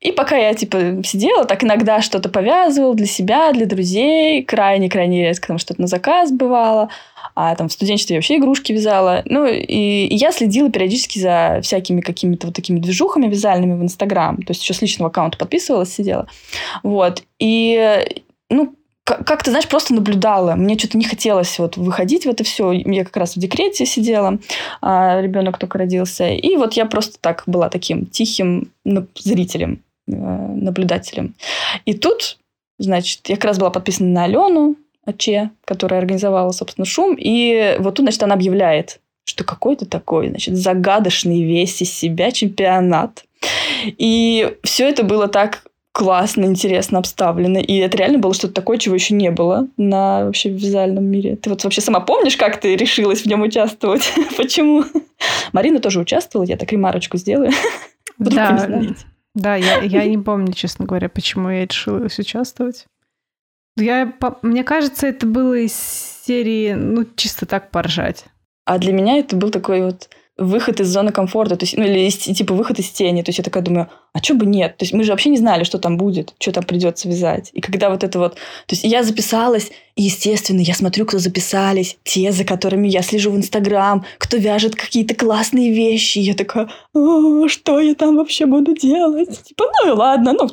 И 0.00 0.12
пока 0.12 0.36
я, 0.36 0.54
типа, 0.54 1.02
сидела, 1.04 1.46
так 1.46 1.64
иногда 1.64 2.00
что-то 2.00 2.28
повязывала 2.28 2.94
для 2.94 3.06
себя, 3.06 3.52
для 3.52 3.66
друзей, 3.66 4.42
крайне-крайне 4.42 5.22
редко 5.22 5.48
там 5.48 5.58
что-то 5.58 5.80
на 5.80 5.86
заказ 5.86 6.30
бывало. 6.30 6.90
А 7.34 7.54
там 7.54 7.68
в 7.68 7.72
студенчестве 7.72 8.14
я 8.14 8.18
вообще 8.18 8.36
игрушки 8.36 8.72
вязала. 8.72 9.22
Ну, 9.24 9.46
и, 9.46 10.06
и 10.06 10.14
я 10.14 10.32
следила 10.32 10.70
периодически 10.70 11.18
за 11.18 11.60
всякими 11.62 12.00
какими-то 12.00 12.46
вот 12.46 12.56
такими 12.56 12.78
движухами 12.78 13.26
вязальными 13.26 13.78
в 13.78 13.82
Инстаграм. 13.82 14.36
То 14.36 14.52
есть 14.52 14.62
еще 14.62 14.74
с 14.74 14.82
личного 14.82 15.10
аккаунта 15.10 15.38
подписывалась, 15.38 15.92
сидела. 15.92 16.28
Вот. 16.82 17.24
И, 17.38 18.04
ну, 18.48 18.74
как 19.06 19.44
ты 19.44 19.50
знаешь, 19.50 19.68
просто 19.68 19.94
наблюдала. 19.94 20.56
Мне 20.56 20.76
что-то 20.76 20.98
не 20.98 21.04
хотелось 21.04 21.60
вот 21.60 21.76
выходить 21.76 22.26
в 22.26 22.28
это 22.28 22.42
все. 22.42 22.72
Я 22.72 23.04
как 23.04 23.16
раз 23.16 23.36
в 23.36 23.38
декрете 23.38 23.86
сидела, 23.86 24.38
а 24.82 25.20
ребенок 25.20 25.58
только 25.58 25.78
родился. 25.78 26.28
И 26.28 26.56
вот 26.56 26.72
я 26.72 26.86
просто 26.86 27.16
так 27.20 27.44
была 27.46 27.68
таким 27.68 28.06
тихим 28.06 28.72
зрителем, 29.14 29.80
э, 30.08 30.12
наблюдателем. 30.12 31.36
И 31.84 31.94
тут, 31.94 32.38
значит, 32.78 33.28
я 33.28 33.36
как 33.36 33.44
раз 33.44 33.58
была 33.58 33.70
подписана 33.70 34.08
на 34.08 34.24
Алену 34.24 34.74
Че, 35.16 35.50
которая 35.64 36.00
организовала, 36.00 36.50
собственно, 36.50 36.84
шум. 36.84 37.14
И 37.16 37.76
вот 37.78 37.94
тут, 37.94 38.06
значит, 38.06 38.24
она 38.24 38.34
объявляет, 38.34 38.98
что 39.24 39.44
какой-то 39.44 39.86
такой, 39.86 40.30
значит, 40.30 40.56
загадочный 40.56 41.44
весь 41.44 41.80
из 41.80 41.92
себя 41.92 42.32
чемпионат. 42.32 43.24
И 43.84 44.56
все 44.64 44.88
это 44.88 45.04
было 45.04 45.28
так 45.28 45.62
классно, 45.96 46.44
интересно 46.44 46.98
обставлено. 46.98 47.58
И 47.58 47.78
это 47.78 47.96
реально 47.96 48.18
было 48.18 48.34
что-то 48.34 48.52
такое, 48.52 48.76
чего 48.76 48.94
еще 48.94 49.14
не 49.14 49.30
было 49.30 49.66
на 49.78 50.26
вообще 50.26 50.50
вязальном 50.50 51.06
мире. 51.06 51.36
Ты 51.36 51.48
вот 51.48 51.64
вообще 51.64 51.80
сама 51.80 52.00
помнишь, 52.00 52.36
как 52.36 52.60
ты 52.60 52.76
решилась 52.76 53.22
в 53.22 53.26
нем 53.26 53.40
участвовать? 53.40 54.12
Почему? 54.36 54.84
Марина 55.54 55.80
тоже 55.80 56.00
участвовала, 56.00 56.46
я 56.46 56.58
так 56.58 56.70
ремарочку 56.70 57.16
сделаю. 57.16 57.50
да, 58.18 58.68
да 59.34 59.56
я, 59.56 59.80
я 59.80 60.04
не 60.04 60.18
помню, 60.18 60.52
честно 60.52 60.84
говоря, 60.84 61.08
почему 61.08 61.48
я 61.48 61.64
решилась 61.64 62.18
участвовать. 62.18 62.84
Я, 63.78 64.12
мне 64.42 64.64
кажется, 64.64 65.06
это 65.06 65.24
было 65.24 65.54
из 65.54 65.72
серии, 66.26 66.74
ну, 66.74 67.06
чисто 67.16 67.46
так 67.46 67.70
поржать. 67.70 68.26
А 68.66 68.76
для 68.76 68.92
меня 68.92 69.16
это 69.16 69.34
был 69.34 69.48
такой 69.48 69.80
вот 69.80 70.10
выход 70.38 70.80
из 70.80 70.88
зоны 70.88 71.12
комфорта, 71.12 71.56
то 71.56 71.64
есть, 71.64 71.76
ну, 71.76 71.84
или 71.84 72.10
типа 72.10 72.54
выход 72.54 72.78
из 72.78 72.90
тени. 72.90 73.22
То 73.22 73.30
есть 73.30 73.38
я 73.38 73.44
такая 73.44 73.62
думаю, 73.62 73.88
а 74.12 74.22
что 74.22 74.34
бы 74.34 74.44
нет? 74.44 74.76
То 74.76 74.84
есть 74.84 74.92
мы 74.92 75.02
же 75.02 75.10
вообще 75.10 75.30
не 75.30 75.38
знали, 75.38 75.64
что 75.64 75.78
там 75.78 75.96
будет, 75.96 76.34
что 76.38 76.52
там 76.52 76.64
придется 76.64 77.08
вязать. 77.08 77.50
И 77.54 77.60
когда 77.60 77.88
вот 77.88 78.04
это 78.04 78.18
вот... 78.18 78.34
То 78.34 78.74
есть 78.74 78.84
я 78.84 79.02
записалась, 79.02 79.70
и, 79.94 80.02
естественно, 80.02 80.60
я 80.60 80.74
смотрю, 80.74 81.06
кто 81.06 81.18
записались, 81.18 81.96
те, 82.04 82.32
за 82.32 82.44
которыми 82.44 82.86
я 82.86 83.00
слежу 83.00 83.30
в 83.30 83.36
Инстаграм, 83.36 84.04
кто 84.18 84.36
вяжет 84.36 84.76
какие-то 84.76 85.14
классные 85.14 85.72
вещи. 85.72 86.18
И 86.18 86.22
я 86.22 86.34
такая, 86.34 86.68
что 87.48 87.80
я 87.80 87.94
там 87.94 88.16
вообще 88.16 88.44
буду 88.44 88.74
делать? 88.74 89.42
Типа, 89.42 89.64
ну 89.64 89.88
и 89.88 89.96
ладно, 89.96 90.34
ну 90.34 90.50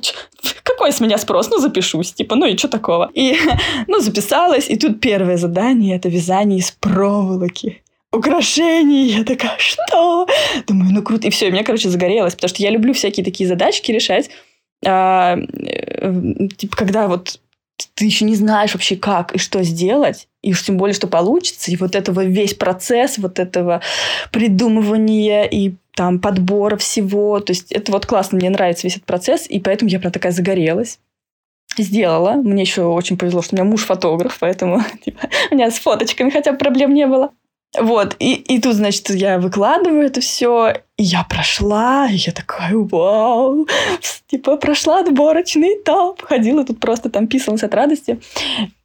какой 0.64 0.94
с 0.94 1.02
меня 1.02 1.18
спрос? 1.18 1.50
Ну 1.50 1.60
запишусь, 1.60 2.14
типа, 2.14 2.36
ну 2.36 2.46
и 2.46 2.58
что 2.58 2.70
такого? 2.70 3.12
И, 3.14 3.36
ну, 3.88 4.00
записалась, 4.00 4.70
и 4.70 4.78
тут 4.78 5.02
первое 5.02 5.36
задание— 5.36 5.96
это 5.98 6.08
вязание 6.08 6.60
из 6.60 6.72
проволоки 6.72 7.83
украшений. 8.14 9.08
Я 9.08 9.24
такая, 9.24 9.58
что? 9.58 10.28
Думаю, 10.68 10.94
ну 10.94 11.02
круто. 11.02 11.28
И 11.28 11.30
все, 11.30 11.48
и 11.48 11.52
меня, 11.52 11.64
короче, 11.64 11.90
загорелось, 11.90 12.36
потому 12.36 12.50
что 12.50 12.64
я 12.64 12.70
люблю 12.70 12.94
всякие 12.94 13.24
такие 13.26 13.48
задачки 13.48 13.92
решать. 13.92 14.30
А, 14.86 15.38
э, 15.38 16.48
типа, 16.58 16.76
когда 16.76 17.08
вот 17.08 17.40
ты 17.96 18.06
еще 18.06 18.26
не 18.26 18.36
знаешь 18.36 18.74
вообще 18.74 18.96
как 18.96 19.34
и 19.34 19.38
что 19.38 19.64
сделать, 19.64 20.28
и 20.42 20.52
уж 20.52 20.64
тем 20.64 20.78
более, 20.78 20.94
что 20.94 21.08
получится, 21.08 21.72
и 21.72 21.76
вот 21.76 21.96
этого 21.96 22.24
весь 22.24 22.54
процесс, 22.54 23.18
вот 23.18 23.40
этого 23.40 23.82
придумывания 24.32 25.44
и 25.44 25.74
там 25.96 26.20
подбора 26.20 26.78
всего, 26.78 27.40
то 27.40 27.52
есть 27.52 27.72
это 27.72 27.92
вот 27.92 28.06
классно, 28.06 28.38
мне 28.38 28.50
нравится 28.50 28.88
весь 28.88 28.96
этот 28.96 29.06
процесс, 29.06 29.46
и 29.48 29.60
поэтому 29.60 29.90
я 29.90 30.00
прям 30.00 30.12
такая 30.12 30.32
загорелась 30.32 31.00
сделала. 31.78 32.34
Мне 32.34 32.62
еще 32.62 32.84
очень 32.84 33.18
повезло, 33.18 33.42
что 33.42 33.56
у 33.56 33.58
меня 33.58 33.70
муж 33.70 33.86
фотограф, 33.86 34.38
поэтому 34.40 34.82
типа, 35.06 35.30
у 35.52 35.56
меня 35.56 35.72
с 35.72 35.80
фоточками 35.80 36.30
хотя 36.30 36.52
бы 36.52 36.58
проблем 36.58 36.94
не 36.94 37.08
было. 37.08 37.32
Вот, 37.80 38.16
и, 38.20 38.36
и 38.36 38.62
тут, 38.62 38.76
значит, 38.76 39.10
я 39.10 39.40
выкладываю 39.40 40.04
это 40.04 40.22
все, 40.22 40.74
и 40.96 41.04
я 41.04 41.24
прошла, 41.24 42.08
и 42.08 42.16
я 42.16 42.32
такая, 42.32 42.76
вау, 42.76 43.68
типа, 44.28 44.58
прошла 44.58 45.00
отборочный 45.00 45.80
этап, 45.80 46.22
ходила 46.22 46.64
тут 46.66 46.80
просто 46.80 47.10
там 47.10 47.26
писалась 47.28 47.64
от 47.64 47.74
радости. 47.74 48.20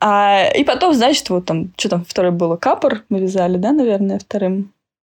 А, 0.00 0.48
и 0.56 0.64
потом, 0.64 0.94
значит, 0.94 1.28
вот 1.28 1.44
там, 1.44 1.72
что 1.76 1.90
там 1.90 2.04
второе 2.06 2.32
было, 2.32 2.56
капор 2.56 3.02
мы 3.10 3.20
вязали, 3.20 3.58
да, 3.58 3.72
наверное, 3.72 4.18
вторым, 4.18 4.72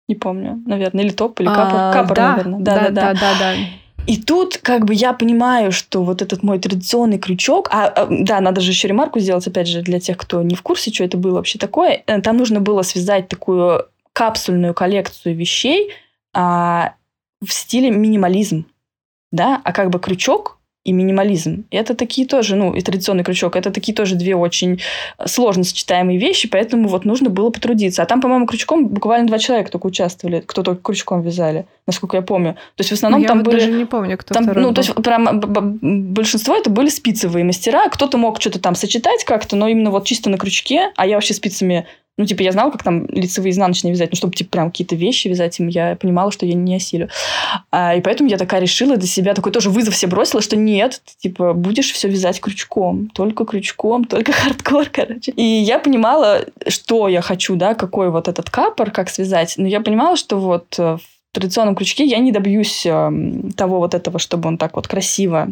не 0.08 0.16
помню, 0.16 0.62
наверное, 0.68 1.04
или 1.04 1.12
топ, 1.12 1.40
или 1.40 1.48
капор, 1.48 1.80
а, 1.80 1.94
капор, 1.94 2.16
да, 2.16 2.32
наверное, 2.32 2.60
да, 2.60 2.74
да, 2.76 2.90
да, 2.90 2.92
да, 2.92 3.14
да. 3.14 3.40
да. 3.40 3.56
И 4.06 4.22
тут 4.22 4.58
как 4.58 4.86
бы 4.86 4.94
я 4.94 5.14
понимаю, 5.14 5.72
что 5.72 6.04
вот 6.04 6.22
этот 6.22 6.44
мой 6.44 6.60
традиционный 6.60 7.18
крючок, 7.18 7.70
а, 7.72 7.88
а 7.88 8.08
да, 8.10 8.42
надо 8.42 8.60
же 8.60 8.72
еще 8.72 8.90
ремарку 8.90 9.20
сделать, 9.20 9.48
опять 9.48 9.68
же, 9.68 9.82
для 9.82 10.00
тех, 10.00 10.18
кто 10.18 10.44
не 10.44 10.56
в 10.56 10.62
курсе, 10.62 10.92
что 10.92 11.06
это 11.06 11.18
было 11.18 11.36
вообще 11.36 11.58
такое. 11.58 12.04
Э, 12.06 12.22
там 12.22 12.38
нужно 12.38 12.60
было 12.60 12.82
связать 12.82 13.30
такую 13.30 13.86
капсульную 14.12 14.74
коллекцию 14.74 15.36
вещей 15.36 15.92
а, 16.34 16.96
в 17.42 17.52
стиле 17.52 17.92
минимализм, 17.92 18.66
да, 19.32 19.62
а 19.64 19.72
как 19.72 19.90
бы 19.90 20.00
крючок 20.00 20.60
и 20.84 20.92
минимализм. 20.92 21.64
Это 21.72 21.96
такие 21.96 22.28
тоже, 22.28 22.56
ну, 22.56 22.74
и 22.74 22.82
традиционный 22.82 23.24
крючок, 23.24 23.56
это 23.56 23.72
такие 23.72 23.96
тоже 23.96 24.16
две 24.16 24.36
очень 24.36 24.82
сложно 25.26 25.64
сочетаемые 25.64 26.20
вещи, 26.20 26.50
поэтому 26.50 26.90
вот 26.90 27.06
нужно 27.06 27.30
было 27.30 27.50
потрудиться. 27.50 28.04
А 28.04 28.06
там, 28.06 28.20
по-моему, 28.20 28.48
крючком 28.48 28.88
буквально 28.88 29.28
два 29.28 29.40
человека 29.40 29.72
только 29.72 29.88
участвовали, 29.88 30.44
кто 30.46 30.62
только 30.62 30.82
крючком 30.82 31.22
вязали, 31.22 31.66
насколько 31.88 32.18
я 32.18 32.22
помню. 32.22 32.56
То 32.76 32.82
есть 32.82 32.90
в 32.90 32.94
основном 32.94 33.22
я 33.22 33.28
там 33.28 33.38
вот 33.40 33.46
были... 33.46 33.60
даже 33.60 33.72
не 33.72 33.86
помню, 33.86 34.18
кто 34.18 34.34
там, 34.34 34.46
Ну, 34.46 34.70
был. 34.70 34.74
то 34.74 34.82
есть 34.82 34.94
прям 34.96 35.40
большинство 36.14 36.56
это 36.56 36.70
были 36.70 36.90
спицевые 36.90 37.46
мастера, 37.46 37.88
кто-то 37.90 38.18
мог 38.18 38.42
что-то 38.42 38.60
там 38.60 38.76
сочетать 38.76 39.24
как-то, 39.24 39.56
но 39.56 39.70
именно 39.70 39.90
вот 39.90 40.06
чисто 40.06 40.30
на 40.30 40.38
крючке, 40.38 40.92
а 40.98 41.08
я 41.08 41.16
вообще 41.16 41.34
спицами 41.34 41.88
ну, 42.18 42.26
типа, 42.26 42.44
я 42.44 42.52
знала, 42.52 42.70
как 42.70 42.84
там 42.84 43.08
лицевые 43.08 43.52
изнаночные 43.52 43.92
вязать, 43.92 44.12
ну, 44.12 44.16
чтобы, 44.16 44.36
типа, 44.36 44.52
прям 44.52 44.70
какие-то 44.70 44.96
вещи 44.96 45.28
вязать 45.28 45.60
им, 45.60 45.68
я 45.68 45.96
понимала, 45.96 46.32
что 46.32 46.46
я 46.46 46.54
не 46.54 46.76
осилю. 46.76 47.10
А, 47.72 47.96
и 47.96 48.02
поэтому 48.02 48.30
я 48.30 48.38
такая 48.38 48.62
решила 48.62 48.98
для 48.98 49.08
себя, 49.08 49.34
такой 49.34 49.52
тоже 49.52 49.72
вызов 49.72 49.96
себе 49.96 50.12
бросила, 50.12 50.42
что 50.42 50.56
нет, 50.56 51.02
ты, 51.06 51.30
типа, 51.30 51.54
будешь 51.54 51.92
все 51.92 52.08
вязать 52.08 52.40
крючком, 52.40 53.10
только 53.10 53.46
крючком, 53.46 54.06
только 54.06 54.32
хардкор, 54.32 54.90
короче. 54.92 55.32
И 55.32 55.44
я 55.44 55.80
понимала, 55.80 56.46
что 56.68 57.08
я 57.08 57.22
хочу, 57.22 57.56
да, 57.56 57.74
какой 57.74 58.12
вот 58.12 58.28
этот 58.28 58.50
капор, 58.52 58.92
как 58.92 59.10
связать, 59.10 59.56
но 59.58 59.68
я 59.68 59.82
понимала, 59.82 60.16
что 60.16 60.38
вот 60.38 60.76
э, 60.78 60.98
в 60.98 61.34
традиционном 61.34 61.76
крючке 61.76 62.06
я 62.06 62.20
не 62.20 62.32
добьюсь 62.32 62.86
э, 62.86 63.12
того 63.58 63.80
вот 63.80 63.96
этого, 63.96 64.20
чтобы 64.20 64.50
он 64.50 64.60
так 64.60 64.76
вот 64.76 64.88
красиво 64.88 65.50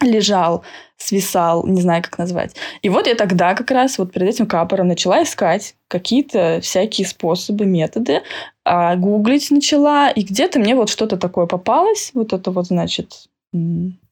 лежал, 0.00 0.64
свисал, 0.96 1.66
не 1.66 1.80
знаю, 1.80 2.02
как 2.02 2.18
назвать. 2.18 2.54
И 2.82 2.88
вот 2.88 3.06
я 3.06 3.14
тогда 3.14 3.54
как 3.54 3.70
раз 3.70 3.98
вот 3.98 4.12
перед 4.12 4.28
этим 4.28 4.46
капором 4.46 4.88
начала 4.88 5.22
искать 5.22 5.74
какие-то 5.88 6.60
всякие 6.62 7.06
способы, 7.06 7.66
методы, 7.66 8.22
а, 8.64 8.96
гуглить 8.96 9.50
начала, 9.50 10.10
и 10.10 10.22
где-то 10.22 10.60
мне 10.60 10.74
вот 10.74 10.88
что-то 10.88 11.16
такое 11.16 11.46
попалось, 11.46 12.10
вот 12.14 12.32
это 12.32 12.50
вот, 12.50 12.66
значит, 12.66 13.28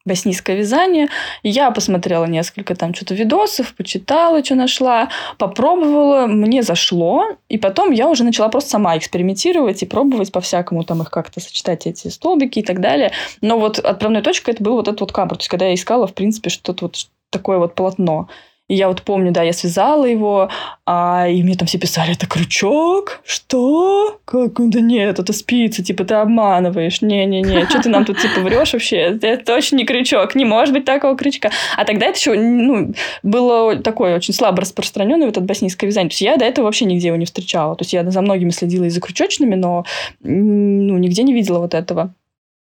боснийское 0.06 0.56
вязание. 0.56 1.08
я 1.42 1.70
посмотрела 1.70 2.24
несколько 2.24 2.74
там 2.74 2.94
что-то 2.94 3.14
видосов, 3.14 3.74
почитала, 3.74 4.42
что 4.42 4.54
нашла, 4.54 5.10
попробовала, 5.36 6.26
мне 6.26 6.62
зашло. 6.62 7.36
И 7.48 7.58
потом 7.58 7.90
я 7.90 8.08
уже 8.08 8.24
начала 8.24 8.48
просто 8.48 8.70
сама 8.70 8.96
экспериментировать 8.96 9.82
и 9.82 9.86
пробовать 9.86 10.32
по-всякому 10.32 10.84
там 10.84 11.02
их 11.02 11.10
как-то 11.10 11.40
сочетать, 11.40 11.86
эти 11.86 12.08
столбики 12.08 12.60
и 12.60 12.62
так 12.62 12.80
далее. 12.80 13.12
Но 13.40 13.58
вот 13.58 13.78
отправной 13.78 14.22
точкой 14.22 14.52
это 14.52 14.62
был 14.62 14.74
вот 14.74 14.88
этот 14.88 15.00
вот 15.00 15.12
капор. 15.12 15.36
То 15.36 15.42
есть, 15.42 15.48
когда 15.48 15.66
я 15.66 15.74
искала, 15.74 16.06
в 16.06 16.14
принципе, 16.14 16.48
что-то 16.48 16.86
вот 16.86 17.06
такое 17.30 17.58
вот 17.58 17.74
полотно. 17.74 18.28
И 18.68 18.74
я 18.74 18.88
вот 18.88 19.02
помню, 19.02 19.30
да, 19.30 19.44
я 19.44 19.52
связала 19.52 20.06
его, 20.06 20.50
а, 20.86 21.28
и 21.28 21.40
мне 21.44 21.54
там 21.54 21.68
все 21.68 21.78
писали, 21.78 22.14
это 22.14 22.26
крючок? 22.26 23.20
Что? 23.24 24.18
Как? 24.24 24.54
Да 24.70 24.80
нет, 24.80 25.20
это 25.20 25.32
спица, 25.32 25.84
типа 25.84 26.04
ты 26.04 26.14
обманываешь. 26.14 27.00
Не-не-не, 27.00 27.66
что 27.66 27.80
ты 27.80 27.88
нам 27.88 28.04
тут 28.04 28.18
типа 28.18 28.40
врешь 28.40 28.72
вообще? 28.72 28.96
Это 28.96 29.44
точно 29.44 29.76
не 29.76 29.84
крючок, 29.84 30.34
не 30.34 30.44
может 30.44 30.74
быть 30.74 30.84
такого 30.84 31.16
крючка. 31.16 31.52
А 31.76 31.84
тогда 31.84 32.06
это 32.06 32.18
еще 32.18 32.34
ну, 32.34 32.92
было 33.22 33.76
такое 33.76 34.16
очень 34.16 34.34
слабо 34.34 34.62
распространенное 34.62 35.26
вот 35.26 35.36
это 35.36 35.46
боснийское 35.46 35.88
вязание. 35.88 36.10
То 36.10 36.14
есть 36.14 36.22
я 36.22 36.36
до 36.36 36.44
этого 36.44 36.64
вообще 36.64 36.86
нигде 36.86 37.08
его 37.08 37.16
не 37.16 37.26
встречала. 37.26 37.76
То 37.76 37.82
есть 37.82 37.92
я 37.92 38.08
за 38.10 38.20
многими 38.20 38.50
следила 38.50 38.84
и 38.84 38.90
за 38.90 39.00
крючочными, 39.00 39.54
но 39.54 39.84
ну, 40.20 40.98
нигде 40.98 41.22
не 41.22 41.34
видела 41.34 41.60
вот 41.60 41.74
этого. 41.74 42.12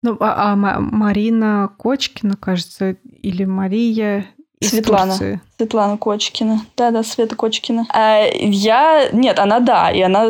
Ну, 0.01 0.15
а, 0.21 0.53
а 0.53 0.55
Марина 0.55 1.71
Кочкина, 1.77 2.37
кажется, 2.37 2.95
или 3.21 3.43
Мария 3.43 4.27
Светлана. 4.61 5.11
Турции. 5.11 5.41
Светлана 5.57 5.97
Кочкина. 5.97 6.65
Да-да, 6.75 7.03
Света 7.03 7.35
Кочкина. 7.35 7.87
А 7.93 8.25
я... 8.33 9.09
Нет, 9.11 9.39
она 9.39 9.59
да. 9.59 9.91
И 9.91 10.01
она 10.01 10.29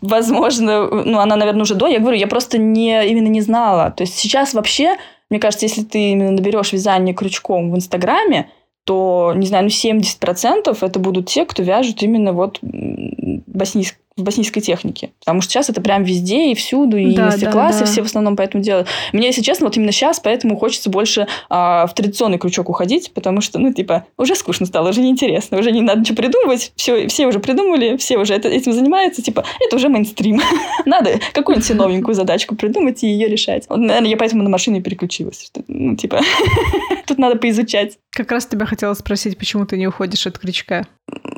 возможно, 0.00 0.86
ну, 0.88 1.18
она, 1.18 1.36
наверное, 1.36 1.62
уже 1.62 1.74
до, 1.74 1.86
я 1.86 1.98
говорю, 1.98 2.16
я 2.16 2.26
просто 2.26 2.58
не, 2.58 3.06
именно 3.08 3.28
не 3.28 3.40
знала. 3.40 3.90
То 3.90 4.04
есть 4.04 4.16
сейчас 4.16 4.54
вообще, 4.54 4.96
мне 5.30 5.40
кажется, 5.40 5.66
если 5.66 5.82
ты 5.82 6.12
именно 6.12 6.32
наберешь 6.32 6.72
вязание 6.72 7.14
крючком 7.14 7.70
в 7.70 7.76
Инстаграме, 7.76 8.50
то, 8.84 9.32
не 9.36 9.46
знаю, 9.46 9.64
ну, 9.64 9.70
70% 9.70 10.76
это 10.80 10.98
будут 10.98 11.28
те, 11.28 11.44
кто 11.44 11.62
вяжут 11.62 12.02
именно 12.02 12.32
вот 12.32 12.58
боснийск, 12.60 13.96
в 14.16 14.22
боснийской 14.22 14.62
технике. 14.62 15.10
Потому 15.20 15.40
что 15.40 15.52
сейчас 15.52 15.70
это 15.70 15.80
прям 15.80 16.04
везде 16.04 16.52
и 16.52 16.54
всюду, 16.54 16.96
и 16.96 17.14
да, 17.14 17.26
мастер-классы 17.26 17.80
да, 17.80 17.84
да. 17.84 17.90
все 17.90 18.02
в 18.02 18.06
основном 18.06 18.36
поэтому 18.36 18.62
делают. 18.62 18.88
Мне, 19.12 19.26
если 19.26 19.42
честно, 19.42 19.66
вот 19.66 19.76
именно 19.76 19.92
сейчас 19.92 20.20
поэтому 20.20 20.56
хочется 20.56 20.90
больше 20.90 21.26
а, 21.48 21.86
в 21.86 21.94
традиционный 21.94 22.38
крючок 22.38 22.68
уходить, 22.68 23.12
потому 23.14 23.40
что, 23.40 23.58
ну, 23.58 23.72
типа, 23.72 24.06
уже 24.18 24.34
скучно 24.34 24.66
стало, 24.66 24.90
уже 24.90 25.00
неинтересно, 25.00 25.58
уже 25.58 25.72
не 25.72 25.80
надо 25.80 26.00
ничего 26.00 26.16
придумывать, 26.16 26.72
все, 26.76 27.08
все 27.08 27.26
уже 27.26 27.38
придумали, 27.38 27.96
все 27.96 28.18
уже 28.18 28.34
это, 28.34 28.48
этим 28.48 28.72
занимаются, 28.72 29.22
типа, 29.22 29.44
это 29.66 29.76
уже 29.76 29.88
мейнстрим. 29.88 30.40
надо 30.86 31.20
какую-нибудь 31.32 31.70
новенькую 31.70 32.14
задачку 32.14 32.54
придумать 32.54 33.02
и 33.02 33.08
ее 33.08 33.28
решать. 33.28 33.64
Вот, 33.68 33.78
наверное, 33.78 34.10
я 34.10 34.16
поэтому 34.16 34.42
на 34.42 34.50
машину 34.50 34.82
переключилась. 34.82 35.46
Что, 35.46 35.62
ну, 35.68 35.96
типа, 35.96 36.20
тут 37.06 37.18
надо 37.18 37.36
поизучать. 37.36 37.98
Как 38.10 38.30
раз 38.30 38.46
тебя 38.46 38.66
хотела 38.66 38.94
спросить, 38.94 39.38
почему 39.38 39.66
ты 39.66 39.76
не 39.76 39.86
уходишь 39.86 40.26
от 40.26 40.38
крючка? 40.38 40.86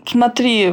Смотри, 0.07 0.73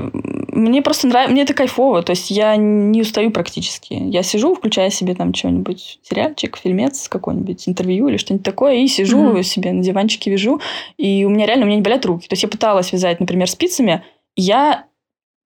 мне 0.51 0.81
просто 0.81 1.07
нравится, 1.07 1.31
мне 1.31 1.43
это 1.43 1.53
кайфово, 1.53 2.03
то 2.03 2.11
есть 2.11 2.31
я 2.31 2.55
не 2.55 3.01
устаю 3.01 3.31
практически. 3.31 3.93
Я 3.93 4.23
сижу, 4.23 4.53
включаю 4.53 4.91
себе 4.91 5.15
там 5.15 5.33
что-нибудь, 5.33 5.99
сериальчик, 6.03 6.57
фильмец, 6.57 7.07
какой-нибудь 7.07 7.67
интервью 7.67 8.07
или 8.07 8.17
что-нибудь 8.17 8.45
такое, 8.45 8.75
и 8.75 8.87
сижу 8.87 9.33
mm-hmm. 9.33 9.43
себе 9.43 9.71
на 9.71 9.83
диванчике 9.83 10.31
вяжу, 10.31 10.61
и 10.97 11.25
у 11.25 11.29
меня 11.29 11.45
реально, 11.45 11.65
у 11.65 11.67
меня 11.67 11.77
не 11.77 11.83
болят 11.83 12.05
руки. 12.05 12.27
То 12.27 12.33
есть 12.33 12.43
я 12.43 12.49
пыталась 12.49 12.91
вязать, 12.91 13.19
например, 13.19 13.49
спицами, 13.49 14.03
я 14.35 14.85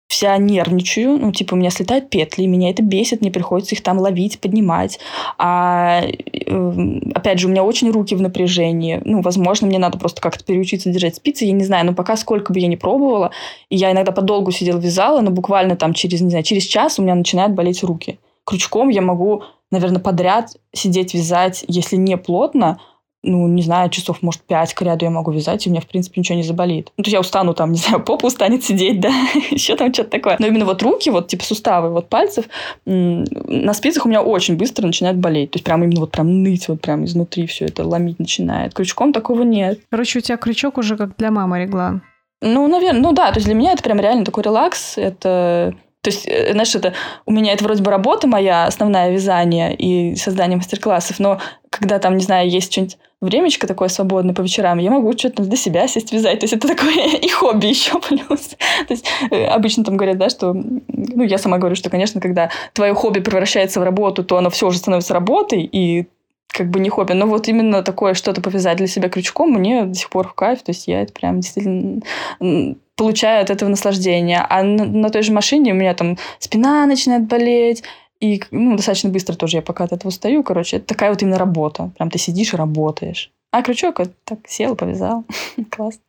вся 0.08 0.38
нервничаю, 0.38 1.18
ну, 1.20 1.32
типа, 1.32 1.54
у 1.54 1.58
меня 1.58 1.70
слетают 1.70 2.10
петли, 2.10 2.46
меня 2.46 2.70
это 2.70 2.82
бесит, 2.82 3.22
мне 3.22 3.30
приходится 3.30 3.76
их 3.76 3.84
там 3.84 4.00
ловить, 4.00 4.40
поднимать. 4.40 5.00
А, 5.38 6.02
э, 6.02 7.00
опять 7.14 7.40
же, 7.40 7.48
у 7.48 7.52
меня 7.52 7.64
очень 7.64 7.92
руки 7.92 8.16
в 8.16 8.22
напряжении. 8.22 9.02
Ну, 9.04 9.22
возможно, 9.22 9.68
мне 9.68 9.80
надо 9.80 9.98
просто 9.98 10.22
как-то 10.22 10.46
переучиться 10.46 10.90
держать 10.90 11.16
спицы, 11.16 11.46
я 11.46 11.52
не 11.52 11.66
знаю, 11.66 11.86
но 11.86 11.94
пока 11.94 12.16
сколько 12.16 12.54
бы 12.54 12.60
я 12.60 12.68
не 12.68 12.78
пробовала, 12.78 13.32
я 13.70 13.92
иногда 13.92 14.14
подолгу 14.14 14.52
сидела, 14.52 14.80
вязала, 14.80 15.20
но 15.22 15.30
буквально 15.30 15.76
там 15.76 15.94
через, 15.94 16.22
не 16.22 16.30
знаю, 16.30 16.44
через 16.44 16.64
час 16.64 17.00
у 17.00 17.04
меня 17.04 17.16
начинают 17.16 17.54
болеть 17.54 17.84
руки. 17.84 18.18
Крючком 18.46 18.88
я 18.88 19.02
могу, 19.02 19.44
наверное, 19.72 20.00
подряд 20.00 20.56
сидеть, 20.72 21.14
вязать, 21.14 21.66
если 21.68 21.98
не 21.98 22.16
плотно, 22.16 22.80
ну, 23.28 23.48
не 23.48 23.62
знаю, 23.62 23.90
часов, 23.90 24.22
может, 24.22 24.42
пять 24.42 24.74
к 24.74 24.82
ряду 24.82 25.06
я 25.06 25.12
могу 25.12 25.32
вязать, 25.32 25.66
и 25.66 25.70
у 25.70 25.72
меня, 25.72 25.82
в 25.82 25.88
принципе, 25.88 26.22
ничего 26.22 26.38
не 26.38 26.44
заболит. 26.44 26.92
Ну, 26.98 27.04
то 27.04 27.08
есть 27.10 27.14
я 27.14 27.20
устану 27.20 27.54
там, 27.54 27.72
не 27.74 27.78
знаю, 27.78 28.04
попа 28.04 28.28
устанет 28.28 28.64
сидеть, 28.64 29.00
да, 29.00 29.10
еще 29.52 29.76
там 29.76 29.94
что-то 29.94 30.12
такое. 30.12 30.38
Но 30.40 30.48
именно 30.48 30.66
вот 30.66 30.82
руки, 30.82 31.10
вот 31.10 31.28
типа 31.28 31.44
суставы, 31.44 31.90
вот 31.90 32.10
пальцев, 32.10 32.46
на 32.86 33.74
спицах 33.74 34.06
у 34.06 34.10
меня 34.10 34.22
очень 34.22 34.58
быстро 34.58 34.86
начинают 34.86 35.18
болеть. 35.18 35.52
То 35.52 35.58
есть 35.58 35.66
прям 35.66 35.84
именно 35.84 36.00
вот 36.00 36.12
прям 36.12 36.44
ныть, 36.44 36.68
вот 36.68 36.82
прям 36.82 37.06
изнутри 37.06 37.48
все 37.48 37.66
это 37.66 37.86
ломить 37.86 38.20
начинает. 38.20 38.74
Крючком 38.74 39.14
такого 39.14 39.44
нет. 39.44 39.80
Короче, 39.90 40.20
у 40.20 40.22
тебя 40.22 40.38
крючок 40.38 40.78
уже 40.78 40.98
как 40.98 41.16
для 41.18 41.32
мамы 41.32 41.60
реглан. 41.60 42.02
Ну, 42.42 42.68
наверное, 42.68 43.02
ну 43.02 43.14
да, 43.14 43.32
то 43.32 43.38
есть 43.38 43.48
для 43.48 43.56
меня 43.56 43.74
это 43.74 43.84
прям 43.84 44.00
реально 44.00 44.24
такой 44.24 44.44
релакс, 44.44 44.98
это 44.98 45.74
то 46.02 46.10
есть, 46.10 46.28
э, 46.28 46.52
знаешь, 46.52 46.74
это 46.76 46.94
у 47.26 47.32
меня 47.32 47.54
это 47.54 47.64
вроде 47.64 47.84
бы 47.84 47.92
работа 47.92 48.28
моя, 48.28 48.66
основная 48.66 49.12
вязание 49.12 49.76
и 49.76 50.16
создание 50.16 50.58
мастер-классов, 50.58 51.20
но 51.20 51.40
когда 51.70 52.00
там, 52.00 52.16
не 52.16 52.24
знаю, 52.24 52.50
есть 52.50 52.72
что-нибудь 52.72 52.98
времечко 53.20 53.66
такое 53.68 53.90
свободное 53.90 54.36
по 54.36 54.42
вечерам, 54.42 54.78
я 54.78 54.92
могу 54.92 55.12
что-то 55.18 55.44
для 55.44 55.58
себя 55.58 55.88
сесть 55.88 56.12
вязать. 56.12 56.40
То 56.40 56.44
есть 56.44 56.54
это 56.54 56.68
такое 56.68 56.94
и 57.22 57.28
хобби 57.30 57.68
еще 57.68 58.00
плюс. 58.00 58.56
То 58.88 58.94
есть 58.94 59.06
э, 59.32 59.46
обычно 59.46 59.84
там 59.84 59.98
говорят, 59.98 60.18
да, 60.18 60.30
что... 60.30 60.54
Ну, 60.54 61.24
я 61.24 61.38
сама 61.38 61.58
говорю, 61.58 61.76
что, 61.76 61.90
конечно, 61.90 62.22
когда 62.22 62.52
твое 62.74 62.94
хобби 62.94 63.20
превращается 63.20 63.80
в 63.80 63.84
работу, 63.84 64.24
то 64.24 64.38
оно 64.38 64.50
все 64.50 64.68
уже 64.68 64.78
становится 64.78 65.14
работой, 65.14 65.64
и 65.64 66.08
как 66.48 66.70
бы 66.70 66.80
не 66.80 66.90
хобби. 66.90 67.14
Но 67.14 67.28
вот 67.28 67.48
именно 67.48 67.84
такое 67.84 68.14
что-то 68.14 68.42
повязать 68.42 68.78
для 68.78 68.88
себя 68.88 69.10
крючком 69.10 69.52
мне 69.52 69.86
до 69.86 69.94
сих 69.94 70.10
пор 70.10 70.28
в 70.28 70.34
кайф. 70.34 70.64
То 70.64 70.72
есть 70.72 70.88
я 70.88 71.02
это 71.02 71.14
прям 71.14 71.40
действительно 71.40 72.02
получаю 72.96 73.44
от 73.44 73.50
этого 73.50 73.70
наслаждение. 73.70 74.46
А 74.50 74.64
на, 74.64 74.86
на 74.86 75.10
той 75.10 75.22
же 75.22 75.32
машине 75.32 75.72
у 75.72 75.76
меня 75.76 75.94
там 75.94 76.18
спина 76.40 76.86
начинает 76.86 77.28
болеть, 77.28 77.84
и 78.20 78.42
ну, 78.52 78.76
достаточно 78.76 79.10
быстро 79.10 79.36
тоже 79.36 79.58
я 79.58 79.62
пока 79.62 79.84
от 79.84 79.92
этого 79.92 80.10
устаю. 80.10 80.44
Короче, 80.44 80.78
это 80.78 80.88
такая 80.88 81.12
вот 81.12 81.22
именно 81.22 81.38
работа. 81.38 81.92
Прям 81.98 82.10
ты 82.10 82.18
сидишь 82.18 82.54
и 82.54 82.58
работаешь. 82.58 83.32
А 83.52 83.62
крючок 83.62 84.00
вот 84.00 84.12
так 84.24 84.40
сел, 84.48 84.76
повязал. 84.76 85.26
Класс. 85.70 86.00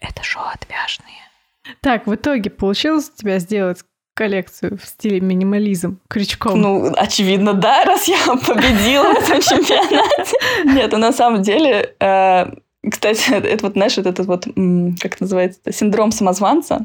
Это 0.00 0.22
шоу 0.22 0.44
отвяжные. 0.52 1.08
Так, 1.80 2.06
в 2.06 2.14
итоге 2.14 2.50
получилось 2.50 3.10
у 3.14 3.18
тебя 3.18 3.38
сделать 3.38 3.84
коллекцию 4.18 4.76
в 4.76 4.84
стиле 4.84 5.20
минимализм 5.20 6.00
крючком? 6.08 6.60
Ну, 6.60 6.92
очевидно, 6.96 7.52
да, 7.54 7.84
раз 7.84 8.08
я 8.08 8.18
победила 8.46 9.14
в 9.14 9.18
этом 9.18 9.40
чемпионате. 9.40 10.36
Нет, 10.64 10.90
на 10.90 11.12
самом 11.12 11.42
деле, 11.42 11.94
э, 12.00 12.46
кстати, 12.90 13.30
это 13.30 13.64
вот, 13.64 13.74
знаешь, 13.74 13.96
вот 13.96 14.06
этот 14.06 14.26
вот, 14.26 14.44
как 15.00 15.20
называется, 15.20 15.60
синдром 15.70 16.10
самозванца, 16.10 16.84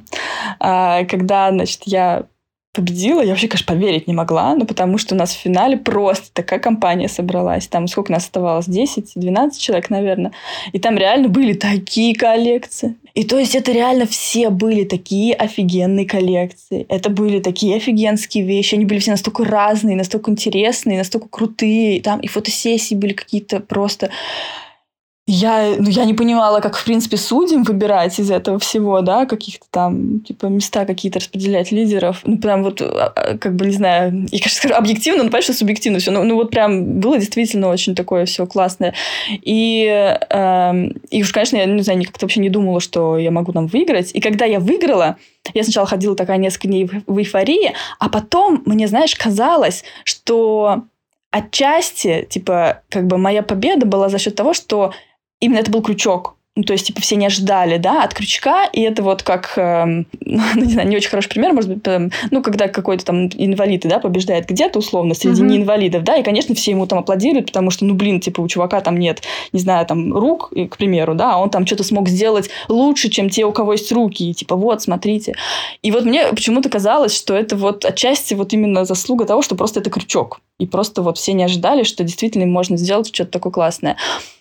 а, 0.59 1.05
когда, 1.05 1.49
значит, 1.49 1.81
я 1.85 2.25
победила, 2.73 3.21
я 3.21 3.29
вообще, 3.29 3.47
конечно, 3.47 3.73
поверить 3.73 4.07
не 4.07 4.13
могла, 4.13 4.55
ну, 4.55 4.65
потому 4.65 4.97
что 4.97 5.13
у 5.13 5.17
нас 5.17 5.31
в 5.31 5.39
финале 5.39 5.77
просто 5.77 6.25
такая 6.33 6.59
компания 6.59 7.07
собралась. 7.07 7.67
Там 7.67 7.87
сколько 7.87 8.11
нас 8.11 8.23
оставалось? 8.23 8.67
10-12 8.67 9.51
человек, 9.59 9.91
наверное. 9.91 10.31
И 10.71 10.79
там 10.79 10.97
реально 10.97 11.29
были 11.29 11.53
такие 11.53 12.15
коллекции. 12.15 12.95
И 13.13 13.25
то 13.25 13.37
есть 13.37 13.55
это 13.55 13.71
реально 13.71 14.07
все 14.07 14.49
были 14.49 14.85
такие 14.85 15.35
офигенные 15.35 16.07
коллекции. 16.07 16.87
Это 16.89 17.11
были 17.11 17.39
такие 17.39 17.75
офигенские 17.77 18.43
вещи. 18.43 18.73
Они 18.73 18.85
были 18.85 18.97
все 18.97 19.11
настолько 19.11 19.45
разные, 19.45 19.95
настолько 19.95 20.31
интересные, 20.31 20.97
настолько 20.97 21.27
крутые. 21.29 22.01
Там 22.01 22.21
и 22.21 22.27
фотосессии 22.27 22.95
были 22.95 23.13
какие-то 23.13 23.59
просто 23.59 24.09
я, 25.25 25.75
ну, 25.79 25.89
я 25.89 26.03
не 26.03 26.13
понимала, 26.13 26.59
как, 26.59 26.75
в 26.75 26.83
принципе, 26.83 27.15
судим 27.15 27.63
выбирать 27.63 28.19
из 28.19 28.29
этого 28.29 28.59
всего, 28.59 28.99
да, 28.99 29.25
каких-то 29.25 29.65
там, 29.71 30.19
типа, 30.19 30.47
места 30.47 30.85
какие-то 30.85 31.19
распределять 31.19 31.71
лидеров. 31.71 32.19
Ну, 32.25 32.37
прям 32.37 32.61
вот, 32.61 32.81
а, 32.81 33.13
а, 33.15 33.37
как 33.37 33.55
бы, 33.55 33.65
не 33.67 33.71
знаю, 33.71 34.23
я, 34.31 34.39
конечно, 34.39 34.49
скажу 34.49 34.73
объективно, 34.73 35.23
но, 35.23 35.29
понятно, 35.29 35.53
что 35.53 35.59
субъективно 35.59 35.99
все. 35.99 36.11
Ну, 36.11 36.23
ну, 36.23 36.35
вот 36.35 36.51
прям 36.51 36.99
было 36.99 37.17
действительно 37.17 37.69
очень 37.69 37.95
такое 37.95 38.25
все 38.25 38.45
классное. 38.45 38.95
И, 39.29 39.85
э, 40.29 40.87
и 41.09 41.21
уж, 41.21 41.31
конечно, 41.31 41.55
я, 41.55 41.65
не 41.65 41.83
знаю, 41.83 42.03
как-то 42.03 42.25
вообще 42.25 42.41
не 42.41 42.49
думала, 42.49 42.81
что 42.81 43.17
я 43.17 43.31
могу 43.31 43.53
там 43.53 43.67
выиграть. 43.67 44.11
И 44.13 44.19
когда 44.19 44.43
я 44.43 44.59
выиграла, 44.59 45.15
я 45.53 45.63
сначала 45.63 45.87
ходила 45.87 46.17
такая 46.17 46.37
несколько 46.37 46.67
дней 46.67 46.89
в 47.07 47.17
эйфории, 47.17 47.71
а 47.97 48.09
потом 48.09 48.61
мне, 48.65 48.89
знаешь, 48.89 49.15
казалось, 49.15 49.85
что 50.03 50.83
отчасти, 51.31 52.27
типа, 52.29 52.81
как 52.89 53.07
бы 53.07 53.17
моя 53.17 53.41
победа 53.41 53.85
была 53.85 54.09
за 54.09 54.19
счет 54.19 54.35
того, 54.35 54.53
что 54.53 54.91
именно 55.43 55.59
это 55.59 55.71
был 55.71 55.81
крючок. 55.81 56.37
Ну, 56.55 56.61
то 56.63 56.73
есть, 56.73 56.85
типа, 56.85 57.01
все 57.01 57.15
не 57.15 57.25
ожидали, 57.25 57.77
да, 57.77 58.03
от 58.03 58.13
крючка, 58.13 58.65
и 58.65 58.81
это 58.81 59.01
вот 59.01 59.23
как, 59.23 59.57
э, 59.57 59.85
ну, 60.21 60.41
не 60.55 60.71
знаю, 60.71 60.87
не 60.87 60.95
очень 60.95 61.09
хороший 61.09 61.29
пример, 61.29 61.51
может 61.51 61.71
быть, 61.71 61.87
э, 61.87 62.09
ну, 62.29 62.43
когда 62.43 62.67
какой-то 62.67 63.03
там 63.05 63.25
инвалид, 63.25 63.81
да, 63.85 63.97
побеждает 63.97 64.47
где-то, 64.47 64.77
условно, 64.77 65.15
среди 65.15 65.41
mm-hmm. 65.41 65.47
неинвалидов, 65.47 66.03
да, 66.03 66.15
и, 66.15 66.23
конечно, 66.23 66.53
все 66.53 66.69
ему 66.69 66.85
там 66.85 66.99
аплодируют, 66.99 67.47
потому 67.47 67.71
что, 67.71 67.85
ну, 67.85 67.95
блин, 67.95 68.19
типа, 68.19 68.41
у 68.41 68.47
чувака 68.47 68.81
там 68.81 68.97
нет, 68.97 69.23
не 69.51 69.61
знаю, 69.61 69.87
там, 69.87 70.13
рук, 70.13 70.53
к 70.69 70.77
примеру, 70.77 71.15
да, 71.15 71.33
а 71.33 71.37
он 71.37 71.49
там 71.49 71.65
что-то 71.65 71.83
смог 71.83 72.07
сделать 72.07 72.51
лучше, 72.69 73.09
чем 73.09 73.31
те, 73.31 73.45
у 73.45 73.51
кого 73.51 73.71
есть 73.71 73.91
руки, 73.91 74.29
и, 74.29 74.33
типа, 74.35 74.55
вот, 74.55 74.83
смотрите. 74.83 75.33
И 75.81 75.89
вот 75.89 76.05
мне 76.05 76.27
почему-то 76.27 76.69
казалось, 76.69 77.17
что 77.17 77.33
это 77.33 77.55
вот 77.55 77.83
отчасти 77.83 78.35
вот 78.35 78.53
именно 78.53 78.85
заслуга 78.85 79.25
того, 79.25 79.41
что 79.41 79.55
просто 79.55 79.79
это 79.79 79.89
крючок. 79.89 80.39
И 80.59 80.67
просто 80.67 81.01
вот 81.01 81.17
все 81.17 81.33
не 81.33 81.43
ожидали, 81.43 81.81
что 81.81 82.03
действительно 82.03 82.45
можно 82.45 82.77
сделать 82.77 83.07
что-то 83.07 83.31
такое 83.31 83.51
классное. 83.51 83.97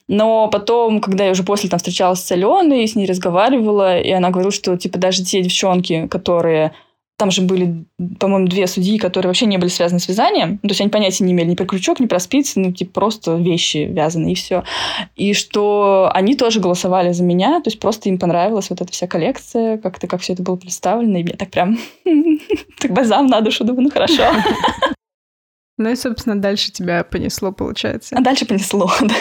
Но 0.09 0.48
потом, 0.48 1.01
когда 1.01 1.25
я 1.25 1.31
уже 1.31 1.42
после 1.42 1.70
там 1.70 1.79
встречалась 1.79 2.02
с 2.15 2.31
Аленой, 2.33 2.87
с 2.87 2.95
ней 2.95 3.07
разговаривала, 3.07 3.99
и 3.99 4.11
она 4.11 4.31
говорила, 4.31 4.53
что 4.53 4.77
типа 4.77 4.99
даже 4.99 5.25
те 5.25 5.43
девчонки, 5.43 6.07
которые 6.09 6.73
там 7.23 7.31
же 7.31 7.43
были, 7.43 7.85
по-моему, 8.19 8.49
две 8.49 8.67
судьи, 8.67 8.99
которые 8.99 9.29
вообще 9.29 9.47
не 9.47 9.57
были 9.57 9.71
связаны 9.71 10.01
с 10.01 10.09
вязанием. 10.09 10.59
Ну, 10.62 10.69
то 10.69 10.73
есть 10.73 10.81
они 10.81 10.91
понятия 10.91 11.23
не 11.23 11.33
имели 11.33 11.51
ни 11.51 11.55
про 11.55 11.67
крючок, 11.67 12.01
ни 12.01 12.07
про 12.07 12.19
спицы, 12.19 12.59
ну, 12.59 12.73
типа 12.73 12.93
просто 12.93 13.37
вещи 13.37 13.88
вязаны 13.88 14.33
и 14.33 14.35
все. 14.35 14.65
И 15.15 15.33
что 15.33 16.11
они 16.12 16.35
тоже 16.35 16.59
голосовали 16.59 17.12
за 17.12 17.23
меня, 17.23 17.61
то 17.61 17.69
есть 17.69 17.79
просто 17.79 18.09
им 18.09 18.19
понравилась 18.19 18.71
вот 18.71 18.81
эта 18.81 18.91
вся 18.91 19.07
коллекция, 19.07 19.79
как-то 19.79 20.09
как 20.09 20.21
все 20.21 20.33
это 20.33 20.43
было 20.43 20.57
представлено, 20.57 21.19
и 21.19 21.23
мне 21.23 21.35
так 21.35 21.51
прям 21.51 21.79
так 22.81 22.93
базам 22.93 23.29
на 23.29 23.41
душу, 23.41 23.62
думаю, 23.62 23.85
ну 23.85 23.91
хорошо. 23.91 24.25
Ну 25.79 25.91
и, 25.91 25.97
собственно, 25.97 26.41
дальше 26.41 26.71
тебя 26.71 27.03
понесло, 27.03 27.51
получается. 27.51 28.15
А 28.17 28.21
дальше 28.21 28.47
понесло, 28.47 28.91
да. 29.01 29.15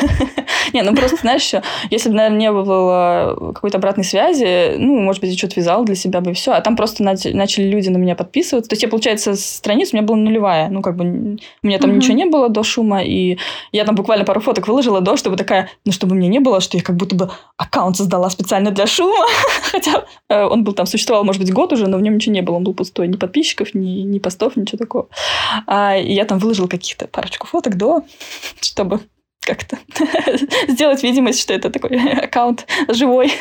Не, 0.73 0.81
ну 0.83 0.95
просто, 0.95 1.17
знаешь, 1.17 1.51
если 1.89 2.09
бы, 2.09 2.15
наверное, 2.15 2.39
не 2.39 2.51
было 2.51 3.51
какой-то 3.53 3.77
обратной 3.77 4.03
связи, 4.03 4.75
ну, 4.77 4.99
может 4.99 5.21
быть, 5.21 5.31
я 5.31 5.37
что-то 5.37 5.59
вязала 5.59 5.85
для 5.85 5.95
себя 5.95 6.21
бы 6.21 6.31
и 6.31 6.33
все. 6.33 6.51
А 6.51 6.61
там 6.61 6.75
просто 6.75 7.03
начали 7.03 7.63
люди 7.63 7.89
на 7.89 7.97
меня 7.97 8.15
подписываться. 8.15 8.69
То 8.69 8.73
есть 8.73 8.83
я, 8.83 8.89
получается, 8.89 9.35
страница 9.35 9.95
у 9.95 9.97
меня 9.97 10.07
была 10.07 10.17
нулевая. 10.17 10.69
Ну, 10.69 10.81
как 10.81 10.95
бы 10.95 11.05
у 11.05 11.67
меня 11.67 11.79
там 11.79 11.95
ничего 11.95 12.15
не 12.15 12.25
было 12.25 12.49
до 12.49 12.63
шума. 12.63 13.03
И 13.03 13.37
я 13.71 13.85
там 13.85 13.95
буквально 13.95 14.25
пару 14.25 14.41
фоток 14.41 14.67
выложила 14.67 15.01
до, 15.01 15.17
чтобы 15.17 15.37
такая, 15.37 15.69
ну, 15.85 15.91
чтобы 15.91 16.15
мне 16.15 16.27
не 16.27 16.39
было, 16.39 16.61
что 16.61 16.77
я 16.77 16.83
как 16.83 16.95
будто 16.95 17.15
бы 17.15 17.29
аккаунт 17.57 17.97
создала 17.97 18.29
специально 18.29 18.71
для 18.71 18.87
шума. 18.87 19.25
Хотя 19.71 20.05
э, 20.29 20.43
он 20.43 20.63
был 20.63 20.73
там, 20.73 20.85
существовал, 20.85 21.23
может 21.23 21.41
быть, 21.41 21.53
год 21.53 21.73
уже, 21.73 21.87
но 21.87 21.97
в 21.97 22.01
нем 22.01 22.15
ничего 22.15 22.33
не 22.33 22.41
было. 22.41 22.55
Он 22.55 22.63
был 22.63 22.73
пустой. 22.73 23.07
Ни 23.07 23.17
подписчиков, 23.17 23.73
ни, 23.73 24.01
ни 24.01 24.19
постов, 24.19 24.55
ничего 24.55 24.77
такого. 24.77 25.07
А, 25.67 25.97
и 25.97 26.13
я 26.13 26.25
там 26.25 26.39
выложила 26.39 26.67
каких-то 26.67 27.07
парочку 27.07 27.47
фоток 27.47 27.75
до, 27.75 28.03
чтобы 28.61 29.01
как-то 29.41 29.77
сделать 30.67 31.03
видимость, 31.03 31.41
что 31.41 31.53
это 31.53 31.69
такой 31.69 31.97
аккаунт 32.23 32.67
живой. 32.89 33.31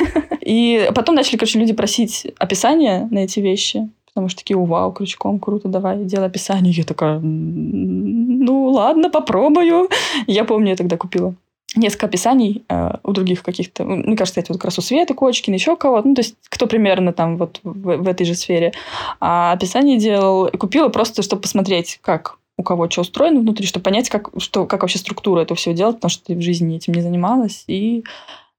И 0.40 0.90
потом 0.94 1.14
начали, 1.14 1.36
короче, 1.36 1.58
люди 1.58 1.72
просить 1.72 2.26
описание 2.38 3.06
на 3.10 3.20
эти 3.20 3.40
вещи. 3.40 3.88
потому 4.06 4.28
что 4.28 4.40
такие, 4.40 4.56
вау, 4.56 4.92
крючком, 4.92 5.38
круто, 5.38 5.68
давай, 5.68 6.04
делай 6.04 6.26
описание. 6.26 6.72
Я 6.72 6.84
такая, 6.84 7.20
ну 7.20 8.70
ладно, 8.70 9.10
попробую. 9.10 9.88
Я 10.26 10.44
помню, 10.44 10.70
я 10.70 10.76
тогда 10.76 10.96
купила 10.96 11.34
несколько 11.76 12.06
описаний 12.06 12.64
э, 12.68 12.96
у 13.04 13.12
других 13.12 13.42
каких-то, 13.42 13.84
мне 13.84 14.16
кажется, 14.16 14.40
эти 14.40 14.48
вот 14.48 14.58
как 14.58 14.66
раз 14.66 14.78
у 14.78 14.82
Светы 14.82 15.14
Кочкина, 15.14 15.54
еще 15.54 15.76
кого-то, 15.76 16.08
ну, 16.08 16.14
то 16.14 16.22
есть 16.22 16.34
кто 16.48 16.66
примерно 16.66 17.12
там 17.12 17.36
вот 17.36 17.60
в, 17.62 17.96
в 17.98 18.08
этой 18.08 18.26
же 18.26 18.34
сфере. 18.34 18.72
А 19.20 19.52
описание 19.52 19.98
делал, 19.98 20.50
купила 20.58 20.88
просто, 20.88 21.22
чтобы 21.22 21.42
посмотреть, 21.42 22.00
как 22.02 22.39
у 22.60 22.62
кого 22.62 22.90
что 22.90 23.00
устроено 23.00 23.40
внутри, 23.40 23.66
чтобы 23.66 23.84
понять, 23.84 24.10
как, 24.10 24.28
что, 24.38 24.66
как 24.66 24.82
вообще 24.82 24.98
структура 24.98 25.40
этого 25.40 25.56
всего 25.56 25.74
делать, 25.74 25.96
потому 25.96 26.10
что 26.10 26.26
ты 26.26 26.34
в 26.36 26.42
жизни 26.42 26.76
этим 26.76 26.92
не 26.92 27.00
занималась. 27.00 27.64
И, 27.66 28.04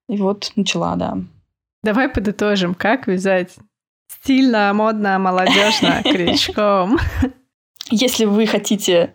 и 0.10 0.18
вот 0.18 0.52
начала, 0.56 0.96
да. 0.96 1.18
Давай 1.84 2.10
подытожим, 2.10 2.74
как 2.74 3.08
вязать 3.08 3.56
стильно, 4.08 4.74
модно, 4.74 5.20
молодежно, 5.20 6.02
крючком. 6.04 6.98
Если 7.92 8.26
вы 8.26 8.48
хотите 8.48 9.14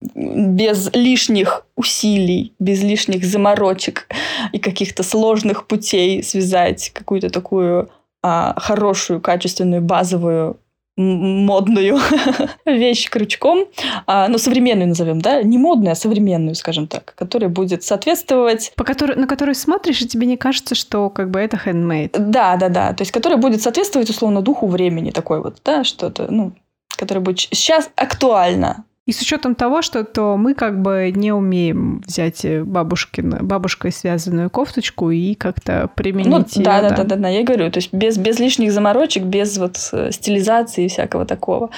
без 0.00 0.90
лишних 0.94 1.66
усилий, 1.76 2.54
без 2.58 2.82
лишних 2.82 3.24
заморочек 3.24 4.08
и 4.52 4.58
каких-то 4.58 5.02
сложных 5.02 5.66
путей 5.66 6.22
связать 6.22 6.90
какую-то 6.90 7.28
такую 7.28 7.90
а, 8.22 8.58
хорошую, 8.58 9.20
качественную, 9.20 9.82
базовую 9.82 10.58
модную 10.96 11.98
вещь 12.66 13.08
крючком, 13.08 13.66
а, 14.06 14.28
ну, 14.28 14.38
современную 14.38 14.88
назовем, 14.88 15.20
да, 15.20 15.42
не 15.42 15.58
модную, 15.58 15.92
а 15.92 15.94
современную, 15.94 16.54
скажем 16.54 16.86
так, 16.86 17.14
которая 17.16 17.48
будет 17.48 17.82
соответствовать... 17.82 18.72
По 18.76 18.84
которой, 18.84 19.16
на 19.16 19.26
которую 19.26 19.54
смотришь, 19.54 20.02
и 20.02 20.06
тебе 20.06 20.26
не 20.26 20.36
кажется, 20.36 20.74
что 20.74 21.08
как 21.08 21.30
бы 21.30 21.40
это 21.40 21.56
handmade. 21.56 22.18
Да, 22.18 22.56
да, 22.56 22.68
да, 22.68 22.92
то 22.92 23.02
есть 23.02 23.12
которая 23.12 23.38
будет 23.38 23.62
соответствовать, 23.62 24.10
условно, 24.10 24.42
духу 24.42 24.66
времени 24.66 25.10
такой 25.10 25.40
вот, 25.40 25.58
да, 25.64 25.84
что-то, 25.84 26.30
ну, 26.30 26.52
которое 26.96 27.20
будет 27.20 27.40
сейчас 27.40 27.90
актуально, 27.96 28.84
и 29.04 29.12
с 29.12 29.20
учетом 29.20 29.56
того, 29.56 29.82
что 29.82 30.04
то 30.04 30.36
мы 30.36 30.54
как 30.54 30.80
бы 30.80 31.12
не 31.14 31.32
умеем 31.32 32.02
взять 32.06 32.46
бабушкин, 32.64 33.38
бабушкой 33.40 33.90
связанную 33.90 34.48
кофточку 34.48 35.10
и 35.10 35.34
как-то 35.34 35.90
применить 35.96 36.28
ну, 36.28 36.38
ее, 36.38 36.64
да, 36.64 36.80
да, 36.82 36.90
да, 36.90 37.04
да, 37.04 37.16
да, 37.16 37.28
я 37.28 37.42
говорю, 37.42 37.70
то 37.70 37.78
есть 37.78 37.92
без, 37.92 38.16
без 38.16 38.38
лишних 38.38 38.72
заморочек, 38.72 39.24
без 39.24 39.58
вот 39.58 39.76
э, 39.92 40.12
стилизации 40.12 40.84
и 40.84 40.88
всякого 40.88 41.26
такого, 41.26 41.70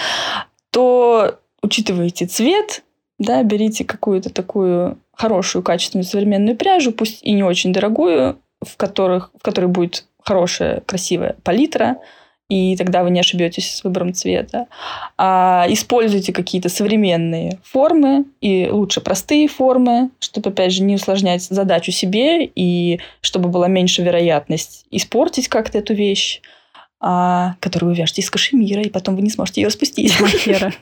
то 0.71 1.39
учитывайте 1.63 2.27
цвет, 2.27 2.83
да, 3.19 3.43
берите 3.43 3.85
какую-то 3.85 4.29
такую 4.29 4.99
хорошую, 5.17 5.63
качественную, 5.63 6.05
современную 6.05 6.57
пряжу, 6.57 6.93
пусть 6.93 7.23
и 7.23 7.33
не 7.33 7.43
очень 7.43 7.73
дорогую, 7.73 8.39
в, 8.61 8.77
которых, 8.77 9.31
в 9.39 9.43
которой 9.43 9.67
будет 9.67 10.05
хорошая, 10.23 10.81
красивая 10.81 11.37
палитра, 11.43 11.99
и 12.49 12.77
тогда 12.77 13.03
вы 13.03 13.11
не 13.11 13.21
ошибетесь 13.21 13.77
с 13.77 13.85
выбором 13.85 14.13
цвета. 14.13 14.67
А, 15.17 15.67
используйте 15.69 16.33
какие-то 16.33 16.69
современные 16.69 17.59
формы, 17.65 18.27
и 18.41 18.69
лучше 18.71 19.01
простые 19.01 19.49
формы, 19.49 20.11
чтобы, 20.19 20.51
опять 20.51 20.73
же, 20.73 20.83
не 20.83 20.97
усложнять 20.97 21.43
задачу 21.43 21.91
себе, 21.91 22.45
и 22.45 23.01
чтобы 23.21 23.49
была 23.49 23.69
меньше 23.69 24.03
вероятность 24.03 24.85
испортить 24.91 25.49
как-то 25.49 25.79
эту 25.79 25.95
вещь, 25.95 26.43
а, 27.01 27.57
которую 27.61 27.91
вы 27.93 27.97
вяжете 27.97 28.21
из 28.21 28.31
кашемира, 28.31 28.83
и 28.83 28.91
потом 28.91 29.17
вы 29.17 29.23
не 29.23 29.31
сможете 29.31 29.63
ее 29.63 29.69
распустить. 29.69 30.13
Из 30.13 30.21
махера. 30.21 30.73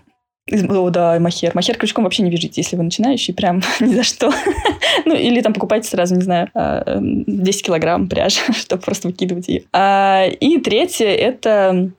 О, 0.51 0.90
да, 0.90 1.18
махер. 1.20 1.53
Махер 1.55 1.76
крючком 1.76 2.05
вообще 2.05 2.24
не 2.24 2.30
вяжите, 2.30 2.61
если 2.61 2.76
вы 2.76 2.82
начинающий, 2.82 3.32
прям 3.32 3.62
ни 3.80 3.95
за 3.95 4.03
что. 4.03 4.32
ну, 5.05 5.14
или 5.14 5.40
там 5.40 5.53
покупайте 5.53 5.88
сразу, 5.88 6.16
не 6.16 6.22
знаю, 6.22 6.49
10 6.55 6.55
а, 6.55 7.64
килограмм 7.64 8.09
пряжи, 8.09 8.40
чтобы 8.53 8.82
просто 8.82 9.09
выкидывать 9.09 9.49
ее. 9.49 9.64
А, 9.72 10.26
и 10.26 10.59
третье– 10.59 11.07
это 11.09 11.90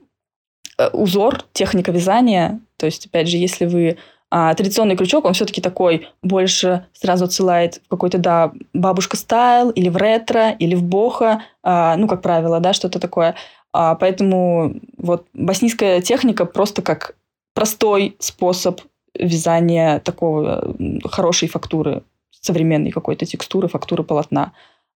э, 0.78 0.89
узор, 0.89 1.46
техника 1.54 1.91
вязания. 1.91 2.60
То 2.78 2.86
есть, 2.86 3.06
опять 3.06 3.30
же, 3.30 3.38
если 3.38 3.66
вы 3.66 3.98
а 4.36 4.56
традиционный 4.56 4.96
крючок, 4.96 5.26
он 5.26 5.34
все-таки 5.34 5.62
такой 5.62 6.08
больше 6.24 6.88
сразу 6.94 7.26
отсылает 7.26 7.80
в 7.86 7.88
какой-то, 7.88 8.18
да, 8.18 8.52
бабушка 8.74 9.16
стайл, 9.16 9.70
или 9.70 9.89
в 9.89 9.96
ретро, 9.96 10.50
или 10.50 10.74
в 10.74 10.82
бохо, 10.82 11.44
а, 11.62 11.96
ну, 11.98 12.08
как 12.08 12.24
правило, 12.24 12.60
да, 12.60 12.74
что-то 12.74 13.00
такое. 13.00 13.36
А, 13.72 13.94
поэтому 13.94 14.82
вот 14.98 15.28
боснийская 15.34 16.02
техника 16.02 16.46
просто 16.46 16.82
как 16.82 17.16
простой 17.54 18.16
способ 18.20 18.82
вязания 19.14 19.99
такого 19.99 20.76
хорошей 21.06 21.47
фактуры, 21.47 22.04
современной 22.32 22.91
какой-то 22.91 23.26
текстуры, 23.26 23.68
фактуры 23.68 24.04
полотна. 24.04 24.54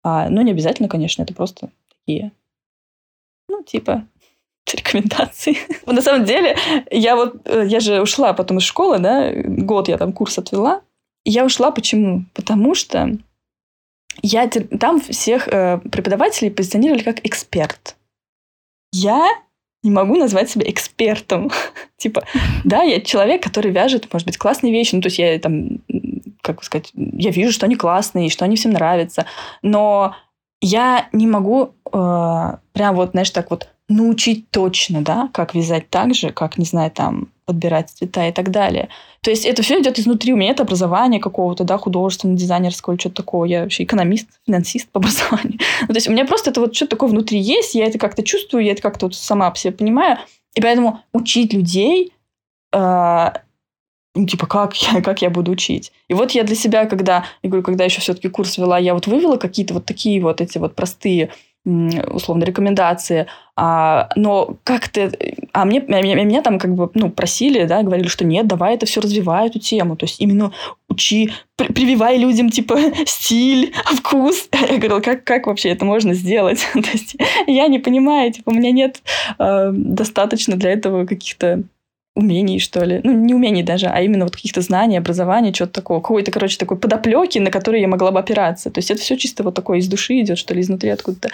А, 0.04 0.30
но 0.30 0.42
не 0.42 0.52
обязательно, 0.52 0.90
конечно, 0.90 1.24
это 1.24 1.34
просто 1.34 1.70
такие, 1.90 2.32
ну, 3.50 3.64
типа, 3.64 4.08
рекомендации. 4.74 5.58
На 5.86 6.02
самом 6.02 6.26
деле, 6.26 6.58
я 6.92 7.16
вот, 7.16 7.42
э, 7.46 7.66
я 7.68 7.80
же 7.80 8.02
ушла 8.02 8.34
потом 8.34 8.58
из 8.58 8.64
школы, 8.64 9.00
да, 9.00 9.32
год 9.34 9.88
я 9.88 9.98
там 9.98 10.14
курс 10.14 10.38
отвела. 10.38 10.82
Я 11.26 11.46
ушла 11.46 11.72
почему? 11.72 12.26
Потому 12.34 12.76
что 12.76 13.18
я 14.22 14.48
там 14.48 15.00
всех 15.02 15.48
э, 15.48 15.80
преподавателей 15.80 16.52
позиционировали 16.52 17.04
как 17.04 17.26
эксперт. 17.26 17.96
Я 18.92 19.28
не 19.84 19.92
могу 19.92 20.16
назвать 20.16 20.50
себя 20.50 20.70
экспертом. 20.70 21.52
типа, 21.98 22.24
да, 22.64 22.84
я 22.84 23.02
человек, 23.02 23.44
который 23.44 23.72
вяжет, 23.72 24.08
может 24.12 24.26
быть, 24.26 24.38
классные 24.38 24.72
вещи. 24.72 24.96
Ну, 24.96 25.02
то 25.02 25.08
есть 25.08 25.20
я 25.20 25.38
там, 25.40 25.80
как 26.42 26.64
сказать, 26.64 26.92
я 26.94 27.32
вижу, 27.32 27.52
что 27.52 27.66
они 27.66 27.76
классные, 27.76 28.30
что 28.30 28.46
они 28.46 28.56
всем 28.56 28.72
нравятся. 28.72 29.26
Но 29.62 30.16
я 30.62 31.10
не 31.12 31.28
могу 31.28 31.76
э, 31.92 32.58
прям 32.72 32.96
вот, 32.96 33.12
знаешь, 33.12 33.32
так 33.32 33.52
вот 33.52 33.70
научить 33.96 34.50
точно, 34.50 35.02
да, 35.02 35.30
как 35.34 35.56
вязать 35.56 35.90
так 35.90 36.14
же, 36.14 36.32
как, 36.32 36.58
не 36.58 36.66
знаю, 36.66 36.92
там, 36.92 37.30
подбирать 37.46 37.90
цвета 37.90 38.28
и 38.28 38.32
так 38.32 38.52
далее. 38.52 38.90
То 39.22 39.30
есть 39.30 39.46
это 39.46 39.64
все 39.64 39.82
идет 39.82 40.00
изнутри. 40.00 40.34
У 40.34 40.38
меня 40.38 40.52
это 40.52 40.64
образование 40.64 41.20
какого-то, 41.20 41.64
да, 41.64 41.78
художественного, 41.78 42.38
дизайнерского, 42.38 43.00
что-то 43.00 43.16
такого. 43.16 43.46
Я 43.46 43.64
вообще 43.64 43.84
экономист, 43.84 44.28
финансист 44.46 44.90
по 44.90 44.98
образованию. 45.00 45.60
ну, 45.82 45.88
то 45.88 45.96
есть 45.96 46.08
у 46.08 46.12
меня 46.12 46.26
просто 46.26 46.52
это 46.52 46.62
вот 46.62 46.76
что-то 46.76 46.92
такое 46.92 47.10
внутри 47.10 47.40
есть, 47.40 47.76
я 47.76 47.86
это 47.86 47.98
как-то 47.98 48.24
чувствую, 48.24 48.64
я 48.64 48.72
это 48.72 48.82
как-то 48.82 49.08
вот 49.08 49.16
сама 49.16 49.50
по 49.52 49.58
себе 49.58 49.74
понимаю. 49.74 50.18
И 50.56 50.62
поэтому 50.62 51.02
учить 51.14 51.54
людей 51.54 52.14
э, 52.72 53.32
ну, 54.16 54.28
типа, 54.28 54.46
как 54.46 54.76
я, 54.76 55.02
как 55.04 55.22
я 55.22 55.30
буду 55.30 55.52
учить? 55.52 55.92
И 56.08 56.14
вот 56.14 56.32
я 56.32 56.44
для 56.44 56.56
себя, 56.56 56.86
когда, 56.86 57.26
я 57.42 57.50
говорю, 57.50 57.64
когда 57.64 57.84
еще 57.84 58.02
все-таки 58.02 58.30
курс 58.30 58.58
вела, 58.58 58.78
я 58.78 58.94
вот 58.94 59.08
вывела 59.08 59.38
какие-то 59.38 59.74
вот 59.74 59.86
такие 59.86 60.22
вот 60.22 60.42
эти 60.42 60.58
вот 60.58 60.76
простые 60.76 61.32
условно 61.66 62.44
рекомендации, 62.44 63.28
а, 63.56 64.10
но 64.16 64.58
как-то, 64.64 65.12
а 65.54 65.64
мне 65.64 65.80
меня, 65.80 66.16
меня 66.16 66.42
там 66.42 66.60
как 66.60 66.74
бы 66.74 66.90
ну 66.94 67.10
просили, 67.10 67.66
да, 67.66 67.84
говорили, 67.84 68.08
что 68.08 68.26
нет, 68.26 68.48
давай 68.48 68.76
это 68.76 68.86
все 68.86 69.00
развивай 69.00 69.48
эту 69.48 69.60
тему, 69.60 69.96
то 69.96 70.06
есть 70.06 70.20
именно 70.20 70.52
учи, 70.90 71.32
при, 71.56 71.72
прививай 71.72 72.18
людям 72.18 72.50
типа 72.50 72.78
стиль, 73.06 73.74
вкус. 73.86 74.50
Я 74.52 74.78
говорила, 74.78 75.00
как 75.00 75.24
как 75.24 75.48
вообще 75.48 75.70
это 75.70 75.86
можно 75.86 76.14
сделать? 76.14 76.68
то 76.74 76.90
есть 76.92 77.16
я 77.48 77.68
не 77.68 77.80
понимаю, 77.80 78.34
типа 78.34 78.50
у 78.50 78.54
меня 78.54 78.72
нет 78.72 79.02
э, 79.40 79.70
достаточно 79.72 80.58
для 80.58 80.72
этого 80.72 81.06
каких-то 81.06 81.64
умений, 82.16 82.60
что 82.60 82.84
ли. 82.84 83.02
Ну, 83.04 83.12
не 83.12 83.34
умений 83.34 83.64
даже, 83.64 83.88
а 83.88 84.02
именно 84.02 84.26
вот 84.26 84.36
каких-то 84.36 84.62
знаний, 84.62 84.98
образования, 84.98 85.52
чего-то 85.52 85.74
такого. 85.74 86.00
Какой-то, 86.00 86.32
короче, 86.32 86.58
такой 86.58 86.78
подоплеки, 86.78 87.40
на 87.40 87.50
которые 87.50 87.82
я 87.82 87.88
могла 87.88 88.12
бы 88.12 88.20
опираться. 88.20 88.70
То 88.70 88.80
есть 88.80 88.92
это 88.92 89.02
все 89.02 89.18
чисто 89.18 89.44
вот 89.44 89.56
такое 89.56 89.80
из 89.80 89.88
души 89.88 90.20
идет, 90.22 90.38
что 90.38 90.54
ли, 90.54 90.62
изнутри 90.62 90.90
откуда-то. 90.90 91.30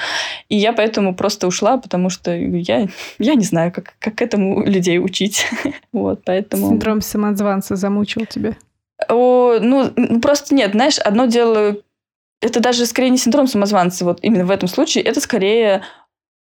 И 0.48 0.56
я 0.56 0.72
поэтому 0.74 1.14
просто 1.14 1.48
ушла, 1.48 1.78
потому 1.78 2.10
что 2.10 2.34
я, 2.34 2.88
я 3.20 3.36
не 3.36 3.44
знаю, 3.44 3.72
как, 3.72 3.96
как 4.00 4.22
этому 4.22 4.64
людей 4.64 5.00
учить. 5.00 5.46
вот, 5.94 6.22
поэтому... 6.24 6.70
Синдром 6.70 7.02
самозванца 7.02 7.76
замучил 7.76 8.26
тебя? 8.26 8.56
О, 9.10 9.60
ну, 9.60 9.92
просто 10.22 10.56
нет, 10.56 10.72
знаешь, 10.72 11.00
одно 11.00 11.26
дело 11.26 11.78
это 12.42 12.62
даже 12.62 12.86
скорее 12.86 13.10
не 13.10 13.18
синдром 13.18 13.48
самозванца, 13.48 14.06
вот 14.06 14.20
именно 14.22 14.46
в 14.46 14.52
этом 14.52 14.70
случае, 14.70 15.04
это 15.04 15.20
скорее 15.20 15.84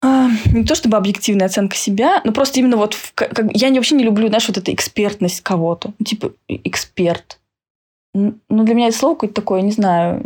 не 0.03 0.65
то 0.65 0.75
чтобы 0.75 0.97
объективная 0.97 1.47
оценка 1.47 1.75
себя, 1.75 2.21
но 2.23 2.33
просто 2.33 2.59
именно 2.59 2.77
вот 2.77 2.93
в, 2.93 3.13
как, 3.13 3.39
я 3.53 3.69
не, 3.69 3.79
вообще 3.79 3.95
не 3.95 4.03
люблю, 4.03 4.27
знаешь, 4.27 4.47
вот 4.47 4.57
эта 4.57 4.73
экспертность 4.73 5.41
кого-то. 5.41 5.93
Ну, 5.97 6.05
типа, 6.05 6.33
эксперт. 6.47 7.39
Ну, 8.13 8.35
для 8.49 8.75
меня 8.75 8.89
это 8.89 8.97
слово 8.97 9.15
какое-то 9.15 9.35
такое, 9.35 9.61
не 9.61 9.71
знаю, 9.71 10.21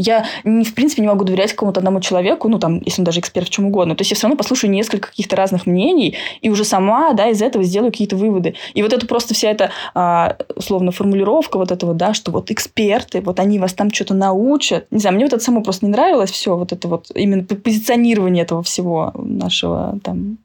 я, 0.00 0.26
не, 0.44 0.64
в 0.64 0.74
принципе, 0.74 1.02
не 1.02 1.08
могу 1.08 1.24
доверять 1.24 1.52
какому-то 1.52 1.80
одному 1.80 2.00
человеку, 2.00 2.48
ну, 2.48 2.58
там, 2.58 2.80
если 2.84 3.00
он 3.00 3.04
даже 3.04 3.20
эксперт 3.20 3.48
в 3.48 3.50
чем 3.50 3.66
угодно. 3.66 3.96
То 3.96 4.02
есть 4.02 4.12
я 4.12 4.16
все 4.16 4.26
равно 4.26 4.36
послушаю 4.36 4.70
несколько 4.70 5.08
каких-то 5.08 5.34
разных 5.36 5.66
мнений 5.66 6.16
и 6.40 6.50
уже 6.50 6.64
сама, 6.64 7.12
да, 7.14 7.28
из 7.28 7.42
этого 7.42 7.64
сделаю 7.64 7.90
какие-то 7.90 8.16
выводы. 8.16 8.54
И 8.74 8.82
вот 8.82 8.92
это 8.92 9.06
просто 9.06 9.34
вся 9.34 9.50
эта, 9.50 9.70
а, 9.94 10.36
условно, 10.54 10.92
формулировка 10.92 11.58
вот 11.58 11.72
этого, 11.72 11.94
да, 11.94 12.14
что 12.14 12.30
вот 12.30 12.50
эксперты, 12.50 13.20
вот 13.20 13.40
они 13.40 13.58
вас 13.58 13.74
там 13.74 13.92
что-то 13.92 14.14
научат. 14.14 14.86
Не 14.90 15.00
знаю, 15.00 15.16
мне 15.16 15.24
вот 15.24 15.32
это 15.32 15.42
само 15.42 15.62
просто 15.62 15.86
не 15.86 15.92
нравилось 15.92 16.30
все, 16.30 16.56
вот 16.56 16.72
это 16.72 16.86
вот 16.86 17.10
именно 17.14 17.42
позиционирование 17.42 18.44
этого 18.44 18.62
всего 18.62 19.12
нашего 19.16 19.98
там 20.04 20.38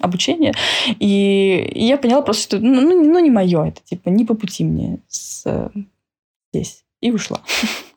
обучения. 0.00 0.54
И, 0.98 1.72
я 1.74 1.96
поняла 1.98 2.22
просто, 2.22 2.42
что 2.42 2.58
ну, 2.58 2.80
ну, 2.80 3.04
ну 3.04 3.18
не 3.18 3.30
мое 3.30 3.66
это, 3.66 3.80
типа, 3.84 4.08
не 4.08 4.24
по 4.24 4.34
пути 4.34 4.64
мне 4.64 4.98
с, 5.08 5.70
здесь. 6.52 6.84
И 7.00 7.10
ушла. 7.10 7.40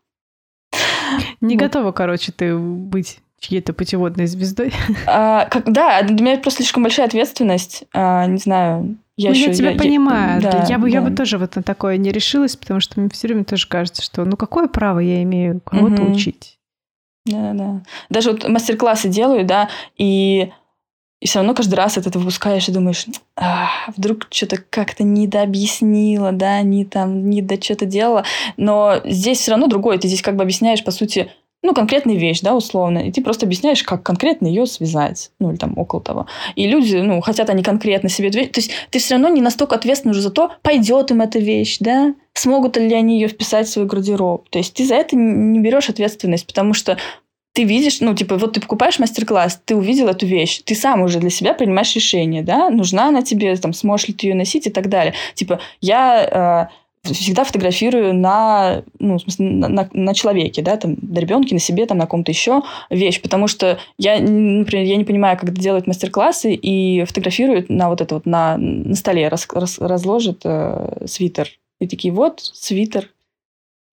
Не 1.42 1.56
готова, 1.56 1.92
короче, 1.92 2.32
ты 2.32 2.58
быть 2.58 3.20
чьей-то 3.40 3.74
путеводной 3.74 4.28
звездой. 4.28 4.74
А, 5.08 5.46
как, 5.46 5.72
да, 5.72 6.02
для 6.02 6.26
меня 6.26 6.38
просто 6.38 6.64
слишком 6.64 6.84
большая 6.84 7.08
ответственность. 7.08 7.84
А, 7.94 8.26
не 8.26 8.38
знаю, 8.38 8.98
я, 9.18 9.30
ну, 9.30 9.36
еще, 9.36 9.48
я 9.48 9.54
тебя 9.54 9.72
я, 9.72 9.78
понимаю. 9.78 10.42
Я, 10.42 10.52
да, 10.52 10.66
я, 10.68 10.78
бы, 10.78 10.90
да. 10.90 10.98
я 10.98 11.02
бы 11.02 11.16
тоже 11.16 11.38
вот 11.38 11.56
на 11.56 11.64
такое 11.64 11.98
не 11.98 12.12
решилась, 12.12 12.56
потому 12.56 12.82
что 12.82 13.00
мне 13.00 13.10
все 13.10 13.28
время 13.28 13.46
тоже 13.46 13.68
кажется, 13.68 14.02
что 14.02 14.26
ну 14.26 14.36
какое 14.36 14.68
право 14.68 15.00
я 15.00 15.24
имею 15.24 15.62
кого-то 15.62 16.04
угу. 16.04 16.14
учить? 16.14 16.60
Да, 17.26 17.54
да. 17.54 17.82
Даже 18.10 18.32
вот 18.32 18.48
мастер-классы 18.48 19.08
делаю, 19.08 19.46
да, 19.46 19.70
и, 19.98 20.52
и 21.26 21.28
все 21.28 21.40
равно 21.40 21.56
каждый 21.56 21.74
раз 21.74 21.98
от 21.98 22.06
этого 22.06 22.22
выпускаешь 22.22 22.70
и 22.70 22.72
думаешь, 22.72 23.08
а, 23.36 23.70
вдруг 23.98 24.28
что-то 24.30 24.58
как-то 24.58 25.04
недообъяснила, 25.04 26.32
да, 26.32 26.62
не 26.62 26.86
там, 26.86 27.32
не 27.32 27.42
до 27.42 27.60
что-то 27.60 27.88
делала. 27.88 28.24
Но 28.58 29.02
здесь 29.06 29.40
все 29.40 29.50
равно 29.50 29.66
другое. 29.66 29.98
Ты 29.98 30.08
здесь 30.08 30.22
как 30.22 30.36
бы 30.36 30.44
объясняешь, 30.44 30.84
по 30.84 30.92
сути, 30.92 31.32
ну, 31.64 31.74
конкретная 31.74 32.16
вещь, 32.16 32.42
да, 32.42 32.56
условно, 32.56 33.00
и 33.00 33.12
ты 33.12 33.24
просто 33.24 33.48
объясняешь, 33.48 33.82
как 33.82 34.04
конкретно 34.04 34.46
ее 34.46 34.68
связать, 34.68 35.32
ну, 35.40 35.50
или 35.50 35.58
там 35.58 35.76
около 35.80 36.00
того. 36.00 36.28
И 36.56 36.68
люди, 36.68 36.98
ну, 36.98 37.20
хотят 37.22 37.50
они 37.50 37.64
конкретно 37.64 38.08
себе... 38.08 38.30
То 38.30 38.38
есть 38.38 38.70
ты 38.92 39.00
все 39.00 39.16
равно 39.16 39.30
не 39.30 39.42
настолько 39.42 39.74
ответственный 39.74 40.12
уже 40.12 40.22
за 40.22 40.30
то, 40.30 40.52
пойдет 40.62 41.10
им 41.10 41.22
эта 41.22 41.40
вещь, 41.40 41.78
да, 41.80 42.14
смогут 42.36 42.78
ли 42.78 42.94
они 42.94 43.20
ее 43.20 43.30
вписать 43.30 43.66
в 43.66 43.72
свой 43.72 43.88
гардероб. 43.88 44.48
То 44.50 44.60
есть 44.60 44.76
ты 44.76 44.86
за 44.86 44.94
это 44.94 45.16
не 45.16 45.60
берешь 45.60 45.90
ответственность, 45.90 46.46
потому 46.46 46.76
что 46.76 46.98
ты 47.56 47.64
видишь, 47.64 48.02
ну, 48.02 48.14
типа, 48.14 48.38
вот 48.38 48.54
ты 48.54 48.60
покупаешь 48.60 49.00
мастер-класс, 49.00 49.62
ты 49.64 49.78
увидел 49.78 50.10
эту 50.10 50.26
вещь, 50.26 50.62
ты 50.66 50.76
сам 50.76 51.02
уже 51.02 51.20
для 51.20 51.30
себя 51.30 51.54
принимаешь 51.54 51.96
решение, 51.96 52.44
да, 52.44 52.70
нужна 52.70 53.08
она 53.08 53.22
тебе, 53.22 53.56
там, 53.56 53.72
сможешь 53.72 54.10
ли 54.10 54.14
ты 54.14 54.28
ее 54.28 54.36
носить 54.36 54.68
и 54.68 54.70
так 54.70 54.90
далее. 54.90 55.14
Типа, 55.36 55.62
я 55.80 56.70
э, 57.06 57.14
всегда 57.14 57.46
фотографирую 57.46 58.14
на, 58.14 58.84
ну, 59.00 59.18
в 59.18 59.22
смысле, 59.22 59.46
на, 59.46 59.70
на, 59.70 59.90
на 59.94 60.14
человеке, 60.14 60.62
да, 60.62 60.76
там, 60.76 60.98
на 61.02 61.18
ребенке, 61.20 61.56
на 61.56 61.62
себе, 61.62 61.86
там, 61.86 61.98
на 61.98 62.08
ком-то 62.08 62.30
еще 62.30 62.62
вещь, 62.90 63.22
потому 63.22 63.48
что 63.48 63.80
я, 63.98 64.20
например, 64.20 64.86
я 64.86 64.98
не 64.98 65.06
понимаю, 65.06 65.38
как 65.38 65.54
делать 65.54 65.88
мастер-классы 65.88 66.54
и 66.54 67.06
фотографируют 67.06 67.70
на 67.70 67.88
вот 67.88 68.02
это 68.02 68.16
вот, 68.16 68.26
на, 68.26 68.58
на 68.58 68.96
столе 68.96 69.30
раз, 69.30 69.48
раз, 69.54 69.80
разложит 69.80 70.42
э, 70.44 71.06
свитер. 71.08 71.50
И 71.80 71.88
такие, 71.88 72.14
вот, 72.14 72.42
свитер, 72.42 73.10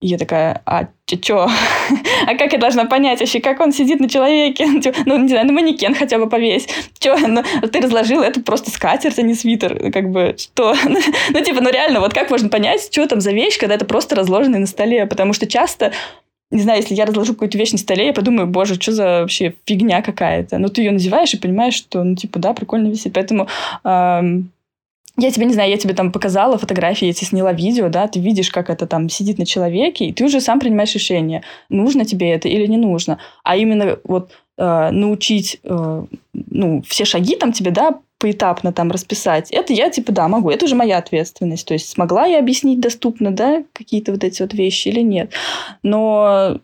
и 0.03 0.07
я 0.07 0.17
такая, 0.17 0.61
а 0.65 0.89
чё? 1.05 1.47
а 2.27 2.35
как 2.35 2.51
я 2.51 2.59
должна 2.59 2.83
понять 2.83 3.21
вообще, 3.21 3.39
как 3.39 3.61
он 3.61 3.71
сидит 3.71 4.01
на 4.01 4.09
человеке? 4.09 4.65
ну, 5.05 5.17
не 5.17 5.29
знаю, 5.29 5.47
на 5.47 5.53
манекен 5.53 5.95
хотя 5.95 6.17
бы 6.17 6.27
повесь. 6.27 6.67
Чё? 6.99 7.15
Ну, 7.17 7.41
ты 7.71 7.79
разложил, 7.79 8.21
это 8.21 8.41
просто 8.41 8.69
скатерть, 8.69 9.17
а 9.17 9.21
не 9.21 9.33
свитер. 9.33 9.91
Как 9.93 10.11
бы, 10.11 10.35
что? 10.37 10.75
ну, 11.29 11.41
типа, 11.41 11.61
ну 11.61 11.71
реально, 11.71 12.01
вот 12.01 12.13
как 12.13 12.29
можно 12.29 12.49
понять, 12.49 12.89
что 12.91 13.07
там 13.07 13.21
за 13.21 13.31
вещь, 13.31 13.57
когда 13.57 13.75
это 13.75 13.85
просто 13.85 14.15
разложено 14.17 14.59
на 14.59 14.67
столе? 14.67 15.05
Потому 15.05 15.31
что 15.31 15.47
часто 15.47 15.93
не 16.51 16.61
знаю, 16.61 16.81
если 16.81 16.95
я 16.95 17.05
разложу 17.05 17.33
какую-то 17.33 17.57
вещь 17.57 17.71
на 17.71 17.77
столе, 17.77 18.07
я 18.07 18.13
подумаю, 18.13 18.47
боже, 18.47 18.75
что 18.75 18.91
за 18.91 19.21
вообще 19.21 19.55
фигня 19.65 20.01
какая-то. 20.01 20.57
Но 20.57 20.67
ну, 20.67 20.69
ты 20.69 20.81
ее 20.81 20.91
надеваешь 20.91 21.33
и 21.33 21.39
понимаешь, 21.39 21.75
что, 21.75 22.03
ну, 22.03 22.15
типа, 22.15 22.39
да, 22.39 22.53
прикольно 22.53 22.89
висит. 22.89 23.13
Поэтому 23.13 23.47
эм, 23.85 24.51
я 25.17 25.31
тебе, 25.31 25.45
не 25.45 25.53
знаю, 25.53 25.69
я 25.69 25.77
тебе 25.77 25.93
там 25.93 26.11
показала 26.11 26.57
фотографии, 26.57 27.05
я 27.05 27.13
тебе 27.13 27.27
сняла 27.27 27.53
видео, 27.53 27.89
да, 27.89 28.07
ты 28.07 28.19
видишь, 28.19 28.49
как 28.49 28.69
это 28.69 28.87
там 28.87 29.09
сидит 29.09 29.37
на 29.37 29.45
человеке, 29.45 30.05
и 30.05 30.13
ты 30.13 30.25
уже 30.25 30.41
сам 30.41 30.59
принимаешь 30.59 30.93
решение, 30.95 31.43
нужно 31.69 32.03
тебе 32.03 32.31
это 32.31 32.47
или 32.47 32.65
не 32.65 32.77
нужно. 32.77 33.19
А 33.43 33.55
именно 33.55 33.99
вот 34.03 34.31
э, 34.57 34.89
научить, 34.91 35.59
э, 35.63 36.05
ну, 36.33 36.81
все 36.87 37.05
шаги 37.05 37.35
там 37.35 37.51
тебе, 37.51 37.69
да, 37.69 37.99
поэтапно 38.17 38.73
там 38.73 38.89
расписать, 38.89 39.51
это 39.51 39.73
я, 39.73 39.89
типа, 39.89 40.13
да, 40.13 40.27
могу, 40.27 40.49
это 40.49 40.65
уже 40.65 40.75
моя 40.75 40.97
ответственность. 40.97 41.67
То 41.67 41.73
есть 41.73 41.89
смогла 41.89 42.25
я 42.25 42.39
объяснить 42.39 42.79
доступно, 42.79 43.31
да, 43.31 43.63
какие-то 43.73 44.13
вот 44.13 44.23
эти 44.23 44.41
вот 44.41 44.53
вещи 44.53 44.87
или 44.87 45.01
нет. 45.01 45.31
Но 45.83 46.59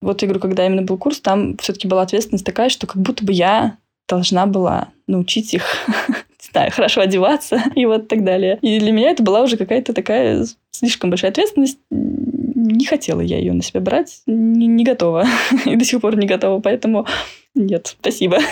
вот 0.00 0.22
я 0.22 0.28
говорю, 0.28 0.40
когда 0.40 0.64
именно 0.64 0.82
был 0.82 0.96
курс, 0.96 1.20
там 1.20 1.56
все-таки 1.58 1.88
была 1.88 2.02
ответственность 2.02 2.46
такая, 2.46 2.68
что 2.68 2.86
как 2.86 3.02
будто 3.02 3.24
бы 3.24 3.32
я 3.32 3.76
должна 4.08 4.46
была 4.46 4.88
научить 5.06 5.52
их 5.54 5.64
знаю, 6.54 6.70
хорошо 6.72 7.00
одеваться 7.00 7.62
и 7.74 7.84
вот 7.84 8.08
так 8.08 8.24
далее. 8.24 8.58
И 8.62 8.78
для 8.78 8.92
меня 8.92 9.10
это 9.10 9.22
была 9.22 9.42
уже 9.42 9.56
какая-то 9.56 9.92
такая 9.92 10.46
слишком 10.70 11.10
большая 11.10 11.30
ответственность. 11.30 11.78
Не 11.90 12.86
хотела 12.86 13.20
я 13.20 13.38
ее 13.38 13.52
на 13.52 13.62
себя 13.62 13.80
брать, 13.80 14.22
не, 14.26 14.66
не 14.66 14.84
готова. 14.84 15.26
и 15.66 15.76
до 15.76 15.84
сих 15.84 16.00
пор 16.00 16.16
не 16.16 16.26
готова, 16.26 16.60
поэтому 16.60 17.06
нет, 17.54 17.96
спасибо. 18.00 18.38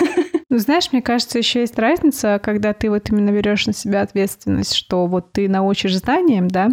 Ну, 0.49 0.59
знаешь, 0.59 0.93
мне 0.93 1.01
кажется, 1.01 1.39
еще 1.39 1.61
есть 1.61 1.79
разница, 1.79 2.39
когда 2.39 2.75
ты 2.75 2.91
вот 2.91 3.09
именно 3.09 3.31
берешь 3.31 3.67
на 3.67 3.73
себя 3.73 4.03
ответственность, 4.03 4.75
что 4.75 5.07
вот 5.07 5.33
ты 5.33 5.49
научишь 5.49 5.97
знаниям, 5.97 6.49
да, 6.49 6.69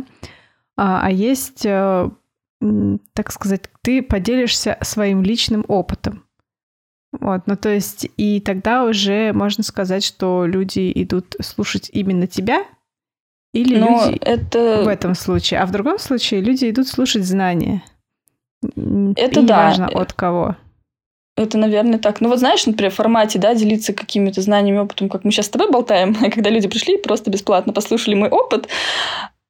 а, 0.75 0.99
а 1.05 1.09
есть, 1.09 1.65
э, 1.65 2.09
так 3.13 3.31
сказать, 3.31 3.69
ты 3.81 4.01
поделишься 4.01 4.77
своим 4.81 5.23
личным 5.23 5.63
опытом. 5.69 6.25
Вот, 7.11 7.41
ну 7.47 7.55
то 7.55 7.69
есть 7.69 8.07
и 8.17 8.39
тогда 8.39 8.85
уже 8.85 9.33
можно 9.33 9.63
сказать, 9.63 10.03
что 10.03 10.45
люди 10.45 10.91
идут 10.95 11.35
слушать 11.41 11.89
именно 11.91 12.27
тебя, 12.27 12.65
или 13.53 13.79
Но 13.79 14.05
люди 14.05 14.19
это... 14.19 14.83
в 14.83 14.87
этом 14.87 15.15
случае, 15.15 15.61
а 15.61 15.65
в 15.65 15.71
другом 15.71 15.97
случае 15.97 16.41
люди 16.41 16.69
идут 16.69 16.87
слушать 16.87 17.23
знания. 17.25 17.83
Это 18.61 19.39
и 19.39 19.45
да. 19.45 19.65
важно 19.65 19.87
от 19.87 20.13
кого. 20.13 20.55
Это, 21.35 21.57
наверное, 21.57 21.99
так. 21.99 22.19
Ну 22.21 22.27
вот 22.29 22.39
знаешь, 22.39 22.65
например, 22.65 22.91
в 22.91 22.95
формате, 22.95 23.39
да, 23.39 23.55
делиться 23.55 23.93
какими-то 23.93 24.41
знаниями, 24.41 24.79
опытом, 24.79 25.09
как 25.09 25.23
мы 25.23 25.31
сейчас 25.31 25.45
с 25.45 25.49
тобой 25.49 25.71
болтаем, 25.71 26.13
когда 26.31 26.49
люди 26.49 26.67
пришли, 26.67 26.97
просто 26.97 27.31
бесплатно 27.31 27.73
послушали 27.73 28.15
мой 28.15 28.29
опыт, 28.29 28.67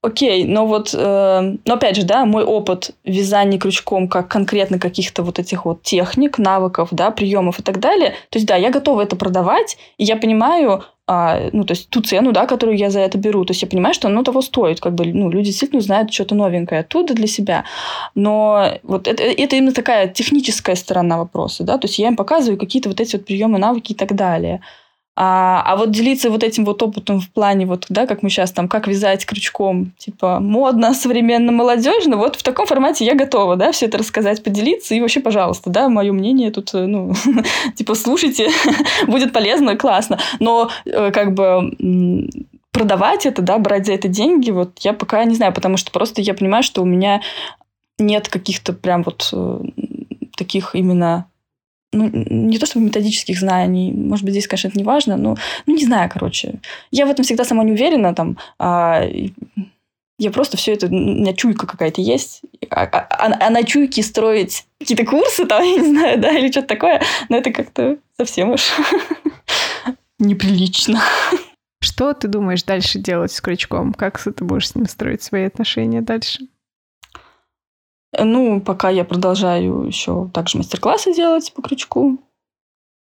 Окей, 0.02 0.46
но 0.46 0.66
вот, 0.66 0.94
э, 0.94 1.56
но 1.66 1.74
опять 1.74 1.98
же, 1.98 2.04
да, 2.04 2.24
мой 2.24 2.46
опыт 2.46 2.92
вязания 3.04 3.60
крючком, 3.60 4.08
как 4.08 4.30
конкретно 4.30 4.80
каких-то 4.80 5.24
вот 5.24 5.40
этих 5.40 5.66
вот 5.66 5.84
техник, 5.84 6.38
навыков, 6.38 6.88
да, 6.92 7.12
приемов 7.12 7.60
и 7.60 7.64
так 7.64 7.80
далее. 7.82 8.12
То 8.30 8.38
есть, 8.38 8.48
да, 8.48 8.56
я 8.56 8.70
готова 8.72 9.02
это 9.02 9.18
продавать, 9.18 9.78
и 9.98 10.06
я 10.06 10.16
понимаю, 10.16 10.86
а, 11.06 11.50
ну, 11.52 11.66
то 11.66 11.74
есть 11.74 11.90
ту 11.90 12.02
цену, 12.02 12.32
да, 12.32 12.46
которую 12.46 12.78
я 12.78 12.90
за 12.92 13.02
это 13.02 13.18
беру. 13.18 13.44
То 13.44 13.52
есть 13.52 13.62
я 13.62 13.68
понимаю, 13.68 13.94
что 13.94 14.08
оно 14.08 14.24
того 14.24 14.42
стоит. 14.42 14.80
Как 14.80 14.94
бы, 14.96 15.06
ну, 15.06 15.30
люди 15.30 15.48
действительно 15.48 15.80
узнают 15.80 16.14
что-то 16.14 16.34
новенькое 16.34 16.82
оттуда 16.82 17.14
для 17.14 17.28
себя. 17.28 17.66
Но 18.16 18.80
вот 18.84 19.06
это, 19.06 19.24
это 19.24 19.56
именно 19.58 19.74
такая 19.74 20.08
техническая 20.08 20.76
сторона 20.76 21.18
вопроса, 21.18 21.64
да, 21.64 21.78
то 21.78 21.88
есть 21.88 22.00
я 22.00 22.08
им 22.08 22.16
показываю 22.16 22.58
какие-то 22.58 22.88
вот 22.88 23.02
эти 23.02 23.18
вот 23.18 23.26
приемы, 23.26 23.60
навыки 23.60 23.92
и 23.92 23.96
так 23.96 24.16
далее. 24.16 24.62
А, 25.22 25.62
а 25.66 25.76
вот 25.76 25.92
делиться 25.92 26.30
вот 26.30 26.46
этим 26.46 26.64
вот 26.64 26.82
опытом 26.82 27.20
в 27.20 27.30
плане, 27.30 27.66
вот, 27.66 27.88
да, 27.90 28.08
как 28.08 28.24
мы 28.24 28.30
сейчас 28.30 28.54
там, 28.54 28.70
как 28.70 28.88
вязать 28.88 29.26
крючком, 29.26 29.92
типа, 29.98 30.40
модно, 30.40 30.94
современно, 30.94 31.52
молодежно, 31.52 32.16
вот 32.16 32.38
в 32.38 32.44
таком 32.44 32.66
формате 32.66 33.04
я 33.04 33.16
готова, 33.16 33.58
да, 33.58 33.74
все 33.74 33.88
это 33.88 33.98
рассказать, 33.98 34.42
поделиться, 34.42 34.96
и 34.96 35.02
вообще, 35.02 35.20
пожалуйста, 35.20 35.70
да, 35.72 35.90
мое 35.90 36.14
мнение 36.14 36.52
тут, 36.52 36.74
э, 36.74 36.86
ну, 36.86 37.14
типа, 37.76 37.96
слушайте, 37.96 38.48
будет 39.08 39.34
полезно, 39.34 39.76
классно. 39.76 40.20
Но, 40.40 40.70
э, 40.86 41.12
как 41.12 41.34
бы, 41.34 42.30
продавать 42.72 43.26
это, 43.26 43.42
да, 43.42 43.58
брать 43.58 43.88
за 43.88 43.94
это 43.96 44.08
деньги, 44.08 44.52
вот 44.52 44.80
я 44.80 44.94
пока 44.94 45.26
не 45.26 45.36
знаю, 45.36 45.54
потому 45.54 45.76
что 45.76 45.92
просто 45.92 46.22
я 46.22 46.34
понимаю, 46.34 46.64
что 46.64 46.82
у 46.82 46.86
меня 46.86 47.22
нет 47.98 48.30
каких-то 48.30 48.72
прям 48.72 49.04
вот 49.04 49.28
э, 49.34 49.60
таких 50.38 50.76
именно 50.76 51.26
ну, 51.92 52.10
не 52.12 52.58
то 52.60 52.66
чтобы 52.66 52.86
методических 52.86 53.40
знаний, 53.40 53.92
может 53.92 54.24
быть, 54.24 54.34
здесь, 54.34 54.48
конечно, 54.48 54.68
это 54.68 54.78
не 54.78 54.84
важно, 54.84 55.18
но, 55.18 55.38
ну, 55.66 55.76
не 55.76 55.86
знаю, 55.86 56.10
короче. 56.12 56.60
Я 56.92 57.06
в 57.06 57.10
этом 57.10 57.26
всегда 57.26 57.44
сама 57.44 57.64
не 57.64 57.72
уверена, 57.72 58.14
там, 58.14 58.38
а, 58.60 59.04
я 60.20 60.32
просто 60.32 60.58
все 60.58 60.74
это, 60.74 60.88
у 60.88 60.90
меня 60.90 61.34
чуйка 61.34 61.66
какая-то 61.66 62.02
есть, 62.02 62.42
а, 62.70 62.84
а, 62.84 63.08
а, 63.10 63.48
а 63.48 63.50
на 63.50 63.64
чуйке 63.64 64.04
строить 64.04 64.66
какие-то 64.80 65.06
курсы, 65.06 65.46
там, 65.46 65.64
я 65.64 65.78
не 65.78 65.88
знаю, 65.88 66.20
да, 66.20 66.32
или 66.32 66.52
что-то 66.52 66.68
такое, 66.68 67.02
но 67.30 67.38
это 67.38 67.52
как-то 67.52 67.98
совсем 68.18 68.52
уж 68.52 68.70
неприлично. 70.20 71.02
Что 71.82 72.14
ты 72.14 72.28
думаешь 72.28 72.64
дальше 72.64 73.00
делать 73.00 73.32
с 73.32 73.40
крючком? 73.40 73.94
Как 73.94 74.22
ты 74.22 74.44
будешь 74.44 74.70
с 74.70 74.76
ним 74.76 74.86
строить 74.86 75.24
свои 75.24 75.46
отношения 75.46 76.02
дальше? 76.02 76.48
Ну, 78.18 78.62
пока 78.62 78.90
я 78.90 79.04
продолжаю 79.04 79.84
еще 79.84 80.30
также 80.34 80.58
мастер-классы 80.58 81.14
делать 81.14 81.54
по 81.54 81.62
крючку. 81.62 82.18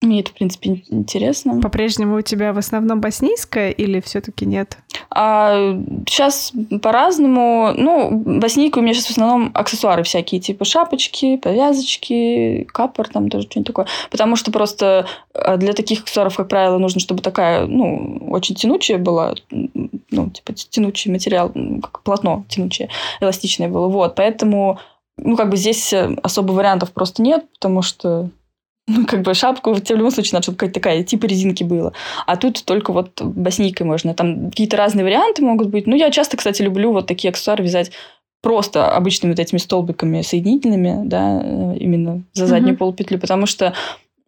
Мне 0.02 0.20
это, 0.20 0.30
в 0.30 0.34
принципе, 0.34 0.82
интересно. 0.90 1.58
По-прежнему 1.60 2.16
у 2.18 2.20
тебя 2.20 2.52
в 2.52 2.58
основном 2.58 3.00
боснийская 3.00 3.70
или 3.70 4.00
все-таки 4.00 4.44
нет? 4.44 4.76
А, 5.10 5.74
сейчас 6.06 6.52
по-разному. 6.82 7.72
Ну, 7.74 8.10
боснийка 8.10 8.78
у 8.78 8.82
меня 8.82 8.92
сейчас 8.92 9.06
в 9.06 9.10
основном 9.12 9.50
аксессуары 9.54 10.02
всякие, 10.02 10.38
типа 10.40 10.66
шапочки, 10.66 11.38
повязочки, 11.38 12.68
капор, 12.72 13.08
там 13.08 13.30
тоже 13.30 13.46
что-нибудь 13.46 13.66
такое. 13.66 13.86
Потому 14.10 14.36
что 14.36 14.52
просто 14.52 15.06
а, 15.32 15.56
для 15.56 15.72
таких 15.72 16.02
аксессуаров, 16.02 16.36
как 16.36 16.48
правило, 16.48 16.76
нужно, 16.76 17.00
чтобы 17.00 17.22
такая, 17.22 17.66
ну, 17.66 18.28
очень 18.30 18.54
тянучая 18.54 18.98
была, 18.98 19.34
ну, 19.50 20.30
типа 20.30 20.52
тянучий 20.52 21.10
материал, 21.10 21.50
как 21.82 22.02
полотно 22.02 22.44
тянучее, 22.50 22.90
эластичное 23.22 23.68
было. 23.68 23.88
Вот, 23.88 24.14
поэтому 24.14 24.78
ну, 25.18 25.36
как 25.36 25.50
бы 25.50 25.56
здесь 25.56 25.92
э, 25.92 26.16
особо 26.22 26.52
вариантов 26.52 26.92
просто 26.92 27.22
нет, 27.22 27.44
потому 27.54 27.82
что 27.82 28.30
ну, 28.88 29.06
как 29.06 29.22
бы 29.22 29.34
шапку 29.34 29.74
в 29.74 29.90
любом 29.90 30.10
случае 30.10 30.34
надо, 30.34 30.44
чтобы 30.44 30.58
какая-то 30.58 30.74
такая, 30.74 31.02
типа 31.02 31.26
резинки 31.26 31.64
было. 31.64 31.92
А 32.26 32.36
тут 32.36 32.64
только 32.64 32.92
вот 32.92 33.20
боснийкой 33.20 33.86
можно. 33.86 34.14
Там 34.14 34.50
какие-то 34.50 34.76
разные 34.76 35.04
варианты 35.04 35.42
могут 35.42 35.68
быть. 35.68 35.86
Ну, 35.86 35.96
я 35.96 36.10
часто, 36.10 36.36
кстати, 36.36 36.62
люблю 36.62 36.92
вот 36.92 37.06
такие 37.06 37.30
аксессуары 37.30 37.64
вязать 37.64 37.90
просто 38.42 38.94
обычными 38.94 39.32
вот 39.32 39.40
этими 39.40 39.58
столбиками 39.58 40.22
соединительными, 40.22 41.00
да, 41.04 41.40
э, 41.42 41.76
именно 41.78 42.22
за 42.32 42.46
заднюю 42.46 42.74
mm-hmm. 42.74 42.78
полупетлю, 42.78 43.18
потому 43.18 43.46
что 43.46 43.74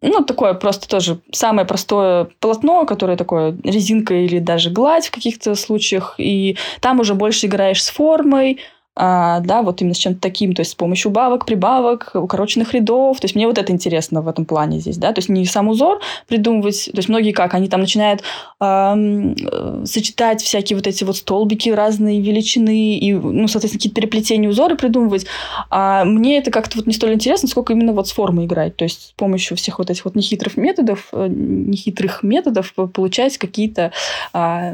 ну, 0.01 0.23
такое 0.23 0.53
просто 0.53 0.89
тоже 0.89 1.19
самое 1.31 1.67
простое 1.67 2.29
полотно, 2.39 2.85
которое 2.85 3.17
такое 3.17 3.57
резинка 3.63 4.13
или 4.13 4.39
даже 4.39 4.71
гладь 4.71 5.07
в 5.07 5.11
каких-то 5.11 5.55
случаях. 5.55 6.15
И 6.17 6.57
там 6.81 6.99
уже 6.99 7.15
больше 7.15 7.47
играешь 7.47 7.83
с 7.83 7.89
формой, 7.89 8.59
да, 8.99 9.61
вот 9.63 9.81
именно 9.81 9.93
с 9.93 9.97
чем-то 9.97 10.19
таким, 10.19 10.53
то 10.53 10.59
есть 10.59 10.71
с 10.71 10.75
помощью 10.75 11.11
убавок, 11.11 11.45
прибавок, 11.45 12.11
укороченных 12.13 12.73
рядов. 12.73 13.17
То 13.21 13.25
есть 13.25 13.35
мне 13.35 13.47
вот 13.47 13.57
это 13.57 13.71
интересно 13.71 14.21
в 14.21 14.27
этом 14.27 14.43
плане 14.43 14.79
здесь, 14.79 14.97
да, 14.97 15.13
то 15.13 15.19
есть 15.19 15.29
не 15.29 15.45
сам 15.45 15.69
узор 15.69 16.01
придумывать, 16.27 16.89
то 16.91 16.97
есть 16.97 17.07
многие 17.07 17.31
как, 17.31 17.53
они 17.53 17.69
там 17.69 17.79
начинают 17.79 18.23
эм, 18.59 19.85
сочетать 19.85 20.41
всякие 20.41 20.75
вот 20.75 20.85
эти 20.85 21.05
вот 21.05 21.15
столбики 21.15 21.69
разные 21.69 22.19
величины 22.19 22.97
и, 22.97 23.13
ну, 23.13 23.47
соответственно, 23.47 23.79
какие-то 23.79 23.95
переплетения 24.01 24.49
узоры 24.49 24.75
придумывать. 24.75 25.25
А 25.69 26.03
мне 26.03 26.37
это 26.37 26.51
как-то 26.51 26.77
вот 26.77 26.85
не 26.85 26.93
столь 26.93 27.13
интересно, 27.13 27.47
сколько 27.47 27.71
именно 27.71 27.93
вот 27.93 28.09
с 28.09 28.11
формой 28.11 28.47
играть, 28.47 28.75
то 28.75 28.83
есть 28.83 29.09
с 29.09 29.11
помощью 29.13 29.55
всех 29.55 29.79
вот 29.79 29.89
этих 29.89 30.03
вот 30.03 30.15
нехитрых 30.15 30.57
методов, 30.57 31.07
э, 31.13 31.27
нехитрых 31.29 32.21
методов 32.23 32.73
получать 32.73 33.37
какие-то 33.37 33.93
э, 34.33 34.73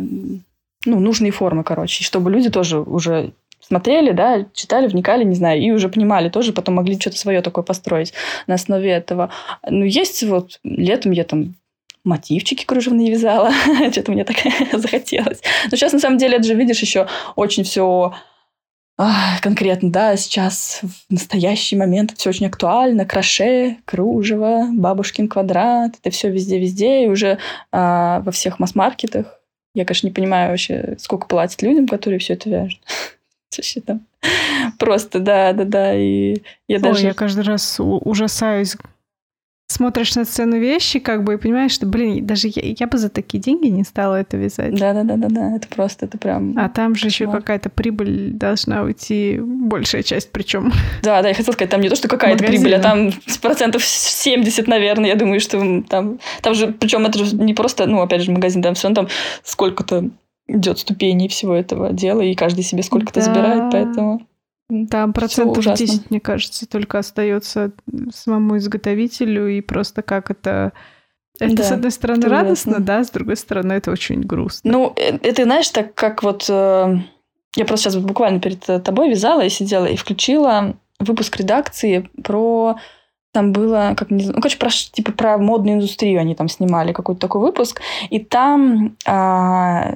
ну, 0.86 1.00
нужные 1.00 1.32
формы, 1.32 1.64
короче, 1.64 2.04
чтобы 2.04 2.32
люди 2.32 2.50
тоже 2.50 2.80
уже 2.80 3.34
смотрели, 3.68 4.12
да, 4.12 4.46
читали, 4.54 4.88
вникали, 4.88 5.24
не 5.24 5.36
знаю, 5.36 5.62
и 5.62 5.72
уже 5.72 5.90
понимали 5.90 6.30
тоже, 6.30 6.54
потом 6.54 6.76
могли 6.76 7.00
что-то 7.00 7.18
свое 7.18 7.42
такое 7.42 7.64
построить 7.64 8.14
на 8.48 8.56
основе 8.56 8.90
этого. 8.92 9.32
Ну, 9.68 9.84
есть 9.86 10.24
вот 10.24 10.60
летом 10.64 11.12
я 11.12 11.24
там 11.24 11.56
мотивчики 12.04 12.66
кружевные 12.66 13.12
вязала, 13.12 13.52
что-то 13.92 14.12
мне 14.12 14.24
так 14.24 14.38
захотелось. 14.74 15.42
Но 15.72 15.78
сейчас, 15.78 15.94
на 15.94 16.00
самом 16.00 16.18
деле, 16.18 16.38
это 16.38 16.48
же, 16.48 16.54
видишь, 16.54 16.82
еще 16.82 17.08
очень 17.36 17.64
все 17.64 18.14
конкретно, 19.42 19.92
да, 19.92 20.16
сейчас 20.16 20.80
в 20.82 21.12
настоящий 21.12 21.76
момент 21.76 22.14
все 22.16 22.30
очень 22.30 22.46
актуально. 22.46 23.06
Кроше, 23.06 23.76
кружево, 23.84 24.70
бабушкин 24.72 25.28
квадрат, 25.28 25.96
это 26.02 26.12
все 26.12 26.30
везде-везде, 26.30 27.04
и 27.04 27.08
уже 27.10 27.40
а, 27.74 28.22
во 28.22 28.32
всех 28.32 28.58
масс-маркетах. 28.58 29.42
Я, 29.74 29.84
конечно, 29.84 30.08
не 30.08 30.14
понимаю 30.14 30.52
вообще, 30.52 30.96
сколько 30.98 31.28
платят 31.28 31.62
людям, 31.62 31.88
которые 31.90 32.20
все 32.20 32.34
это 32.34 32.50
вяжут 32.50 32.80
вообще 33.58 33.82
там. 33.82 34.02
Просто, 34.80 35.20
да, 35.20 35.54
да, 35.54 35.64
да. 35.64 35.96
И 35.96 36.38
я 36.68 36.78
Ой, 36.78 36.82
даже... 36.82 37.06
я 37.08 37.14
каждый 37.14 37.44
раз 37.44 37.78
ужасаюсь. 37.80 38.76
Смотришь 39.68 40.14
на 40.16 40.26
цену 40.26 40.60
вещи, 40.60 41.00
как 41.00 41.24
бы, 41.24 41.34
и 41.34 41.38
понимаешь, 41.38 41.72
что, 41.72 41.88
блин, 41.88 42.24
даже 42.24 42.50
я, 42.50 42.62
я 42.78 42.86
бы 42.86 43.00
за 43.00 43.10
такие 43.10 43.42
деньги 43.42 43.66
не 43.68 43.84
стала 43.84 44.22
это 44.22 44.38
вязать. 44.38 44.76
Да, 44.76 44.94
да, 44.94 45.04
да, 45.04 45.16
да, 45.16 45.28
да. 45.28 45.56
Это 45.56 45.68
просто, 45.68 46.06
это 46.06 46.20
прям. 46.20 46.54
А 46.56 46.70
там 46.70 46.94
же 46.94 47.08
еще 47.08 47.30
какая-то 47.30 47.72
прибыль 47.72 48.30
должна 48.32 48.84
уйти, 48.84 49.40
большая 49.42 50.04
часть 50.04 50.32
причем. 50.32 50.72
Да, 51.02 51.24
да, 51.24 51.30
я 51.30 51.34
хотела 51.34 51.54
сказать, 51.54 51.72
там 51.72 51.82
не 51.82 51.90
то, 51.90 51.96
что 51.96 52.08
какая-то 52.08 52.44
прибыль, 52.44 52.76
а 52.76 52.80
там 52.80 53.12
процентов 53.42 53.84
70, 53.84 54.68
наверное, 54.68 55.10
я 55.10 55.16
думаю, 55.16 55.40
что 55.40 55.84
там, 55.90 56.20
там 56.44 56.54
же, 56.54 56.68
причем 56.68 57.04
это 57.08 57.26
же 57.26 57.36
не 57.36 57.56
просто, 57.56 57.88
ну, 57.88 58.02
опять 58.02 58.22
же, 58.22 58.32
магазин, 58.32 58.62
там 58.62 58.76
все 58.76 58.88
равно 58.88 59.02
там 59.02 59.08
сколько-то 59.44 60.12
идет 60.48 60.80
ступеней 60.80 61.28
всего 61.28 61.54
этого 61.54 61.92
дела, 61.92 62.22
и 62.22 62.36
каждый 62.36 62.64
себе 62.64 62.84
сколько-то 62.84 63.20
да. 63.20 63.26
забирает, 63.26 63.72
поэтому... 63.72 64.28
Там 64.90 65.14
процентов 65.14 65.64
10, 65.64 66.10
мне 66.10 66.20
кажется, 66.20 66.68
только 66.68 66.98
остается 66.98 67.72
самому 68.12 68.58
изготовителю, 68.58 69.48
и 69.48 69.62
просто 69.62 70.02
как 70.02 70.32
это... 70.32 70.74
Это, 71.38 71.56
да, 71.58 71.64
с 71.64 71.72
одной 71.72 71.92
стороны, 71.92 72.20
это 72.20 72.30
радостно, 72.30 72.72
ужасно. 72.72 72.86
да, 72.86 73.04
с 73.04 73.10
другой 73.10 73.36
стороны, 73.36 73.74
это 73.74 73.92
очень 73.92 74.22
грустно. 74.22 74.72
Ну, 74.72 74.94
э, 74.96 75.18
это, 75.22 75.44
знаешь, 75.44 75.70
так 75.70 75.94
как 75.94 76.24
вот... 76.24 76.46
Э, 76.50 76.98
я 77.56 77.66
просто 77.66 77.92
сейчас 77.92 78.02
буквально 78.02 78.40
перед 78.40 78.62
тобой 78.62 79.10
вязала 79.10 79.42
и 79.42 79.50
сидела, 79.50 79.86
и 79.86 79.98
включила 79.98 80.78
выпуск 81.00 81.38
редакции 81.38 82.10
про 82.24 82.78
там 83.36 83.52
было, 83.52 83.96
как 83.98 84.12
не 84.12 84.24
знаю, 84.24 84.38
ну, 84.38 84.42
короче, 84.42 84.58
про, 84.58 84.70
типа 84.70 85.12
про 85.12 85.38
модную 85.38 85.76
индустрию 85.76 86.22
они 86.22 86.36
там 86.36 86.48
снимали 86.48 86.94
какой-то 86.94 87.20
такой 87.20 87.42
выпуск, 87.42 87.82
и 88.10 88.20
там 88.20 88.96
а, 89.06 89.94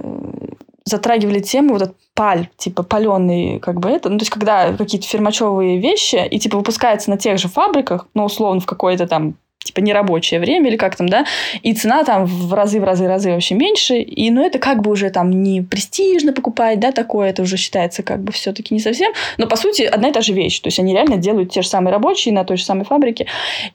затрагивали 0.83 1.39
тему 1.39 1.73
вот 1.73 1.83
этот 1.83 1.95
паль, 2.13 2.49
типа 2.57 2.83
паленый, 2.83 3.59
как 3.59 3.79
бы 3.79 3.89
это, 3.89 4.09
ну, 4.09 4.17
то 4.17 4.23
есть 4.23 4.31
когда 4.31 4.73
какие-то 4.73 5.07
фермачевые 5.07 5.79
вещи, 5.79 6.27
и 6.29 6.37
типа 6.37 6.57
выпускаются 6.57 7.09
на 7.09 7.17
тех 7.17 7.39
же 7.39 7.47
фабриках, 7.47 8.07
ну, 8.13 8.25
условно, 8.25 8.59
в 8.59 8.65
какой-то 8.65 9.07
там 9.07 9.35
типа 9.64 9.82
нерабочее 9.82 10.39
время 10.39 10.70
или 10.70 10.78
как 10.78 10.95
там, 10.95 11.10
да, 11.10 11.26
и 11.62 11.74
цена 11.74 12.03
там 12.03 12.26
в 12.26 12.53
разы, 12.53 12.80
в 12.80 12.84
разы, 12.84 13.07
разы 13.07 13.32
вообще 13.32 13.55
меньше, 13.55 13.97
и, 13.99 14.32
ну, 14.32 14.45
это 14.45 14.57
как 14.57 14.82
бы 14.82 14.91
уже 14.91 15.10
там 15.10 15.30
не 15.30 15.62
престижно 15.62 16.34
покупать, 16.34 16.80
да, 16.80 16.91
такое, 16.91 17.30
это 17.30 17.41
уже 17.41 17.57
считается 17.57 18.01
как 18.01 18.24
бы 18.24 18.32
все-таки 18.32 18.74
не 18.74 18.80
совсем, 18.80 19.12
но, 19.38 19.47
по 19.47 19.57
сути, 19.57 19.82
одна 19.82 20.10
и 20.10 20.12
та 20.12 20.22
же 20.22 20.34
вещь, 20.34 20.60
то 20.60 20.68
есть 20.68 20.80
они 20.80 20.93
реально 20.93 21.18
делают 21.18 21.51
те 21.51 21.62
же 21.62 21.68
самые 21.68 21.91
рабочие 21.91 22.34
на 22.34 22.45
той 22.45 22.57
же 22.57 22.64
самой 22.64 22.86
фабрике, 22.86 23.28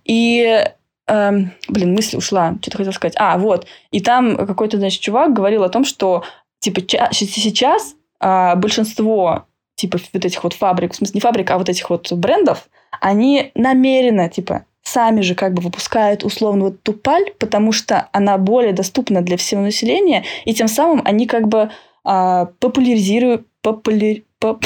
и 0.05 0.65
Эм, 1.07 1.53
блин, 1.69 1.95
мысль 1.95 2.17
ушла, 2.17 2.57
что-то 2.63 2.79
хотел 2.79 2.93
сказать. 2.93 3.15
А, 3.19 3.37
вот. 3.37 3.67
И 3.91 4.01
там 4.01 4.37
какой-то, 4.37 4.79
значит, 4.79 5.03
чувак 5.03 5.35
говорил 5.35 5.63
о 5.63 5.69
том, 5.69 5.85
что, 5.85 6.25
типа, 6.61 6.81
сейчас 7.13 7.95
э, 8.21 8.55
большинство, 8.57 9.45
типа, 9.77 9.99
вот 10.13 10.25
этих 10.25 10.43
вот 10.45 10.55
фабрик, 10.55 10.93
в 10.93 10.97
смысле, 10.97 11.15
не 11.17 11.21
фабрик, 11.21 11.51
а 11.51 11.59
вот 11.59 11.69
этих 11.69 11.91
вот 11.91 12.11
брендов, 12.13 12.69
они 13.01 13.53
намеренно, 13.55 14.31
типа, 14.31 14.65
сами 14.85 15.23
же 15.23 15.35
как 15.35 15.55
бы 15.55 15.63
выпускают 15.63 16.25
условно 16.25 16.67
вот 16.67 16.83
ту 16.83 16.93
паль, 16.93 17.33
потому 17.39 17.73
что 17.73 18.09
она 18.13 18.39
более 18.39 18.73
доступна 18.73 19.23
для 19.23 19.37
всего 19.37 19.63
населения, 19.63 20.25
и 20.45 20.55
тем 20.55 20.69
самым 20.69 21.03
они 21.05 21.27
как 21.27 21.49
бы 21.49 21.71
а, 22.05 22.47
популяризируют... 22.61 23.47
Популяр... 23.63 24.19
Поп... 24.39 24.65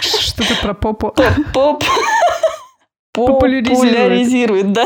Что-то 0.00 0.56
про 0.60 0.74
попу. 0.74 1.14
Поп... 1.54 1.84
Популяризирует. 3.12 4.72
да. 4.72 4.84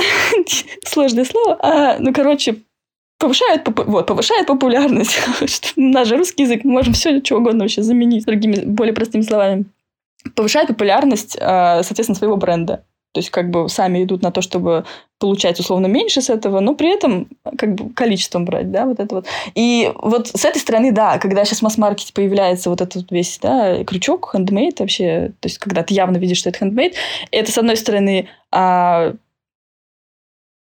Сложное 0.85 1.25
слово. 1.25 1.59
А, 1.61 1.97
ну, 1.99 2.13
короче, 2.13 2.57
повышает, 3.19 3.67
вот, 3.67 4.07
повышает 4.07 4.47
популярность. 4.47 5.19
Наш 5.77 6.11
русский 6.13 6.45
язык, 6.45 6.65
мы 6.65 6.73
можем 6.73 6.93
все, 6.93 7.21
что 7.25 7.39
угодно 7.39 7.65
вообще 7.65 7.83
заменить 7.83 8.27
другими, 8.27 8.65
более 8.65 8.95
простыми 8.95 9.23
словами. 9.23 9.65
Повышает 10.37 10.69
популярность, 10.69 11.37
а, 11.41 11.83
соответственно, 11.83 12.17
своего 12.17 12.37
бренда. 12.37 12.85
То 13.13 13.19
есть 13.19 13.31
как 13.31 13.51
бы 13.51 13.69
сами 13.69 14.05
идут 14.05 14.23
на 14.23 14.31
то, 14.31 14.41
чтобы 14.41 14.85
получать 15.19 15.59
условно 15.59 15.87
меньше 15.87 16.23
с 16.23 16.31
этого, 16.31 16.61
но 16.61 16.75
при 16.75 16.95
этом 16.95 17.29
как 17.59 17.75
бы 17.75 17.93
количеством 17.93 18.45
брать, 18.45 18.71
да, 18.71 18.87
вот 18.87 19.01
это 19.01 19.17
вот. 19.17 19.27
И 19.55 19.93
вот 19.97 20.29
с 20.29 20.45
этой 20.45 20.59
стороны, 20.59 20.93
да, 20.93 21.19
когда 21.19 21.45
сейчас 21.45 21.59
в 21.59 21.63
масс-маркете 21.63 22.13
появляется 22.13 22.71
вот 22.71 22.81
этот 22.81 23.11
весь, 23.11 23.39
да, 23.43 23.83
крючок, 23.85 24.31
хендмейд 24.33 24.81
вообще, 24.81 25.33
то 25.41 25.47
есть 25.47 25.59
когда 25.59 25.83
ты 25.83 25.95
явно 25.95 26.19
видишь, 26.19 26.39
что 26.39 26.51
это 26.51 26.59
хендмейд, 26.61 26.95
это, 27.33 27.51
с 27.51 27.59
одной 27.59 27.77
стороны, 27.77 28.29
а, 28.53 29.15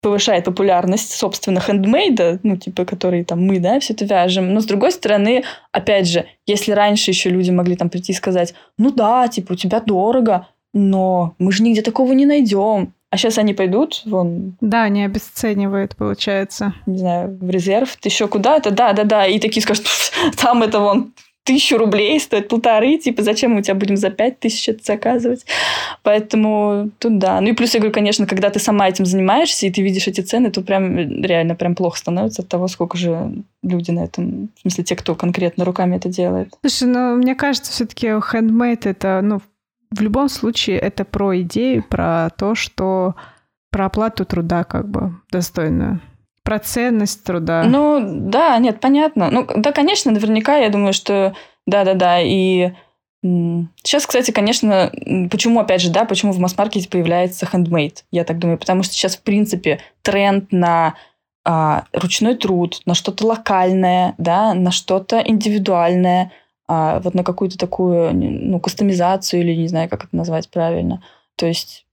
повышает 0.02 0.46
популярность, 0.46 1.12
собственно, 1.14 1.60
хендмейда, 1.60 2.40
ну, 2.42 2.58
типа, 2.58 2.86
который 2.86 3.24
там 3.24 3.46
мы, 3.46 3.60
да, 3.60 3.80
все 3.80 3.94
это 3.94 4.06
вяжем. 4.06 4.52
Но, 4.54 4.60
с 4.60 4.66
другой 4.66 4.92
стороны, 4.92 5.44
опять 5.72 6.08
же, 6.08 6.26
если 6.48 6.72
раньше 6.72 7.12
еще 7.12 7.30
люди 7.30 7.52
могли 7.52 7.76
там 7.76 7.90
прийти 7.90 8.12
и 8.12 8.16
сказать, 8.16 8.56
ну 8.78 8.92
да, 8.92 9.28
типа, 9.28 9.54
у 9.54 9.56
тебя 9.56 9.80
дорого, 9.80 10.48
но 10.74 11.36
мы 11.40 11.52
же 11.52 11.64
нигде 11.64 11.82
такого 11.82 12.14
не 12.14 12.26
найдем. 12.26 12.94
А 13.10 13.18
сейчас 13.18 13.38
они 13.38 13.54
пойдут, 13.54 14.04
вон... 14.06 14.56
Да, 14.62 14.84
они 14.84 15.04
обесценивают, 15.04 15.98
получается. 15.98 16.74
Не 16.86 16.98
знаю, 16.98 17.38
в 17.42 17.50
резерв, 17.50 17.98
ты 17.98 18.08
еще 18.08 18.30
куда-то, 18.30 18.72
да-да-да, 18.72 19.26
и 19.28 19.38
такие 19.38 19.62
скажут, 19.62 19.86
там 20.38 20.64
это 20.64 20.80
вон 20.80 21.12
тысячу 21.44 21.78
рублей 21.78 22.20
стоит 22.20 22.48
полторы, 22.48 22.98
типа, 22.98 23.24
зачем 23.24 23.52
мы 23.52 23.64
тебя 23.64 23.76
будем 23.76 23.98
за 23.98 24.12
пять 24.12 24.40
тысяч 24.40 24.70
это 24.70 24.84
заказывать? 24.84 25.46
Поэтому 26.04 26.92
тут 27.00 27.18
да. 27.18 27.42
Ну 27.42 27.50
и 27.50 27.54
плюс, 27.54 27.74
я 27.74 27.80
говорю, 27.80 27.94
конечно, 27.94 28.28
когда 28.28 28.50
ты 28.50 28.60
сама 28.60 28.88
этим 28.88 29.06
занимаешься, 29.06 29.66
и 29.66 29.72
ты 29.72 29.82
видишь 29.82 30.08
эти 30.08 30.22
цены, 30.22 30.52
то 30.52 30.62
прям 30.62 30.98
реально 30.98 31.56
прям 31.56 31.76
плохо 31.76 31.98
становится 31.98 32.44
от 32.44 32.48
того, 32.48 32.68
сколько 32.68 32.98
же 32.98 33.44
люди 33.64 33.92
на 33.92 34.02
этом, 34.06 34.50
в 34.56 34.62
смысле, 34.62 34.84
те, 34.84 34.96
кто 34.96 35.16
конкретно 35.16 35.66
руками 35.66 35.96
это 35.96 36.10
делает. 36.10 36.54
Слушай, 36.62 36.88
ну, 36.88 37.16
мне 37.16 37.36
кажется, 37.36 37.72
все 37.72 37.86
таки 37.86 38.08
handmade 38.08 38.90
это, 38.90 39.22
ну, 39.24 39.42
в 39.92 40.02
любом 40.02 40.30
случае 40.30 40.80
это 40.80 41.06
про 41.06 41.42
идею, 41.42 41.84
про 41.84 42.30
то, 42.38 42.56
что 42.56 43.16
про 43.72 43.86
оплату 43.86 44.26
труда 44.26 44.64
как 44.64 44.90
бы 44.90 45.14
достойную. 45.32 46.02
Про 46.44 46.60
ценность 46.60 47.24
труда. 47.24 47.64
Ну, 47.64 48.00
да, 48.02 48.58
нет, 48.58 48.80
понятно. 48.80 49.30
Ну, 49.30 49.48
да, 49.56 49.72
конечно, 49.72 50.12
наверняка, 50.12 50.58
я 50.58 50.70
думаю, 50.70 50.94
что 50.94 51.36
да-да-да, 51.68 52.20
и 52.22 52.72
Сейчас, 53.24 54.08
кстати, 54.08 54.32
конечно, 54.32 54.92
почему, 55.30 55.60
опять 55.60 55.82
же, 55.82 55.92
да, 55.92 56.06
почему 56.06 56.32
в 56.32 56.40
масс-маркете 56.40 56.90
появляется 56.90 57.46
handmade, 57.46 57.98
я 58.10 58.24
так 58.24 58.40
думаю, 58.40 58.58
потому 58.58 58.82
что 58.82 58.96
сейчас, 58.96 59.16
в 59.16 59.22
принципе, 59.22 59.80
тренд 60.02 60.52
на 60.52 60.96
а, 61.46 61.84
ручной 61.94 62.36
труд, 62.36 62.82
на 62.88 62.96
что-то 62.96 63.28
локальное, 63.28 64.16
да, 64.18 64.56
на 64.56 64.72
что-то 64.72 65.22
индивидуальное, 65.24 66.32
а 66.74 67.02
вот 67.02 67.16
на 67.16 67.26
какую-то 67.26 67.58
такую, 67.58 68.16
ну, 68.16 68.58
кастомизацию 68.62 69.42
или 69.42 69.54
не 69.56 69.68
знаю, 69.68 69.90
как 69.90 70.06
это 70.06 70.16
назвать 70.16 70.50
правильно. 70.50 71.04
То 71.36 71.46
есть 71.46 71.86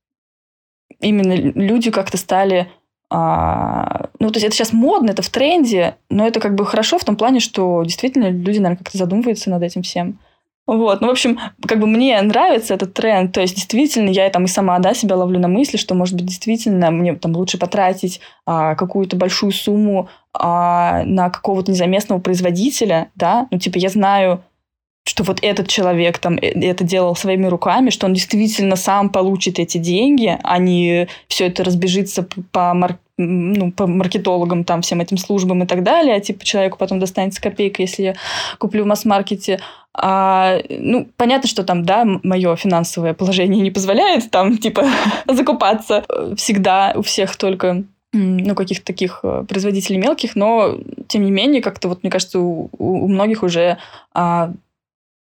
именно 1.01 1.33
люди 1.33 1.91
как-то 1.91 2.17
стали 2.17 2.71
а, 3.11 4.11
ну, 4.21 4.31
то 4.31 4.37
есть 4.37 4.47
это 4.47 4.55
сейчас 4.55 4.73
модно, 4.73 5.11
это 5.11 5.23
в 5.23 5.31
тренде, 5.31 5.97
но 6.11 6.29
это 6.29 6.39
как 6.39 6.55
бы 6.55 6.65
хорошо 6.65 6.97
в 6.99 7.05
том 7.05 7.17
плане, 7.17 7.41
что 7.41 7.83
действительно 7.83 8.31
люди, 8.31 8.59
наверное, 8.59 8.77
как-то 8.77 8.99
задумываются 8.99 9.51
над 9.51 9.65
этим 9.65 9.83
всем. 9.83 10.21
Вот, 10.69 11.01
ну, 11.01 11.09
в 11.09 11.11
общем, 11.11 11.41
как 11.67 11.81
бы 11.81 11.89
мне 11.89 12.21
нравится 12.23 12.75
этот 12.75 12.95
тренд, 12.95 13.33
то 13.33 13.41
есть 13.41 13.57
действительно 13.57 14.11
я 14.11 14.31
там 14.31 14.45
и 14.45 14.49
сама, 14.49 14.79
да, 14.79 14.95
себя 14.95 15.17
ловлю 15.17 15.41
на 15.41 15.49
мысли, 15.49 15.77
что, 15.77 15.97
может 15.97 16.15
быть, 16.15 16.27
действительно 16.27 16.93
мне 16.93 17.17
там 17.17 17.35
лучше 17.35 17.59
потратить 17.59 18.21
а, 18.47 18.77
какую-то 18.77 19.17
большую 19.17 19.51
сумму 19.51 20.09
а, 20.35 21.03
на 21.05 21.31
какого-то 21.31 21.73
незаместного 21.73 22.21
производителя, 22.21 23.11
да, 23.17 23.49
ну, 23.51 23.59
типа, 23.59 23.79
я 23.79 23.89
знаю, 23.89 24.45
что 25.09 25.25
вот 25.25 25.39
этот 25.41 25.69
человек 25.69 26.19
там 26.19 26.37
э, 26.37 26.49
это 26.49 26.85
делал 26.85 27.17
своими 27.17 27.47
руками, 27.47 27.89
что 27.91 28.07
он 28.07 28.13
действительно 28.13 28.77
сам 28.77 29.09
получит 29.09 29.59
эти 29.59 29.79
деньги, 29.79 30.39
а 30.43 30.59
не 30.59 31.09
все 31.29 31.47
это 31.47 31.65
разбежится 31.65 32.27
по, 32.53 32.75
мар... 32.75 32.99
ну, 33.17 33.73
по 33.73 33.87
маркетологам, 33.87 34.65
там, 34.65 34.83
всем 34.83 35.01
этим 35.01 35.17
службам 35.17 35.63
и 35.63 35.67
так 35.67 35.83
далее, 35.83 36.15
а 36.15 36.21
типа 36.21 36.45
человеку 36.45 36.77
потом 36.79 36.99
достанется 36.99 37.41
копейка, 37.41 37.81
если 37.81 38.03
я 38.03 38.15
куплю 38.59 38.85
в 38.85 38.87
масс-маркете. 38.87 39.61
А, 39.95 40.59
ну, 40.69 41.09
понятно, 41.17 41.49
что 41.49 41.65
там, 41.65 41.85
да, 41.85 42.05
мое 42.05 42.55
финансовое 42.57 43.15
положение 43.15 43.63
не 43.63 43.71
позволяет 43.71 44.31
там, 44.31 44.59
типа, 44.59 44.85
закупаться 45.27 46.05
всегда 46.37 46.93
у 46.95 47.03
всех 47.03 47.35
только 47.37 47.85
ну, 48.13 48.55
каких-то 48.55 48.87
таких 48.87 49.21
э, 49.23 49.45
производителей 49.49 49.99
мелких, 49.99 50.35
но, 50.35 50.79
тем 51.09 51.25
не 51.25 51.31
менее, 51.31 51.61
как-то 51.61 51.89
вот, 51.89 52.03
мне 52.03 52.11
кажется, 52.11 52.41
у, 52.41 52.71
у 52.79 53.07
многих 53.07 53.43
уже 53.43 53.77
а, 54.15 54.53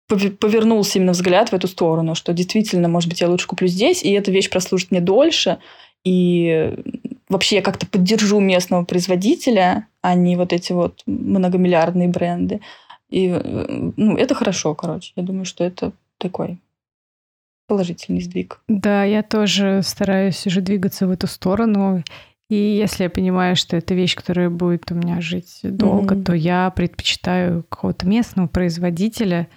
повернулся 0.08 0.98
именно 0.98 1.12
взгляд 1.12 1.50
в 1.50 1.54
эту 1.54 1.68
сторону, 1.68 2.14
что 2.14 2.32
действительно, 2.32 2.88
может 2.88 3.08
быть, 3.08 3.20
я 3.20 3.28
лучше 3.28 3.46
куплю 3.46 3.68
здесь, 3.68 4.02
и 4.02 4.10
эта 4.12 4.30
вещь 4.30 4.50
прослужит 4.50 4.90
мне 4.90 5.00
дольше, 5.00 5.58
и 6.04 6.74
вообще 7.28 7.56
я 7.56 7.62
как-то 7.62 7.86
поддержу 7.86 8.40
местного 8.40 8.84
производителя, 8.84 9.86
а 10.00 10.14
не 10.14 10.36
вот 10.36 10.52
эти 10.52 10.72
вот 10.72 11.02
многомиллиардные 11.06 12.08
бренды. 12.08 12.60
И 13.10 13.28
ну, 13.28 14.16
это 14.16 14.34
хорошо, 14.34 14.74
короче. 14.74 15.12
Я 15.16 15.22
думаю, 15.22 15.44
что 15.44 15.64
это 15.64 15.92
такой 16.18 16.58
положительный 17.66 18.20
сдвиг. 18.20 18.60
Да, 18.68 19.04
я 19.04 19.22
тоже 19.22 19.82
стараюсь 19.84 20.46
уже 20.46 20.60
двигаться 20.60 21.06
в 21.06 21.10
эту 21.10 21.26
сторону. 21.26 22.02
И 22.48 22.56
если 22.56 23.04
я 23.04 23.10
понимаю, 23.10 23.56
что 23.56 23.76
это 23.76 23.94
вещь, 23.94 24.14
которая 24.14 24.48
будет 24.48 24.90
у 24.90 24.94
меня 24.94 25.20
жить 25.20 25.60
долго, 25.62 26.14
mm-hmm. 26.14 26.24
то 26.24 26.32
я 26.32 26.70
предпочитаю 26.70 27.62
какого-то 27.64 28.06
местного 28.06 28.46
производителя, 28.46 29.48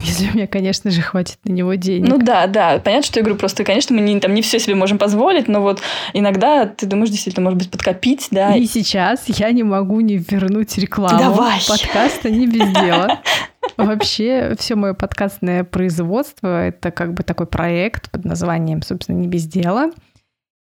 если 0.20 0.30
у 0.30 0.34
меня, 0.34 0.46
конечно 0.46 0.90
же, 0.90 1.02
хватит 1.02 1.38
на 1.44 1.52
него 1.52 1.74
денег. 1.74 2.08
Ну 2.08 2.18
да, 2.18 2.46
да. 2.46 2.78
Понятно, 2.78 3.06
что 3.06 3.18
я 3.20 3.24
говорю, 3.24 3.38
просто, 3.38 3.64
конечно, 3.64 3.94
мы 3.94 4.00
не, 4.00 4.18
там 4.18 4.32
не 4.32 4.40
все 4.40 4.58
себе 4.58 4.74
можем 4.74 4.98
позволить, 4.98 5.46
но 5.46 5.60
вот 5.60 5.82
иногда 6.14 6.64
ты 6.66 6.86
думаешь, 6.86 7.10
действительно, 7.10 7.44
может 7.44 7.58
быть, 7.58 7.70
подкопить, 7.70 8.28
да. 8.30 8.56
И 8.56 8.64
сейчас 8.66 9.24
я 9.26 9.50
не 9.52 9.62
могу 9.62 10.00
не 10.00 10.16
вернуть 10.16 10.76
рекламу 10.78 11.18
Давай. 11.18 11.60
подкаста 11.68 12.30
не 12.30 12.46
без 12.46 12.68
дела. 12.72 13.20
Вообще, 13.76 14.54
все 14.58 14.74
мое 14.74 14.94
подкастное 14.94 15.64
производство 15.64 16.66
это 16.66 16.90
как 16.90 17.12
бы 17.12 17.22
такой 17.22 17.46
проект 17.46 18.10
под 18.10 18.24
названием, 18.24 18.82
собственно, 18.82 19.16
не 19.16 19.28
без 19.28 19.46
дела. 19.46 19.90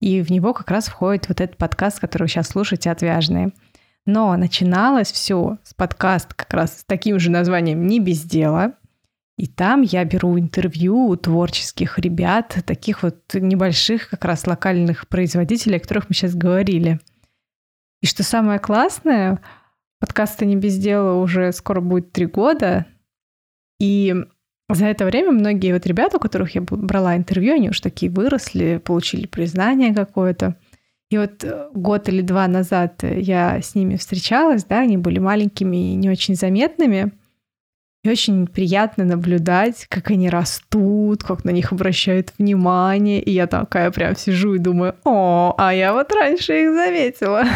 И 0.01 0.21
в 0.21 0.29
него 0.31 0.53
как 0.53 0.71
раз 0.71 0.87
входит 0.87 1.27
вот 1.27 1.41
этот 1.41 1.57
подкаст, 1.57 1.99
который 1.99 2.23
вы 2.23 2.29
сейчас 2.29 2.49
слушаете, 2.49 2.91
«Отвяжные». 2.91 3.51
Но 4.05 4.35
начиналось 4.37 5.11
все 5.11 5.57
с 5.63 5.73
подкаста 5.73 6.35
как 6.35 6.53
раз 6.53 6.79
с 6.79 6.83
таким 6.85 7.19
же 7.19 7.31
названием 7.31 7.87
«Не 7.87 7.99
без 7.99 8.21
дела», 8.21 8.73
и 9.37 9.47
там 9.47 9.81
я 9.81 10.05
беру 10.05 10.39
интервью 10.39 11.07
у 11.07 11.15
творческих 11.17 11.99
ребят, 11.99 12.57
таких 12.65 13.03
вот 13.03 13.33
небольших 13.33 14.09
как 14.09 14.23
раз 14.23 14.47
локальных 14.47 15.07
производителей, 15.09 15.77
о 15.77 15.79
которых 15.81 16.09
мы 16.09 16.15
сейчас 16.15 16.35
говорили. 16.35 16.99
И 18.01 18.07
что 18.07 18.23
самое 18.23 18.59
классное, 18.59 19.41
подкаста 19.99 20.45
«Не 20.45 20.55
без 20.55 20.77
дела» 20.77 21.15
уже 21.15 21.51
скоро 21.51 21.81
будет 21.81 22.13
три 22.13 22.27
года, 22.27 22.85
и 23.77 24.15
за 24.69 24.85
это 24.85 25.05
время 25.05 25.31
многие 25.31 25.73
вот 25.73 25.85
ребята, 25.85 26.15
у 26.15 26.19
которых 26.21 26.55
я 26.55 26.61
брала 26.61 27.17
интервью, 27.17 27.55
они 27.55 27.69
уж 27.69 27.81
такие 27.81 28.09
выросли, 28.11 28.81
получили 28.83 29.27
признание 29.27 29.93
какое-то. 29.93 30.55
И 31.09 31.17
вот 31.17 31.45
год 31.73 32.07
или 32.07 32.21
два 32.21 32.47
назад 32.47 33.03
я 33.03 33.61
с 33.61 33.75
ними 33.75 33.97
встречалась, 33.97 34.63
да, 34.63 34.79
они 34.79 34.97
были 34.97 35.19
маленькими 35.19 35.91
и 35.91 35.95
не 35.95 36.09
очень 36.09 36.35
заметными— 36.35 37.11
и 38.05 38.09
очень 38.09 38.45
приятно 38.45 39.03
наблюдать, 39.03 39.87
как 39.89 40.11
они 40.11 40.29
растут, 40.29 41.23
как 41.23 41.43
на 41.43 41.49
них 41.49 41.71
обращают 41.71 42.31
внимание. 42.37 43.19
И 43.21 43.31
я 43.31 43.47
такая 43.47 43.89
прям 43.89 44.15
сижу 44.15 44.53
и 44.53 44.59
думаю, 44.59 44.95
о, 45.03 45.55
а 45.57 45.73
я 45.73 45.93
вот 45.93 46.11
раньше 46.13 46.63
их 46.63 46.73
заметила. 46.73 47.43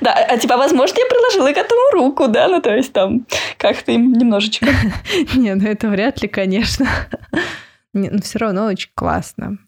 Да, 0.00 0.12
а 0.14 0.38
типа, 0.38 0.56
возможно, 0.56 0.96
я 0.96 1.06
приложила 1.06 1.52
к 1.52 1.56
этому 1.56 1.90
руку, 1.92 2.28
да, 2.28 2.48
ну 2.48 2.62
то 2.62 2.74
есть 2.74 2.92
там 2.92 3.26
как-то 3.58 3.90
им 3.92 4.12
немножечко. 4.12 4.66
Не, 5.34 5.54
ну 5.54 5.66
это 5.66 5.88
вряд 5.88 6.22
ли, 6.22 6.28
конечно. 6.28 6.86
Но 7.92 8.18
все 8.22 8.38
равно 8.38 8.66
очень 8.66 8.90
классно. 8.94 9.58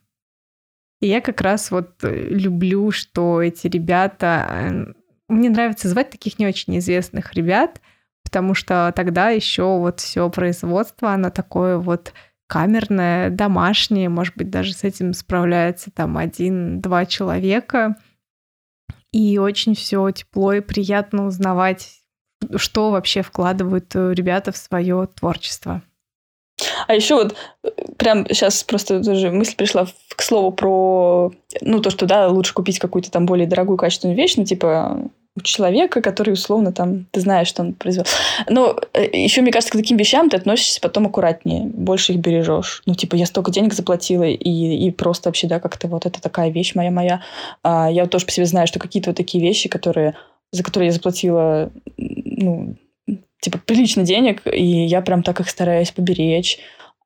И 1.00 1.08
я 1.08 1.20
как 1.20 1.40
раз 1.40 1.70
вот 1.70 2.02
э, 2.02 2.28
люблю, 2.30 2.92
что 2.92 3.42
эти 3.42 3.66
ребята... 3.66 4.46
Э, 4.48 4.92
мне 5.28 5.50
нравится 5.50 5.88
звать 5.88 6.10
таких 6.10 6.38
не 6.38 6.46
очень 6.46 6.78
известных 6.78 7.34
ребят, 7.34 7.80
потому 8.30 8.54
что 8.54 8.92
тогда 8.94 9.30
еще 9.30 9.64
вот 9.78 9.98
все 9.98 10.30
производство, 10.30 11.12
оно 11.12 11.30
такое 11.30 11.78
вот 11.78 12.12
камерное, 12.46 13.28
домашнее, 13.28 14.08
может 14.08 14.36
быть, 14.36 14.50
даже 14.50 14.72
с 14.72 14.84
этим 14.84 15.14
справляется 15.14 15.90
там 15.90 16.16
один-два 16.16 17.06
человека. 17.06 17.96
И 19.10 19.38
очень 19.38 19.74
все 19.74 20.08
тепло 20.12 20.52
и 20.52 20.60
приятно 20.60 21.26
узнавать, 21.26 21.90
что 22.54 22.92
вообще 22.92 23.22
вкладывают 23.22 23.90
э, 23.96 24.14
ребята 24.14 24.52
в 24.52 24.56
свое 24.56 25.08
творчество. 25.12 25.82
А 26.86 26.94
еще 26.94 27.14
вот 27.14 27.34
э, 27.64 27.68
прям 27.96 28.26
сейчас 28.28 28.62
просто 28.62 29.02
тоже 29.02 29.30
мысль 29.30 29.56
пришла 29.56 29.86
к 30.08 30.22
слову 30.22 30.52
про, 30.52 31.32
ну, 31.60 31.80
то, 31.80 31.90
что, 31.90 32.06
да, 32.06 32.28
лучше 32.28 32.54
купить 32.54 32.78
какую-то 32.78 33.10
там 33.10 33.26
более 33.26 33.46
дорогую 33.46 33.78
качественную 33.78 34.16
вещь, 34.16 34.34
ну, 34.36 34.44
типа, 34.44 35.10
у 35.36 35.40
человека, 35.42 36.02
который 36.02 36.32
условно 36.32 36.72
там, 36.72 37.06
ты 37.12 37.20
знаешь, 37.20 37.48
что 37.48 37.62
он 37.62 37.74
произвел. 37.74 38.04
Но 38.48 38.76
э, 38.92 39.04
еще, 39.12 39.42
мне 39.42 39.52
кажется, 39.52 39.72
к 39.72 39.80
таким 39.80 39.96
вещам 39.96 40.28
ты 40.28 40.36
относишься 40.36 40.80
потом 40.80 41.06
аккуратнее, 41.06 41.64
больше 41.64 42.12
их 42.12 42.18
бережешь. 42.18 42.82
Ну, 42.86 42.94
типа, 42.94 43.14
я 43.14 43.26
столько 43.26 43.50
денег 43.50 43.72
заплатила, 43.72 44.24
и, 44.24 44.86
и 44.86 44.90
просто 44.90 45.28
вообще, 45.28 45.46
да, 45.46 45.60
как-то 45.60 45.88
вот 45.88 46.06
это 46.06 46.20
такая 46.20 46.50
вещь 46.50 46.74
моя-моя. 46.74 47.22
А, 47.62 47.90
я 47.90 48.06
тоже 48.06 48.26
по 48.26 48.32
себе 48.32 48.46
знаю, 48.46 48.66
что 48.66 48.78
какие-то 48.78 49.10
вот 49.10 49.16
такие 49.16 49.42
вещи, 49.42 49.68
которые, 49.68 50.16
за 50.52 50.64
которые 50.64 50.88
я 50.88 50.92
заплатила, 50.92 51.70
ну, 51.96 52.76
типа, 53.40 53.58
прилично 53.58 54.02
денег, 54.02 54.42
и 54.46 54.64
я 54.64 55.00
прям 55.02 55.22
так 55.22 55.40
их 55.40 55.48
стараюсь 55.48 55.90
поберечь. 55.90 56.58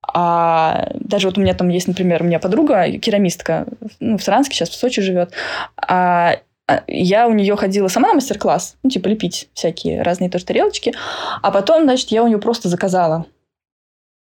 А 0.06 0.90
даже 0.94 1.28
вот 1.28 1.38
у 1.38 1.40
меня 1.40 1.54
там 1.54 1.68
есть, 1.68 1.88
например, 1.88 2.22
у 2.22 2.26
меня 2.26 2.38
подруга, 2.38 2.90
керамистка, 2.98 3.66
ну, 4.00 4.18
в 4.18 4.22
Саранске 4.22 4.54
сейчас 4.54 4.68
в 4.68 4.74
Сочи 4.74 5.00
живет, 5.00 5.32
а 5.76 6.36
а, 6.66 6.82
я 6.86 7.28
у 7.28 7.32
нее 7.32 7.56
ходила 7.56 7.88
сама 7.88 8.08
на 8.08 8.14
мастер-класс, 8.14 8.76
ну, 8.82 8.90
типа 8.90 9.08
лепить 9.08 9.48
всякие 9.54 10.02
разные 10.02 10.30
тоже 10.30 10.46
тарелочки. 10.46 10.94
А 11.42 11.50
потом, 11.50 11.84
значит, 11.84 12.10
я 12.10 12.22
у 12.22 12.26
нее 12.26 12.38
просто 12.38 12.68
заказала 12.68 13.26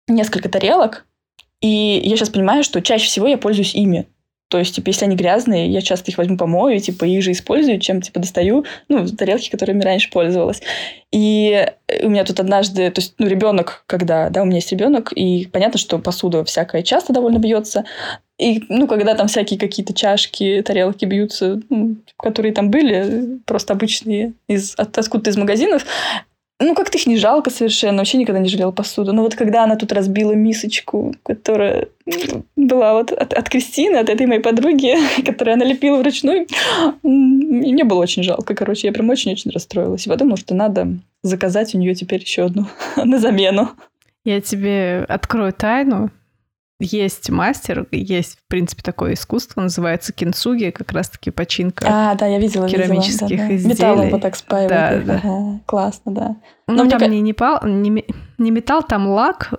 несколько 0.09 0.49
тарелок. 0.49 1.07
И 1.61 2.01
я 2.05 2.17
сейчас 2.17 2.31
понимаю, 2.31 2.65
что 2.65 2.83
чаще 2.83 3.07
всего 3.07 3.29
я 3.29 3.39
пользуюсь 3.39 3.75
ими. 3.75 4.09
То 4.53 4.59
есть, 4.59 4.75
типа, 4.75 4.89
если 4.89 5.07
они 5.07 5.17
грязные, 5.17 5.71
я 5.71 5.81
часто 5.81 6.11
их 6.11 6.19
возьму 6.19 6.37
помою, 6.37 6.79
типа, 6.79 7.07
их 7.07 7.23
же 7.23 7.33
использую, 7.33 7.81
чем, 7.81 8.03
типа, 8.03 8.21
достаю, 8.21 8.67
ну, 8.89 9.09
тарелки, 9.09 9.49
которыми 9.49 9.83
раньше 9.83 10.11
пользовалась. 10.11 10.61
И 11.11 11.67
у 12.03 12.11
меня 12.11 12.23
тут 12.23 12.39
однажды, 12.39 12.91
то 12.91 13.01
есть, 13.01 13.15
ну, 13.17 13.29
ребенок, 13.29 13.85
когда, 13.87 14.29
да, 14.29 14.43
у 14.43 14.45
меня 14.45 14.57
есть 14.57 14.71
ребенок, 14.71 15.11
и 15.15 15.49
понятно, 15.51 15.79
что 15.79 15.99
посуда 15.99 16.45
всякая 16.45 16.83
часто 16.83 17.15
довольно 17.15 17.39
бьется, 17.39 17.87
и, 18.39 18.63
ну, 18.69 18.87
когда 18.87 19.15
там 19.15 19.27
всякие 19.27 19.59
какие-то 19.59 19.95
чашки, 19.95 20.63
тарелки 20.63 21.07
бьются, 21.07 21.63
ну, 21.71 21.97
которые 22.19 22.53
там 22.53 22.71
были, 22.71 23.39
просто 23.47 23.73
обычные, 23.73 24.35
из, 24.49 24.75
от, 24.77 24.99
откуда-то 24.99 25.31
из 25.31 25.39
магазинов, 25.39 25.87
ну, 26.61 26.75
как-то 26.75 26.97
их 26.97 27.07
не 27.07 27.17
жалко 27.17 27.51
совершенно, 27.51 27.99
вообще 27.99 28.19
никогда 28.19 28.41
не 28.41 28.49
жалела 28.49 28.71
посуду. 28.71 29.13
Но 29.13 29.23
вот 29.23 29.35
когда 29.35 29.65
она 29.65 29.77
тут 29.77 29.93
разбила 29.93 30.33
мисочку, 30.33 31.15
которая 31.25 31.89
была 32.57 32.95
вот 32.95 33.13
от, 33.13 33.33
от 33.33 33.49
Кристины, 33.49 33.97
от 33.97 34.09
этой 34.09 34.27
моей 34.27 34.41
подруги, 34.41 34.97
которую 35.25 35.55
она 35.55 35.65
лепила 35.65 35.99
вручную, 35.99 36.47
мне 37.03 37.85
было 37.85 38.01
очень 38.01 38.23
жалко, 38.23 38.55
короче, 38.55 38.87
я 38.87 38.93
прям 38.93 39.11
очень-очень 39.11 39.51
расстроилась. 39.51 40.07
И 40.07 40.11
подумала, 40.11 40.37
что 40.37 40.55
надо 40.55 40.89
заказать 41.23 41.75
у 41.75 41.79
нее 41.79 41.95
теперь 41.95 42.21
еще 42.21 42.45
одну 42.45 42.67
на 42.97 43.19
замену. 43.19 43.71
Я 44.25 44.41
тебе 44.41 45.05
открою 45.09 45.53
тайну 45.53 46.11
есть 46.83 47.31
мастер, 47.31 47.87
есть, 47.91 48.39
в 48.39 48.49
принципе, 48.49 48.83
такое 48.83 49.15
искусство, 49.15 49.61
называется 49.61 50.13
кинцуги, 50.13 50.71
как 50.71 50.93
раз-таки 50.93 51.31
починка 51.31 51.87
а, 51.89 52.15
да, 52.15 52.27
я 52.27 52.39
видела, 52.39 52.69
керамических 52.69 53.31
видела, 53.31 53.39
да, 53.39 53.49
да. 53.49 53.57
изделий. 53.57 53.75
Металлом 53.75 54.11
вот 54.11 54.21
так 54.21 54.37
спаивают. 54.37 55.07
Да, 55.07 55.15
да. 55.15 55.21
Ага, 55.23 55.61
классно, 55.67 56.13
да. 56.13 56.37
Ну, 56.67 56.85
Но 56.85 56.91
там 56.91 57.01
мне... 57.01 57.09
не, 57.09 57.21
не, 57.21 57.33
пал, 57.33 57.61
не, 57.65 58.05
не 58.39 58.51
металл, 58.51 58.83
там 58.83 59.09
лак 59.09 59.53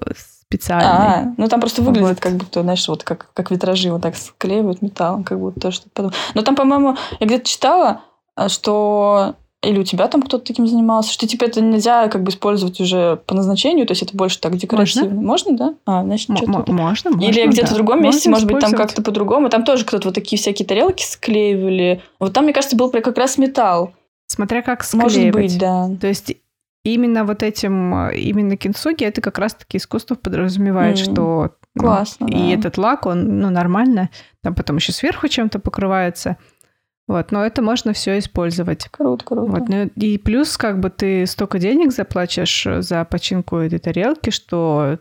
специальный. 0.53 0.88
А, 0.88 1.34
ну 1.38 1.47
там 1.47 1.59
просто 1.59 1.82
выглядит 1.82 2.09
вот. 2.09 2.19
как 2.19 2.34
будто, 2.34 2.61
знаешь, 2.61 2.88
вот 2.88 3.03
как, 3.03 3.30
как 3.34 3.49
витражи 3.51 3.91
вот 3.91 4.01
так 4.01 4.15
склеивают 4.15 4.82
металлом, 4.82 5.24
как 5.24 5.39
будто 5.39 5.59
то, 5.59 5.71
что... 5.71 6.11
Но 6.34 6.41
там, 6.43 6.55
по-моему, 6.55 6.95
я 7.19 7.26
где-то 7.26 7.45
читала, 7.45 8.01
что 8.47 9.36
Или 9.64 9.80
у 9.80 9.84
тебя 9.84 10.07
там 10.07 10.22
кто-то 10.22 10.43
таким 10.45 10.68
занимался? 10.68 11.14
Что 11.14 11.26
типа 11.26 11.45
это 11.45 11.61
нельзя 11.61 12.07
как 12.09 12.24
бы 12.24 12.32
использовать 12.32 12.80
уже 12.82 13.22
по 13.26 13.34
назначению, 13.34 13.88
то 13.88 13.91
есть 13.91 14.03
это 14.03 14.16
больше 14.16 14.39
так 14.39 14.57
декоративно. 14.57 15.09
Можно, 15.09 15.22
можно 15.22 15.57
да? 15.57 15.76
А, 15.86 16.03
значит, 16.03 16.30
М- 16.30 16.38
что-то... 16.38 16.74
можно, 16.74 17.11
можно. 17.11 17.26
Или 17.26 17.47
где-то 17.47 17.68
да. 17.70 17.74
в 17.74 17.76
другом 17.78 18.03
месте, 18.03 18.30
Можно 18.30 18.45
может 18.47 18.51
быть, 18.51 18.61
там 18.61 18.80
как-то 18.80 19.01
по-другому. 19.01 19.49
Там 19.49 19.64
тоже 19.64 19.86
кто-то 19.86 20.09
вот 20.09 20.16
такие 20.16 20.38
всякие 20.38 20.68
тарелки 20.68 21.03
склеивали. 21.03 22.01
Вот 22.20 22.34
там, 22.34 22.43
мне 22.43 22.53
кажется, 22.53 22.76
был 22.76 22.89
как 22.91 23.18
раз 23.18 23.38
металл. 23.38 23.93
Смотря 24.28 24.61
как 24.61 24.86
Может 24.93 25.11
склеивать. 25.11 25.36
быть, 25.36 25.57
да. 25.59 25.89
То 25.99 26.07
есть 26.07 26.36
именно 26.84 27.24
вот 27.24 27.43
этим, 27.43 28.09
э, 28.09 28.18
именно 28.18 28.57
кинсуги, 28.57 29.03
это 29.05 29.22
как 29.22 29.38
раз-таки 29.38 29.78
искусство 29.78 30.16
подразумевает, 30.16 30.99
М, 30.99 31.03
что 31.03 31.51
ну, 31.76 31.82
Классно, 31.84 32.26
и 32.26 32.32
да. 32.36 32.59
этот 32.59 32.78
лак, 32.78 33.05
он, 33.05 33.39
ну, 33.39 33.49
нормально, 33.49 34.09
там 34.41 34.53
потом 34.53 34.76
еще 34.78 34.91
сверху 34.91 35.28
чем-то 35.28 35.59
покрывается. 35.59 36.38
Вот, 37.08 37.32
но 37.32 37.45
это 37.45 37.62
можно 37.62 37.91
все 37.93 38.18
использовать. 38.20 38.86
Круто, 38.89 39.26
круто. 39.26 39.51
Вот, 39.51 39.68
ну, 39.70 39.89
и 39.95 40.18
плюс, 40.18 40.56
как 40.58 40.80
бы 40.80 40.89
ты 40.89 41.26
столько 41.28 41.60
денег 41.60 41.91
заплатишь 41.91 42.66
за 42.80 43.04
починку 43.04 43.58
этой 43.58 43.80
тарелки, 43.80 44.30
что 44.30 44.99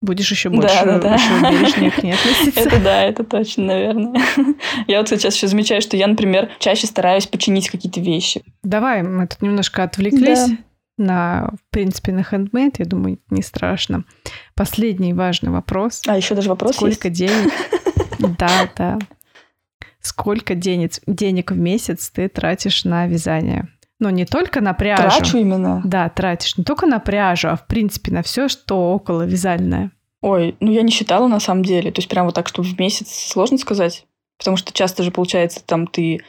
будешь 0.00 0.30
еще 0.30 0.48
Да, 0.48 0.56
больше, 0.56 0.84
да, 0.84 0.98
да. 0.98 1.14
еще 1.14 1.40
бережнее 1.50 1.90
к 1.90 2.02
ней 2.02 2.12
относиться. 2.14 2.60
Это 2.60 2.80
да, 2.80 3.02
это 3.02 3.24
точно, 3.24 3.64
наверное. 3.64 4.22
Я 4.86 4.98
вот 5.00 5.08
сейчас 5.10 5.34
еще 5.34 5.46
замечаю, 5.48 5.82
что 5.82 5.96
я, 5.96 6.06
например, 6.06 6.50
чаще 6.60 6.86
стараюсь 6.86 7.26
починить 7.26 7.68
какие-то 7.68 8.00
вещи. 8.00 8.42
Давай, 8.62 9.02
мы 9.02 9.26
тут 9.26 9.42
немножко 9.42 9.82
отвлеклись 9.82 10.46
Да. 10.48 10.56
на, 10.98 11.50
в 11.52 11.70
принципе, 11.72 12.12
на 12.12 12.22
хендмейд, 12.22 12.78
я 12.78 12.84
думаю, 12.86 13.18
не 13.30 13.42
страшно. 13.42 14.04
Последний 14.54 15.12
важный 15.12 15.50
вопрос. 15.50 16.02
А, 16.06 16.16
еще 16.16 16.34
даже 16.34 16.48
вопрос 16.48 16.76
Сколько 16.76 17.08
есть? 17.08 17.18
денег? 17.18 17.52
Да, 18.38 18.68
да. 18.76 18.98
Сколько 20.00 20.54
денег, 20.54 20.92
денег 21.06 21.50
в 21.50 21.56
месяц 21.56 22.10
ты 22.10 22.28
тратишь 22.28 22.84
на 22.84 23.06
вязание? 23.06 23.68
Ну, 24.00 24.10
не 24.10 24.24
только 24.24 24.60
на 24.60 24.74
пряжу. 24.74 25.02
Трачу 25.02 25.38
именно. 25.38 25.82
Да, 25.84 26.08
тратишь 26.08 26.56
не 26.56 26.64
только 26.64 26.86
на 26.86 27.00
пряжу, 27.00 27.48
а 27.48 27.56
в 27.56 27.66
принципе 27.66 28.12
на 28.12 28.22
все, 28.22 28.48
что 28.48 28.92
около 28.92 29.22
вязальное. 29.22 29.90
Ой, 30.20 30.56
ну 30.60 30.70
я 30.70 30.82
не 30.82 30.90
считала 30.92 31.26
на 31.26 31.40
самом 31.40 31.64
деле. 31.64 31.90
То 31.90 31.98
есть 31.98 32.08
прям 32.08 32.26
вот 32.26 32.34
так, 32.34 32.48
чтобы 32.48 32.68
в 32.68 32.78
месяц 32.78 33.12
сложно 33.12 33.58
сказать. 33.58 34.06
Потому 34.38 34.56
что 34.56 34.72
часто 34.72 35.02
же 35.02 35.10
получается 35.10 35.60
там 35.64 35.88
ты 35.88 36.20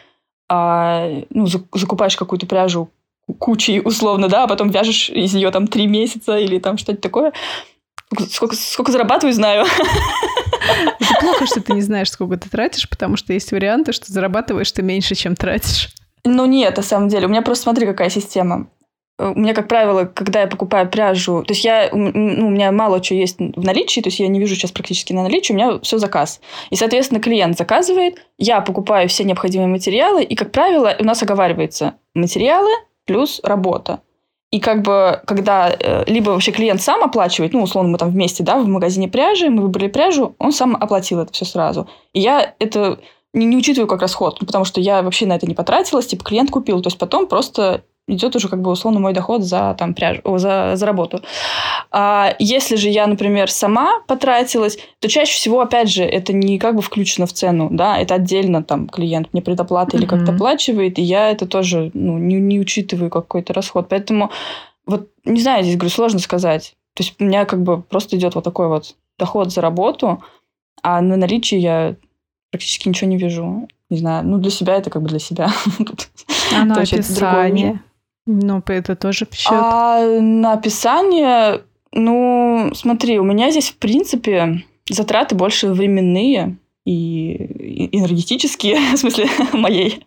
а, 0.50 1.08
ну, 1.30 1.46
за- 1.46 1.64
закупаешь 1.74 2.16
какую-то 2.16 2.48
пряжу 2.48 2.90
кучей 3.38 3.80
условно, 3.80 4.28
да, 4.28 4.46
а 4.46 4.48
потом 4.48 4.70
вяжешь 4.72 5.12
из 5.12 5.36
нее 5.36 5.52
там 5.52 5.68
три 5.68 5.86
месяца 5.86 6.38
или 6.38 6.58
там 6.58 6.80
что-то 6.80 7.00
такое. 7.00 7.34
Сколько, 8.32 8.56
сколько 8.56 8.92
зарабатываю, 8.92 9.34
знаю. 9.34 9.66
Это 11.00 11.20
плохо, 11.20 11.46
что 11.46 11.62
ты 11.62 11.74
не 11.74 11.82
знаешь, 11.82 12.12
сколько 12.12 12.38
ты 12.38 12.50
тратишь, 12.50 12.90
потому 12.90 13.18
что 13.18 13.34
есть 13.34 13.52
варианты, 13.52 13.92
что 13.94 14.12
зарабатываешь 14.12 14.72
ты 14.72 14.82
меньше, 14.82 15.16
чем 15.16 15.36
тратишь. 15.36 15.90
Ну 16.26 16.46
нет, 16.46 16.78
на 16.78 16.84
самом 16.84 17.08
деле. 17.08 17.28
У 17.28 17.30
меня 17.30 17.42
просто 17.42 17.64
смотри, 17.64 17.86
какая 17.86 18.10
система. 18.10 18.68
Э, 19.18 19.32
У 19.36 19.40
меня, 19.40 19.54
как 19.54 19.68
правило, 19.68 20.06
когда 20.06 20.42
я 20.42 20.48
покупаю 20.48 20.90
пряжу, 20.90 21.44
то 21.44 21.54
есть 21.54 21.64
я, 21.64 21.90
ну, 21.92 22.48
у 22.48 22.50
меня 22.50 22.72
мало 22.72 23.02
чего 23.02 23.20
есть 23.20 23.38
в 23.40 23.64
наличии, 23.64 24.02
то 24.02 24.08
есть 24.08 24.20
я 24.20 24.28
не 24.28 24.40
вижу 24.40 24.56
сейчас 24.56 24.72
практически 24.72 25.14
на 25.14 25.24
наличии, 25.24 25.54
у 25.54 25.56
меня 25.56 25.80
все 25.80 25.98
заказ. 25.98 26.42
И, 26.70 26.76
соответственно, 26.76 27.22
клиент 27.22 27.58
заказывает, 27.58 28.26
я 28.38 28.62
покупаю 28.62 29.08
все 29.10 29.24
необходимые 29.24 29.68
материалы, 29.68 30.24
и, 30.24 30.36
как 30.36 30.52
правило, 30.52 30.96
у 31.00 31.04
нас 31.04 31.22
оговаривается 31.22 31.96
материалы 32.14 32.72
плюс 33.06 33.40
работа. 33.44 34.02
И 34.52 34.60
как 34.60 34.82
бы, 34.82 35.22
когда 35.28 35.70
э, 35.70 36.04
либо 36.08 36.32
вообще 36.32 36.52
клиент 36.52 36.82
сам 36.82 37.04
оплачивает, 37.04 37.54
ну, 37.54 37.62
условно, 37.62 37.92
мы 37.92 37.98
там 38.00 38.10
вместе, 38.10 38.44
да, 38.44 38.58
в 38.58 38.68
магазине 38.68 39.08
пряжи, 39.08 39.50
мы 39.50 39.62
выбрали 39.62 39.88
пряжу, 39.88 40.36
он 40.40 40.52
сам 40.52 40.76
оплатил 40.76 41.20
это 41.20 41.32
все 41.34 41.46
сразу. 41.46 41.88
И 42.14 42.20
я 42.20 42.56
это 42.58 43.00
не, 43.34 43.46
не 43.46 43.58
учитываю 43.58 43.88
как 43.88 44.02
расход, 44.02 44.38
ну, 44.42 44.48
потому 44.48 44.66
что 44.66 44.82
я 44.82 45.04
вообще 45.04 45.28
на 45.28 45.34
это 45.34 45.46
не 45.46 45.54
потратилась, 45.54 46.08
типа 46.08 46.24
клиент 46.24 46.50
купил, 46.50 46.82
то 46.82 46.88
есть 46.88 46.98
потом 46.98 47.28
просто 47.28 47.84
идет 48.14 48.36
уже 48.36 48.50
как 48.50 48.62
бы 48.62 48.72
условно 48.72 49.00
мой 49.00 49.14
доход 49.14 49.44
за 49.44 49.76
там 49.78 49.94
пряжу, 49.94 50.22
о, 50.24 50.38
за, 50.38 50.74
за 50.76 50.86
работу. 50.86 51.22
А 51.92 52.36
если 52.40 52.76
же 52.76 52.90
я, 52.90 53.08
например, 53.08 53.50
сама 53.50 54.02
потратилась, 54.08 54.78
то 55.00 55.08
чаще 55.08 55.34
всего, 55.34 55.62
опять 55.62 55.90
же, 55.90 56.04
это 56.04 56.34
не 56.34 56.60
как 56.60 56.76
бы 56.76 56.82
включено 56.82 57.26
в 57.26 57.34
цену, 57.34 57.70
да, 57.72 57.98
это 57.98 58.16
отдельно 58.16 58.64
там 58.64 58.88
клиент 58.88 59.30
мне 59.34 59.42
предоплата 59.42 59.98
или 59.98 60.06
как-то 60.06 60.34
оплачивает, 60.34 61.00
и 61.00 61.02
я 61.02 61.32
это 61.32 61.46
тоже 61.46 61.92
ну, 61.94 62.18
не, 62.18 62.36
не 62.36 62.60
учитываю 62.60 63.10
как 63.10 63.24
какой-то 63.24 63.54
расход. 63.54 63.88
Поэтому 63.90 64.32
вот 64.86 65.10
не 65.26 65.42
знаю, 65.42 65.64
здесь 65.64 65.78
говорю, 65.78 65.92
сложно 65.92 66.20
сказать. 66.20 66.76
То 66.96 67.04
есть 67.04 67.16
у 67.20 67.24
меня 67.24 67.46
как 67.46 67.64
бы 67.64 67.82
просто 67.82 68.18
идет 68.18 68.36
вот 68.36 68.44
такой 68.44 68.68
вот 68.68 68.96
доход 69.18 69.52
за 69.52 69.62
работу, 69.62 70.24
а 70.82 71.02
на 71.02 71.16
наличии 71.16 71.58
я 71.58 71.96
практически 72.52 72.88
ничего 72.88 73.10
не 73.10 73.18
вижу. 73.18 73.68
Не 73.90 73.98
знаю, 73.98 74.26
ну 74.26 74.38
для 74.38 74.52
себя 74.52 74.76
это 74.76 74.90
как 74.90 75.02
бы 75.02 75.10
для 75.10 75.20
себя. 75.20 75.50
Другое 76.52 76.84
описание? 76.84 77.82
Ну, 78.26 78.62
это 78.68 78.96
тоже 78.96 79.26
в 79.30 79.34
счет. 79.34 79.52
А 79.52 80.20
на 80.20 80.54
описание, 80.54 81.62
ну, 81.92 82.72
смотри, 82.76 83.20
у 83.20 83.24
меня 83.24 83.50
здесь, 83.52 83.70
в 83.70 83.78
принципе, 83.78 84.64
затраты 84.90 85.36
больше 85.36 85.68
временные 85.68 86.58
и 86.86 87.90
энергетические, 87.92 88.80
в 88.96 88.98
смысле 88.98 89.28
моей 89.54 90.06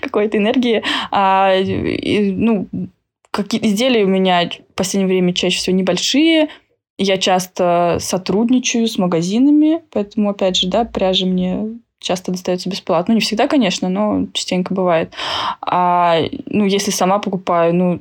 какой-то 0.00 0.38
энергии. 0.38 0.82
А, 1.10 1.54
и, 1.54 2.32
ну, 2.32 2.68
какие 3.30 3.66
изделия 3.66 4.04
у 4.04 4.08
меня 4.08 4.48
в 4.48 4.74
последнее 4.74 5.08
время 5.08 5.34
чаще 5.34 5.58
всего 5.58 5.76
небольшие. 5.76 6.48
Я 6.96 7.18
часто 7.18 7.98
сотрудничаю 8.00 8.86
с 8.86 8.98
магазинами, 8.98 9.82
поэтому, 9.90 10.30
опять 10.30 10.56
же, 10.56 10.68
да, 10.68 10.84
пряжа 10.84 11.26
мне 11.26 11.80
часто 12.04 12.32
достается 12.32 12.68
бесплатно. 12.68 13.12
Ну, 13.12 13.16
не 13.16 13.20
всегда, 13.20 13.48
конечно, 13.48 13.88
но 13.88 14.26
частенько 14.32 14.74
бывает. 14.74 15.12
А, 15.60 16.20
ну, 16.46 16.64
если 16.64 16.90
сама 16.90 17.18
покупаю, 17.18 17.74
ну, 17.74 18.00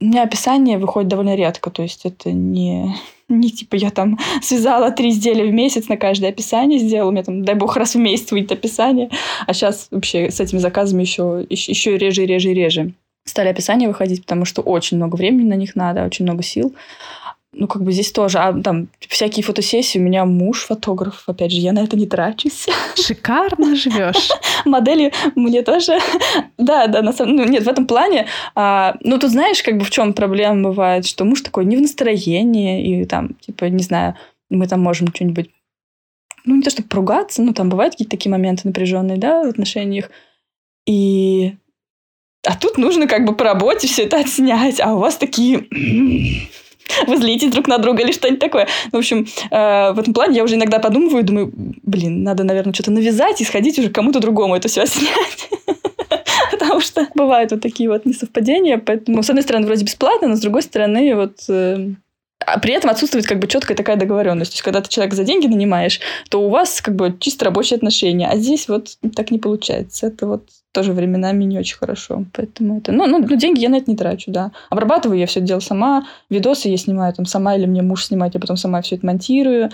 у 0.00 0.04
меня 0.04 0.24
описание 0.24 0.78
выходит 0.78 1.08
довольно 1.08 1.36
редко, 1.36 1.70
то 1.70 1.82
есть 1.82 2.04
это 2.04 2.30
не, 2.30 2.94
не 3.28 3.50
типа 3.50 3.76
я 3.76 3.90
там 3.90 4.18
связала 4.42 4.90
три 4.90 5.10
изделия 5.10 5.44
в 5.44 5.52
месяц, 5.52 5.88
на 5.88 5.96
каждое 5.96 6.30
описание 6.30 6.78
сделала, 6.78 7.08
у 7.08 7.12
меня 7.12 7.24
там, 7.24 7.44
дай 7.44 7.54
бог, 7.54 7.76
раз 7.76 7.94
в 7.94 7.98
месяц 7.98 8.30
выйдет 8.30 8.52
описание, 8.52 9.10
а 9.46 9.54
сейчас 9.54 9.88
вообще 9.90 10.30
с 10.30 10.40
этими 10.40 10.58
заказами 10.58 11.02
еще, 11.02 11.46
еще, 11.48 11.72
еще 11.72 11.96
реже, 11.96 12.26
реже, 12.26 12.52
реже 12.52 12.94
стали 13.26 13.48
описания 13.48 13.88
выходить, 13.88 14.22
потому 14.22 14.44
что 14.44 14.62
очень 14.62 14.96
много 14.96 15.16
времени 15.16 15.48
на 15.48 15.54
них 15.54 15.74
надо, 15.76 16.04
очень 16.04 16.24
много 16.24 16.42
сил. 16.42 16.74
Ну, 17.58 17.68
как 17.68 17.82
бы 17.82 17.90
здесь 17.90 18.12
тоже. 18.12 18.38
А 18.38 18.52
там 18.52 18.88
всякие 19.00 19.42
фотосессии. 19.42 19.98
У 19.98 20.02
меня 20.02 20.26
муж 20.26 20.66
фотограф. 20.66 21.22
Опять 21.26 21.52
же, 21.52 21.58
я 21.58 21.72
на 21.72 21.78
это 21.78 21.96
не 21.96 22.06
трачусь. 22.06 22.66
Шикарно 22.94 23.74
живешь. 23.74 24.28
Модели 24.66 25.10
мне 25.34 25.62
тоже... 25.62 25.98
Да, 26.58 26.86
да, 26.86 27.00
на 27.00 27.14
самом 27.14 27.36
ну, 27.36 27.44
нет, 27.44 27.64
в 27.64 27.68
этом 27.68 27.86
плане... 27.86 28.26
а, 28.54 28.96
ну, 29.00 29.18
тут 29.18 29.30
знаешь, 29.30 29.62
как 29.62 29.78
бы 29.78 29.84
в 29.84 29.90
чем 29.90 30.12
проблема 30.12 30.68
бывает, 30.68 31.06
что 31.06 31.24
муж 31.24 31.40
такой 31.40 31.64
не 31.64 31.76
в 31.76 31.80
настроении, 31.80 33.00
и 33.00 33.04
там, 33.06 33.34
типа, 33.40 33.64
не 33.66 33.82
знаю, 33.82 34.16
мы 34.50 34.68
там 34.68 34.82
можем 34.82 35.08
что-нибудь... 35.08 35.50
Ну, 36.44 36.56
не 36.56 36.62
то, 36.62 36.70
чтобы 36.70 36.88
поругаться, 36.88 37.42
ну, 37.42 37.54
там 37.54 37.70
бывают 37.70 37.94
какие-то 37.94 38.10
такие 38.10 38.30
моменты 38.30 38.62
напряженные, 38.64 39.16
да, 39.16 39.42
в 39.44 39.48
отношениях. 39.48 40.10
И... 40.86 41.54
А 42.46 42.54
тут 42.54 42.76
нужно 42.76 43.08
как 43.08 43.24
бы 43.24 43.34
по 43.34 43.44
работе 43.44 43.88
все 43.88 44.04
это 44.04 44.18
отснять, 44.18 44.78
а 44.78 44.94
у 44.94 44.98
вас 44.98 45.16
такие... 45.16 45.66
Вы 47.06 47.16
злитесь 47.16 47.50
друг 47.50 47.68
на 47.68 47.78
друга 47.78 48.02
или 48.02 48.12
что-нибудь 48.12 48.40
такое. 48.40 48.68
В 48.92 48.96
общем, 48.96 49.26
э, 49.50 49.92
в 49.92 49.98
этом 49.98 50.14
плане 50.14 50.36
я 50.36 50.44
уже 50.44 50.54
иногда 50.54 50.78
подумываю 50.78 51.24
думаю, 51.24 51.52
блин, 51.82 52.22
надо, 52.22 52.44
наверное, 52.44 52.72
что-то 52.72 52.90
навязать 52.90 53.40
и 53.40 53.44
сходить 53.44 53.78
уже 53.78 53.90
кому-то 53.90 54.20
другому 54.20 54.56
это 54.56 54.68
все 54.68 54.86
снять. 54.86 55.50
Потому 56.50 56.80
что 56.80 57.06
бывают 57.14 57.50
вот 57.50 57.60
такие 57.60 57.88
вот 57.88 58.06
несовпадения. 58.06 58.78
Поэтому, 58.78 59.22
с 59.22 59.28
одной 59.28 59.42
стороны, 59.42 59.66
вроде 59.66 59.84
бесплатно, 59.84 60.28
но 60.28 60.36
с 60.36 60.40
другой 60.40 60.62
стороны, 60.62 61.14
вот... 61.14 61.38
э, 61.48 61.90
а 62.44 62.60
при 62.60 62.74
этом 62.74 62.90
отсутствует 62.90 63.26
как 63.26 63.38
бы 63.38 63.48
четкая 63.48 63.76
такая 63.76 63.96
договоренность. 63.96 64.52
То 64.52 64.54
есть, 64.54 64.62
когда 64.62 64.80
ты 64.80 64.88
человека 64.88 65.16
за 65.16 65.24
деньги 65.24 65.46
нанимаешь, 65.46 66.00
то 66.30 66.40
у 66.42 66.48
вас 66.48 66.80
как 66.80 66.94
бы 66.94 67.16
чисто 67.18 67.46
рабочие 67.46 67.76
отношения. 67.76 68.28
А 68.28 68.36
здесь 68.36 68.68
вот 68.68 68.98
так 69.14 69.30
не 69.30 69.38
получается. 69.38 70.06
Это 70.06 70.26
вот 70.26 70.48
тоже 70.76 70.92
временами 70.92 71.44
не 71.44 71.58
очень 71.58 71.78
хорошо. 71.78 72.24
Поэтому 72.34 72.76
это... 72.76 72.92
Ну, 72.92 73.06
ну, 73.06 73.18
ну, 73.18 73.36
деньги 73.36 73.60
я 73.60 73.70
на 73.70 73.76
это 73.76 73.90
не 73.90 73.96
трачу, 73.96 74.30
да. 74.30 74.52
Обрабатываю 74.68 75.18
я 75.18 75.26
все 75.26 75.40
дело 75.40 75.60
сама. 75.60 76.06
Видосы 76.28 76.68
я 76.68 76.76
снимаю 76.76 77.14
там 77.14 77.24
сама 77.24 77.56
или 77.56 77.64
мне 77.64 77.80
муж 77.80 78.04
снимает, 78.04 78.34
я 78.34 78.40
потом 78.40 78.58
сама 78.58 78.82
все 78.82 78.96
это 78.96 79.06
монтирую. 79.06 79.70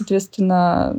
Соответственно, 0.00 0.96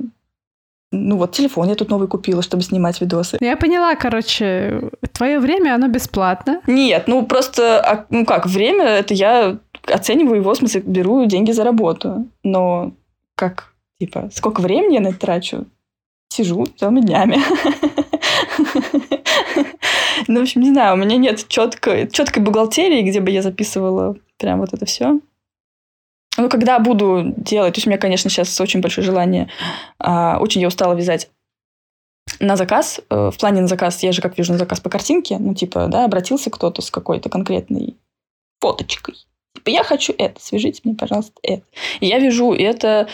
ну 0.92 1.18
вот 1.18 1.32
телефон 1.32 1.70
я 1.70 1.76
тут 1.76 1.90
новый 1.90 2.08
купила, 2.08 2.44
чтобы 2.44 2.62
снимать 2.62 3.02
видосы. 3.02 3.38
Я 3.42 3.58
поняла, 3.58 3.96
короче, 3.96 4.92
твое 5.12 5.40
время, 5.40 5.74
оно 5.74 5.88
бесплатно. 5.88 6.62
Нет, 6.68 7.08
ну 7.08 7.26
просто, 7.26 7.82
а, 7.82 8.06
ну 8.12 8.24
как, 8.24 8.46
время, 8.46 8.86
это 8.86 9.16
я 9.16 9.58
оцениваю 9.92 10.42
его, 10.42 10.54
в 10.54 10.58
смысле, 10.58 10.82
беру 10.82 11.26
деньги 11.26 11.52
за 11.52 11.64
работу. 11.64 12.28
Но 12.44 12.92
как, 13.34 13.74
типа, 14.00 14.30
сколько 14.32 14.62
времени 14.62 14.94
я 14.94 15.02
на 15.02 15.08
это 15.08 15.20
трачу? 15.20 15.66
Сижу 16.30 16.68
целыми 16.78 17.02
днями. 17.02 17.40
Ну, 20.28 20.40
в 20.40 20.44
общем, 20.44 20.62
не 20.62 20.72
знаю, 20.72 20.94
у 20.94 20.98
меня 20.98 21.18
нет 21.18 21.48
четкой, 21.48 22.10
четкой 22.10 22.44
бухгалтерии, 22.44 23.02
где 23.02 23.22
бы 23.22 23.32
я 23.32 23.42
записывала 23.42 24.16
прям 24.38 24.60
вот 24.60 24.74
это 24.74 24.86
все. 24.86 25.20
Ну, 26.38 26.50
когда 26.50 26.78
буду 26.80 27.34
делать, 27.36 27.74
то 27.74 27.78
есть 27.80 27.88
у 27.88 27.90
меня, 27.90 27.98
конечно, 27.98 28.30
сейчас 28.30 28.60
очень 28.62 28.82
большое 28.82 29.06
желание, 29.06 29.50
а, 29.98 30.38
очень 30.40 30.62
я 30.62 30.68
устала 30.68 30.94
вязать 30.94 31.30
на 32.40 32.56
заказ, 32.56 33.00
э, 33.10 33.32
в 33.34 33.38
плане 33.38 33.62
на 33.62 33.68
заказ, 33.68 34.04
я 34.04 34.12
же 34.12 34.22
как 34.22 34.38
вижу 34.38 34.52
на 34.52 34.60
заказ 34.60 34.80
по 34.80 34.90
картинке, 34.90 35.38
ну, 35.40 35.56
типа, 35.56 35.88
да, 35.88 36.06
обратился 36.06 36.50
кто-то 36.50 36.82
с 36.82 36.92
какой-то 36.92 37.30
конкретной 37.30 37.98
фоточкой. 38.60 39.16
Типа, 39.56 39.70
я 39.70 39.84
хочу 39.84 40.14
это, 40.18 40.40
свяжите 40.40 40.82
мне, 40.84 40.94
пожалуйста, 40.94 41.34
это. 41.42 41.64
И 42.00 42.06
я 42.06 42.20
вижу 42.20 42.54
это, 42.54 43.08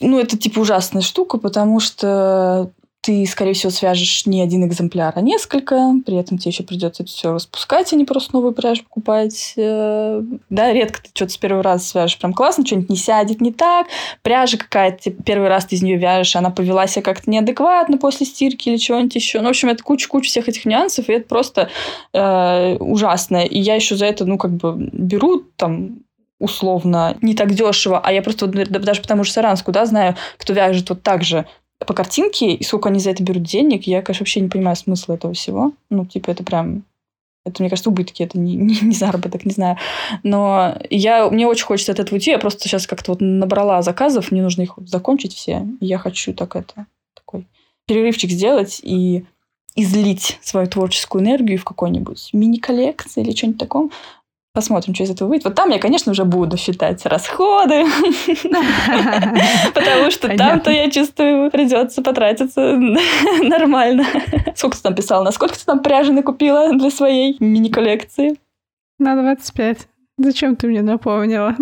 ну, 0.00 0.20
это, 0.20 0.38
типа, 0.38 0.60
ужасная 0.60 1.02
штука, 1.02 1.38
потому 1.38 1.80
что 1.80 2.70
ты, 3.08 3.24
скорее 3.24 3.54
всего, 3.54 3.70
свяжешь 3.70 4.26
не 4.26 4.42
один 4.42 4.66
экземпляр, 4.66 5.14
а 5.16 5.22
несколько. 5.22 5.94
При 6.04 6.16
этом 6.16 6.36
тебе 6.36 6.50
еще 6.50 6.62
придется 6.62 7.04
это 7.04 7.10
все 7.10 7.32
распускать, 7.32 7.90
а 7.90 7.96
не 7.96 8.04
просто 8.04 8.34
новый 8.34 8.52
пряжу 8.52 8.82
покупать. 8.82 9.54
Э, 9.56 10.20
да, 10.50 10.72
редко 10.74 11.00
ты 11.00 11.08
что-то 11.14 11.32
с 11.32 11.38
первого 11.38 11.62
раза 11.62 11.86
свяжешь 11.86 12.18
прям 12.18 12.34
классно, 12.34 12.66
что-нибудь 12.66 12.90
не 12.90 12.96
сядет 12.96 13.40
не 13.40 13.50
так. 13.50 13.86
Пряжа 14.20 14.58
какая-то, 14.58 15.10
первый 15.10 15.48
раз 15.48 15.64
ты 15.64 15.76
из 15.76 15.82
нее 15.82 15.96
вяжешь, 15.96 16.36
она 16.36 16.50
повела 16.50 16.86
себя 16.86 17.00
как-то 17.00 17.30
неадекватно 17.30 17.96
после 17.96 18.26
стирки 18.26 18.68
или 18.68 18.76
чего-нибудь 18.76 19.14
еще. 19.14 19.38
Ну, 19.38 19.46
в 19.46 19.50
общем, 19.52 19.70
это 19.70 19.82
куча-куча 19.82 20.28
всех 20.28 20.46
этих 20.50 20.66
нюансов, 20.66 21.08
и 21.08 21.14
это 21.14 21.26
просто 21.26 21.70
э, 22.12 22.76
ужасно. 22.76 23.42
И 23.42 23.58
я 23.58 23.74
еще 23.74 23.96
за 23.96 24.04
это, 24.04 24.26
ну, 24.26 24.36
как 24.36 24.50
бы 24.50 24.74
беру 24.76 25.44
там 25.56 26.00
условно 26.38 27.16
не 27.22 27.34
так 27.34 27.54
дешево, 27.54 28.00
а 28.04 28.12
я 28.12 28.20
просто 28.20 28.44
вот, 28.44 28.54
даже 28.54 29.00
потому 29.00 29.24
что 29.24 29.32
Саранску, 29.32 29.72
да, 29.72 29.86
знаю, 29.86 30.14
кто 30.36 30.52
вяжет 30.52 30.90
вот 30.90 31.02
так 31.02 31.24
же 31.24 31.46
по 31.88 31.94
картинке, 31.94 32.52
и 32.52 32.62
сколько 32.62 32.90
они 32.90 33.00
за 33.00 33.10
это 33.10 33.22
берут 33.22 33.44
денег, 33.44 33.86
я, 33.86 34.02
конечно, 34.02 34.22
вообще 34.22 34.40
не 34.40 34.50
понимаю 34.50 34.76
смысла 34.76 35.14
этого 35.14 35.32
всего. 35.32 35.72
Ну, 35.88 36.04
типа, 36.04 36.30
это 36.30 36.44
прям... 36.44 36.84
Это, 37.46 37.62
мне 37.62 37.70
кажется, 37.70 37.88
убытки, 37.88 38.22
это 38.22 38.38
не, 38.38 38.56
не, 38.56 38.78
не 38.82 38.94
заработок, 38.94 39.46
не 39.46 39.52
знаю. 39.52 39.78
Но 40.22 40.76
я, 40.90 41.30
мне 41.30 41.46
очень 41.46 41.64
хочется 41.64 41.92
от 41.92 41.98
этого 41.98 42.16
уйти. 42.16 42.30
Я 42.30 42.38
просто 42.38 42.68
сейчас 42.68 42.86
как-то 42.86 43.12
вот 43.12 43.22
набрала 43.22 43.80
заказов, 43.80 44.30
мне 44.30 44.42
нужно 44.42 44.62
их 44.62 44.74
закончить 44.84 45.32
все. 45.32 45.66
И 45.80 45.86
я 45.86 45.96
хочу 45.96 46.34
так 46.34 46.56
это, 46.56 46.84
такой 47.14 47.46
перерывчик 47.86 48.30
сделать 48.30 48.80
и 48.82 49.24
излить 49.74 50.38
свою 50.42 50.66
творческую 50.66 51.24
энергию 51.24 51.58
в 51.58 51.64
какой-нибудь 51.64 52.30
мини-коллекции 52.34 53.22
или 53.22 53.34
что-нибудь 53.34 53.60
таком. 53.60 53.92
Посмотрим, 54.54 54.94
что 54.94 55.04
из 55.04 55.10
этого 55.10 55.28
выйдет. 55.28 55.44
Вот 55.44 55.54
там 55.54 55.70
я, 55.70 55.78
конечно, 55.78 56.12
уже 56.12 56.24
буду 56.24 56.56
считать 56.56 57.04
расходы, 57.06 57.84
потому 59.74 60.10
что 60.10 60.34
там-то, 60.36 60.70
я 60.70 60.90
чувствую, 60.90 61.50
придется 61.50 62.02
потратиться 62.02 62.76
нормально. 63.42 64.04
Сколько 64.56 64.76
ты 64.76 64.82
там 64.82 64.94
писала? 64.94 65.22
Насколько 65.22 65.58
ты 65.58 65.64
там 65.64 65.80
пряжи 65.80 66.12
накупила 66.12 66.72
для 66.72 66.90
своей 66.90 67.36
мини-коллекции? 67.40 68.36
На 68.98 69.14
25. 69.14 69.86
Зачем 70.18 70.56
ты 70.56 70.66
мне 70.66 70.82
напомнила? 70.82 71.54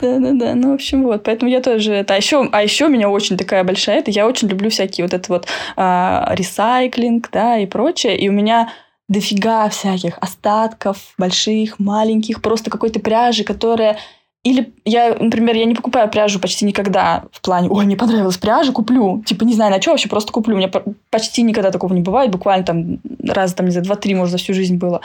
Да-да-да, 0.00 0.54
ну, 0.54 0.70
в 0.70 0.74
общем, 0.74 1.02
вот. 1.02 1.24
Поэтому 1.24 1.50
я 1.50 1.60
тоже 1.60 1.92
это... 1.92 2.14
А 2.14 2.16
еще, 2.16 2.48
а 2.50 2.62
еще 2.62 2.86
у 2.86 2.88
меня 2.88 3.10
очень 3.10 3.36
такая 3.36 3.64
большая... 3.64 3.98
Это 3.98 4.10
я 4.10 4.26
очень 4.26 4.48
люблю 4.48 4.70
всякие 4.70 5.04
вот 5.04 5.12
это 5.12 5.30
вот 5.30 5.46
а, 5.76 6.26
ресайклинг, 6.34 7.28
да, 7.30 7.58
и 7.58 7.66
прочее. 7.66 8.16
И 8.18 8.30
у 8.30 8.32
меня 8.32 8.72
дофига 9.08 9.68
всяких 9.68 10.18
остатков, 10.20 11.14
больших, 11.18 11.78
маленьких, 11.78 12.42
просто 12.42 12.70
какой-то 12.70 13.00
пряжи, 13.00 13.44
которая 13.44 13.98
или 14.44 14.72
я, 14.84 15.16
например, 15.18 15.56
я 15.56 15.64
не 15.64 15.74
покупаю 15.74 16.08
пряжу 16.08 16.38
почти 16.38 16.64
никогда 16.64 17.24
в 17.32 17.40
плане, 17.42 17.68
ой, 17.68 17.84
мне 17.84 17.96
понравилась 17.96 18.38
пряжа, 18.38 18.72
куплю. 18.72 19.22
Типа, 19.26 19.44
не 19.44 19.52
знаю, 19.52 19.72
на 19.72 19.82
что 19.82 19.90
вообще, 19.90 20.08
просто 20.08 20.32
куплю. 20.32 20.54
У 20.54 20.58
меня 20.58 20.70
почти 21.10 21.42
никогда 21.42 21.70
такого 21.70 21.92
не 21.92 22.00
бывает. 22.00 22.30
Буквально 22.30 22.64
там 22.64 22.98
раз, 23.22 23.52
там, 23.52 23.66
не 23.66 23.72
знаю, 23.72 23.84
два-три, 23.84 24.14
может, 24.14 24.32
за 24.32 24.38
всю 24.38 24.54
жизнь 24.54 24.76
было. 24.76 25.00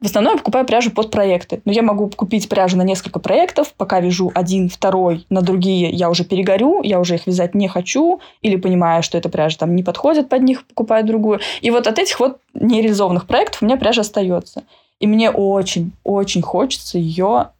В 0.00 0.06
основном 0.06 0.34
я 0.34 0.38
покупаю 0.38 0.64
пряжу 0.64 0.90
под 0.90 1.10
проекты. 1.10 1.60
Но 1.66 1.72
я 1.72 1.82
могу 1.82 2.08
купить 2.08 2.48
пряжу 2.48 2.78
на 2.78 2.82
несколько 2.82 3.20
проектов, 3.20 3.74
пока 3.76 4.00
вяжу 4.00 4.32
один, 4.34 4.70
второй, 4.70 5.26
на 5.28 5.42
другие 5.42 5.90
я 5.90 6.08
уже 6.08 6.24
перегорю, 6.24 6.82
я 6.82 7.00
уже 7.00 7.16
их 7.16 7.26
вязать 7.26 7.54
не 7.54 7.68
хочу, 7.68 8.20
или 8.40 8.56
понимаю, 8.56 9.02
что 9.02 9.18
эта 9.18 9.28
пряжа 9.28 9.58
там 9.58 9.76
не 9.76 9.82
подходит 9.82 10.30
под 10.30 10.42
них, 10.42 10.66
покупаю 10.66 11.04
другую. 11.04 11.40
И 11.60 11.70
вот 11.70 11.86
от 11.86 11.98
этих 11.98 12.18
вот 12.18 12.38
нереализованных 12.54 13.26
проектов 13.26 13.62
у 13.62 13.66
меня 13.66 13.76
пряжа 13.76 14.00
остается. 14.00 14.64
И 15.00 15.06
мне 15.06 15.30
очень, 15.30 15.92
очень 16.02 16.42
хочется 16.42 16.98
ее 16.98 17.50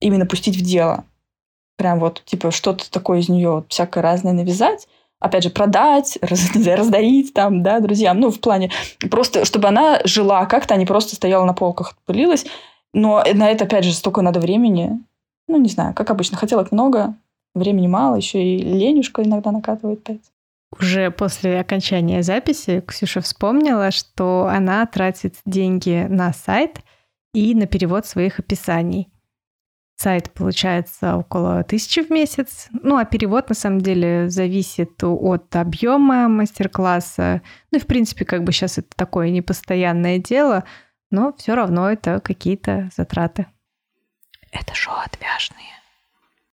именно 0.00 0.26
пустить 0.26 0.56
в 0.56 0.62
дело. 0.62 1.04
Прям 1.76 2.00
вот, 2.00 2.22
типа, 2.24 2.50
что-то 2.50 2.90
такое 2.90 3.20
из 3.20 3.28
нее 3.28 3.64
всякое 3.68 4.02
разное 4.02 4.32
навязать, 4.32 4.88
опять 5.20 5.44
же, 5.44 5.50
продать, 5.50 6.18
раз, 6.22 6.50
раздарить 6.54 7.34
там, 7.34 7.62
да, 7.62 7.80
друзьям. 7.80 8.20
Ну, 8.20 8.30
в 8.30 8.40
плане 8.40 8.70
просто, 9.10 9.44
чтобы 9.44 9.68
она 9.68 10.00
жила 10.04 10.44
как-то, 10.46 10.74
а 10.74 10.76
не 10.76 10.86
просто 10.86 11.16
стояла 11.16 11.44
на 11.44 11.54
полках, 11.54 11.96
пылилась. 12.04 12.46
Но 12.92 13.22
на 13.34 13.50
это, 13.50 13.64
опять 13.64 13.84
же, 13.84 13.92
столько 13.92 14.22
надо 14.22 14.40
времени. 14.40 14.98
Ну, 15.46 15.60
не 15.60 15.68
знаю, 15.68 15.94
как 15.94 16.10
обычно, 16.10 16.36
хотелок 16.36 16.72
много, 16.72 17.14
времени 17.54 17.86
мало, 17.86 18.16
еще 18.16 18.42
и 18.42 18.58
ленюшка 18.58 19.22
иногда 19.22 19.50
накатывает 19.50 20.02
пять. 20.02 20.32
Уже 20.78 21.10
после 21.10 21.60
окончания 21.60 22.22
записи 22.22 22.82
Ксюша 22.86 23.20
вспомнила, 23.20 23.90
что 23.90 24.48
она 24.50 24.84
тратит 24.86 25.36
деньги 25.46 26.06
на 26.08 26.32
сайт 26.32 26.82
и 27.32 27.54
на 27.54 27.66
перевод 27.66 28.06
своих 28.06 28.38
описаний. 28.38 29.08
Сайт 30.00 30.30
получается 30.30 31.16
около 31.16 31.64
тысячи 31.64 32.04
в 32.04 32.10
месяц. 32.10 32.68
Ну, 32.70 32.98
а 32.98 33.04
перевод 33.04 33.48
на 33.48 33.56
самом 33.56 33.80
деле 33.80 34.30
зависит 34.30 35.02
от 35.02 35.56
объема 35.56 36.28
мастер-класса. 36.28 37.42
Ну 37.72 37.78
и, 37.78 37.80
в 37.80 37.86
принципе, 37.88 38.24
как 38.24 38.44
бы 38.44 38.52
сейчас 38.52 38.78
это 38.78 38.88
такое 38.94 39.30
непостоянное 39.30 40.18
дело, 40.18 40.62
но 41.10 41.34
все 41.36 41.56
равно 41.56 41.90
это 41.90 42.20
какие-то 42.20 42.90
затраты. 42.96 43.46
Это 44.52 44.72
шоу 44.72 44.94
отвяжные. 45.04 45.66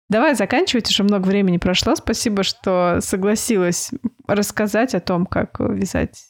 Давай 0.08 0.36
заканчивать, 0.36 0.88
уже 0.88 1.02
много 1.02 1.26
времени 1.26 1.56
прошло. 1.56 1.96
Спасибо, 1.96 2.44
что 2.44 2.98
согласилась 3.00 3.90
рассказать 4.28 4.94
о 4.94 5.00
том, 5.00 5.26
как 5.26 5.58
вязать 5.58 6.22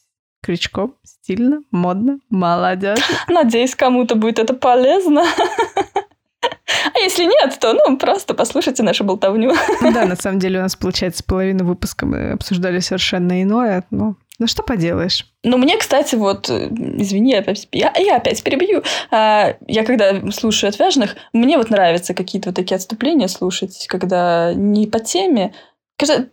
крючком 0.42 0.96
стильно, 1.04 1.60
модно, 1.70 2.20
молодежь. 2.30 3.00
Надеюсь, 3.28 3.74
кому-то 3.74 4.14
будет 4.14 4.38
это 4.38 4.54
полезно. 4.54 5.24
А 6.42 6.98
если 6.98 7.24
нет, 7.24 7.58
то 7.60 7.72
ну 7.72 7.96
просто 7.96 8.34
послушайте 8.34 8.82
нашу 8.82 9.04
болтовню. 9.04 9.52
Да, 9.94 10.04
на 10.04 10.16
самом 10.16 10.38
деле 10.38 10.58
у 10.58 10.62
нас 10.62 10.76
получается 10.76 11.22
половину 11.24 11.64
выпуска 11.64 12.06
мы 12.06 12.32
обсуждали 12.32 12.80
совершенно 12.80 13.42
иное, 13.42 13.84
но 13.90 14.16
ну 14.38 14.48
что 14.48 14.64
поделаешь? 14.64 15.26
Ну, 15.44 15.56
мне, 15.56 15.76
кстати, 15.76 16.16
вот, 16.16 16.50
извини, 16.50 17.30
я 17.30 17.38
опять, 17.38 17.68
я, 17.70 17.92
я 17.96 18.16
опять 18.16 18.42
перебью. 18.42 18.82
А, 19.12 19.54
я 19.68 19.84
когда 19.84 20.20
слушаю 20.32 20.70
отвяжных, 20.70 21.14
мне 21.32 21.58
вот 21.58 21.70
нравятся 21.70 22.12
какие-то 22.12 22.48
вот 22.48 22.56
такие 22.56 22.74
отступления 22.74 23.28
слушать, 23.28 23.86
когда 23.88 24.52
не 24.54 24.88
по 24.88 24.98
теме, 24.98 25.52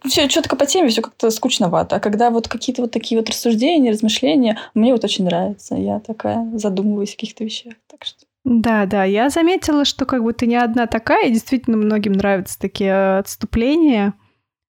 все 0.07 0.27
четко 0.27 0.55
по 0.55 0.65
теме, 0.65 0.89
все 0.89 1.01
как-то 1.01 1.29
скучновато. 1.29 1.97
А 1.97 1.99
когда 1.99 2.31
вот 2.31 2.47
какие-то 2.47 2.81
вот 2.81 2.91
такие 2.91 3.19
вот 3.19 3.29
рассуждения, 3.29 3.91
размышления, 3.91 4.57
мне 4.73 4.91
вот 4.91 5.03
очень 5.03 5.25
нравится. 5.25 5.75
Я 5.75 5.99
такая 5.99 6.49
задумываюсь 6.55 7.13
о 7.13 7.17
каких-то 7.17 7.43
вещах. 7.43 7.73
Да, 8.45 8.85
да, 8.85 9.03
я 9.03 9.29
заметила, 9.29 9.85
что 9.85 10.05
как 10.05 10.23
бы 10.23 10.33
ты 10.33 10.47
не 10.47 10.55
одна 10.55 10.87
такая, 10.87 11.27
и 11.27 11.31
действительно 11.31 11.77
многим 11.77 12.13
нравятся 12.13 12.57
такие 12.59 13.17
отступления. 13.17 14.13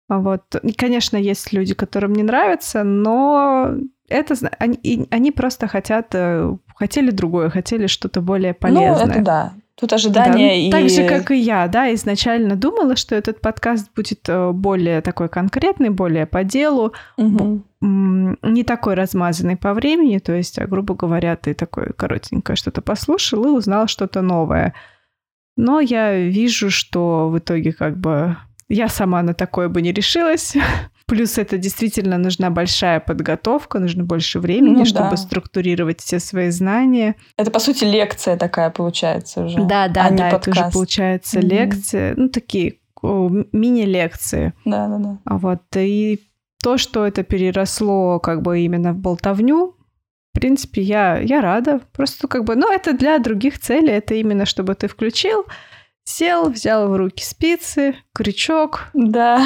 А 0.09 0.19
вот, 0.19 0.43
и, 0.63 0.73
конечно, 0.73 1.17
есть 1.17 1.53
люди, 1.53 1.75
которым 1.75 2.13
не 2.13 2.23
нравится, 2.23 2.83
но 2.83 3.75
это 4.09 4.35
они, 4.59 5.07
они 5.11 5.33
просто 5.33 5.69
хотят, 5.69 6.09
э, 6.13 6.55
хотели 6.75 7.11
другое, 7.11 7.49
хотели 7.51 7.87
что-то 7.87 8.21
более 8.21 8.53
полезное. 8.53 9.07
Ну, 9.07 9.11
это 9.11 9.23
да. 9.23 9.53
Тут 9.75 9.93
ожидания 9.93 10.49
да, 10.49 10.55
и... 10.55 10.71
Так 10.71 10.91
же, 10.91 11.09
как 11.09 11.31
и 11.31 11.37
я, 11.37 11.67
да, 11.67 11.93
изначально 11.95 12.57
думала, 12.57 12.95
что 12.95 13.15
этот 13.15 13.41
подкаст 13.41 13.91
будет 13.97 14.29
э, 14.29 14.53
более 14.53 15.01
такой 15.01 15.29
конкретный, 15.29 15.89
более 15.89 16.27
по 16.27 16.45
делу, 16.45 16.93
угу. 17.17 17.63
не 17.81 18.65
такой 18.65 18.95
размазанный 18.95 19.57
по 19.57 19.73
времени, 19.73 20.19
то 20.19 20.33
есть, 20.33 20.59
а, 20.59 20.67
грубо 20.67 20.95
говоря, 20.95 21.37
ты 21.37 21.55
такой 21.55 21.93
коротенькое 21.97 22.55
что-то 22.55 22.83
послушал 22.83 23.45
и 23.47 23.51
узнал 23.51 23.87
что-то 23.87 24.21
новое. 24.21 24.75
Но 25.57 25.81
я 25.81 26.19
вижу, 26.19 26.71
что 26.71 27.29
в 27.31 27.39
итоге 27.39 27.73
как 27.73 27.99
бы 27.99 28.37
я 28.69 28.89
сама 28.89 29.23
на 29.23 29.35
такое 29.35 29.69
бы 29.69 29.81
не 29.81 29.93
решилась. 29.93 30.55
Плюс 31.13 31.37
это 31.37 31.59
действительно 31.59 32.17
нужна 32.17 32.49
большая 32.49 32.99
подготовка, 32.99 33.79
нужно 33.79 34.03
больше 34.03 34.41
времени, 34.41 34.77
ну, 34.77 34.85
чтобы 34.87 35.11
да. 35.11 35.17
структурировать 35.19 36.01
все 36.01 36.19
свои 36.19 36.49
знания. 36.49 37.17
Это, 37.37 37.51
по 37.51 37.59
сути, 37.59 37.85
лекция 37.85 38.39
такая 38.39 38.71
получается 38.71 39.45
уже. 39.45 39.59
Да, 39.59 39.89
да, 39.89 40.07
а 40.07 40.11
да, 40.11 40.31
это 40.31 40.51
уже 40.51 40.71
получается 40.73 41.39
mm-hmm. 41.39 41.47
лекция. 41.47 42.15
Ну, 42.17 42.31
такие 42.31 42.77
мини-лекции. 43.03 44.55
Да, 44.65 44.89
да, 44.89 44.97
да. 44.97 45.19
Вот. 45.27 45.61
И 45.77 46.19
то, 46.63 46.79
что 46.79 47.07
это 47.07 47.25
переросло 47.25 48.19
как 48.19 48.41
бы 48.41 48.61
именно 48.61 48.95
в 48.95 48.97
болтовню, 48.97 49.77
в 50.33 50.41
принципе, 50.41 50.81
я, 50.81 51.19
я 51.19 51.43
рада. 51.43 51.83
Просто 51.93 52.27
как 52.27 52.45
бы, 52.45 52.57
ну, 52.57 52.73
это 52.73 52.97
для 52.97 53.19
других 53.19 53.61
целей, 53.61 53.93
это 53.93 54.15
именно 54.15 54.47
чтобы 54.47 54.75
ты 54.77 54.89
включил, 54.89 55.45
Сел, 56.05 56.51
взял 56.51 56.89
в 56.89 56.97
руки 56.97 57.25
спицы, 57.25 57.95
крючок. 58.13 58.87
Да. 58.93 59.41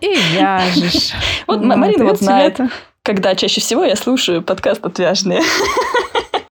И 0.00 0.14
вяжешь. 0.34 1.12
Вот 1.46 1.62
Марина 1.62 2.04
вот 2.04 2.18
знает, 2.18 2.58
когда 3.02 3.34
чаще 3.34 3.60
всего 3.60 3.84
я 3.84 3.96
слушаю 3.96 4.42
подкаст 4.42 4.84
«Отвяжные». 4.84 5.42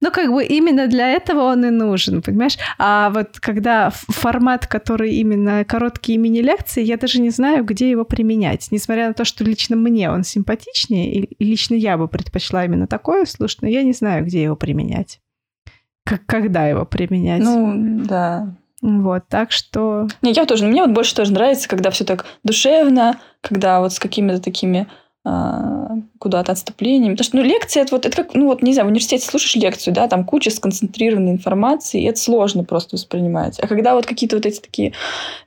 Ну, 0.01 0.11
как 0.11 0.33
бы 0.33 0.43
именно 0.43 0.87
для 0.87 1.11
этого 1.11 1.43
он 1.43 1.63
и 1.63 1.69
нужен, 1.69 2.21
понимаешь? 2.21 2.57
А 2.77 3.09
вот 3.11 3.39
когда 3.39 3.89
формат, 3.89 4.67
который 4.67 5.13
именно 5.13 5.63
короткие 5.63 6.17
мини-лекции, 6.17 6.83
я 6.83 6.97
даже 6.97 7.21
не 7.21 7.29
знаю, 7.29 7.63
где 7.63 7.89
его 7.89 8.03
применять. 8.03 8.67
Несмотря 8.69 9.07
на 9.07 9.13
то, 9.13 9.23
что 9.23 9.45
лично 9.45 9.77
мне 9.77 10.11
он 10.11 10.25
симпатичнее, 10.25 11.23
и 11.23 11.43
лично 11.45 11.75
я 11.75 11.97
бы 11.97 12.09
предпочла 12.09 12.65
именно 12.65 12.85
такое 12.85 13.23
слушать, 13.23 13.61
но 13.61 13.69
я 13.69 13.81
не 13.83 13.93
знаю, 13.93 14.25
где 14.25 14.43
его 14.43 14.57
применять. 14.57 15.21
Как, 16.03 16.25
когда 16.25 16.67
его 16.67 16.83
применять. 16.83 17.41
Ну, 17.41 18.03
да. 18.03 18.57
Вот, 18.83 19.23
так 19.29 19.53
что... 19.53 20.09
Не, 20.21 20.33
я 20.33 20.45
тоже, 20.45 20.65
мне 20.65 20.81
вот 20.81 20.91
больше 20.91 21.15
тоже 21.15 21.31
нравится, 21.31 21.69
когда 21.69 21.89
все 21.89 22.03
так 22.03 22.25
душевно, 22.43 23.17
когда 23.39 23.79
вот 23.79 23.93
с 23.93 23.99
какими-то 23.99 24.41
такими 24.41 24.87
а, 25.23 25.91
куда-то 26.19 26.51
отступлениями. 26.51 27.13
Потому 27.13 27.23
что, 27.23 27.37
ну, 27.37 27.43
лекция, 27.43 27.83
это 27.83 27.95
вот, 27.95 28.05
это 28.05 28.13
как, 28.13 28.33
ну, 28.33 28.47
вот, 28.47 28.61
не 28.61 28.73
знаю, 28.73 28.87
в 28.87 28.91
университете 28.91 29.25
слушаешь 29.25 29.55
лекцию, 29.55 29.93
да, 29.93 30.09
там 30.09 30.25
куча 30.25 30.51
сконцентрированной 30.51 31.31
информации, 31.31 32.01
и 32.01 32.07
это 32.07 32.19
сложно 32.19 32.65
просто 32.65 32.97
воспринимать. 32.97 33.57
А 33.61 33.67
когда 33.67 33.95
вот 33.95 34.05
какие-то 34.05 34.35
вот 34.35 34.45
эти 34.45 34.59
такие 34.59 34.91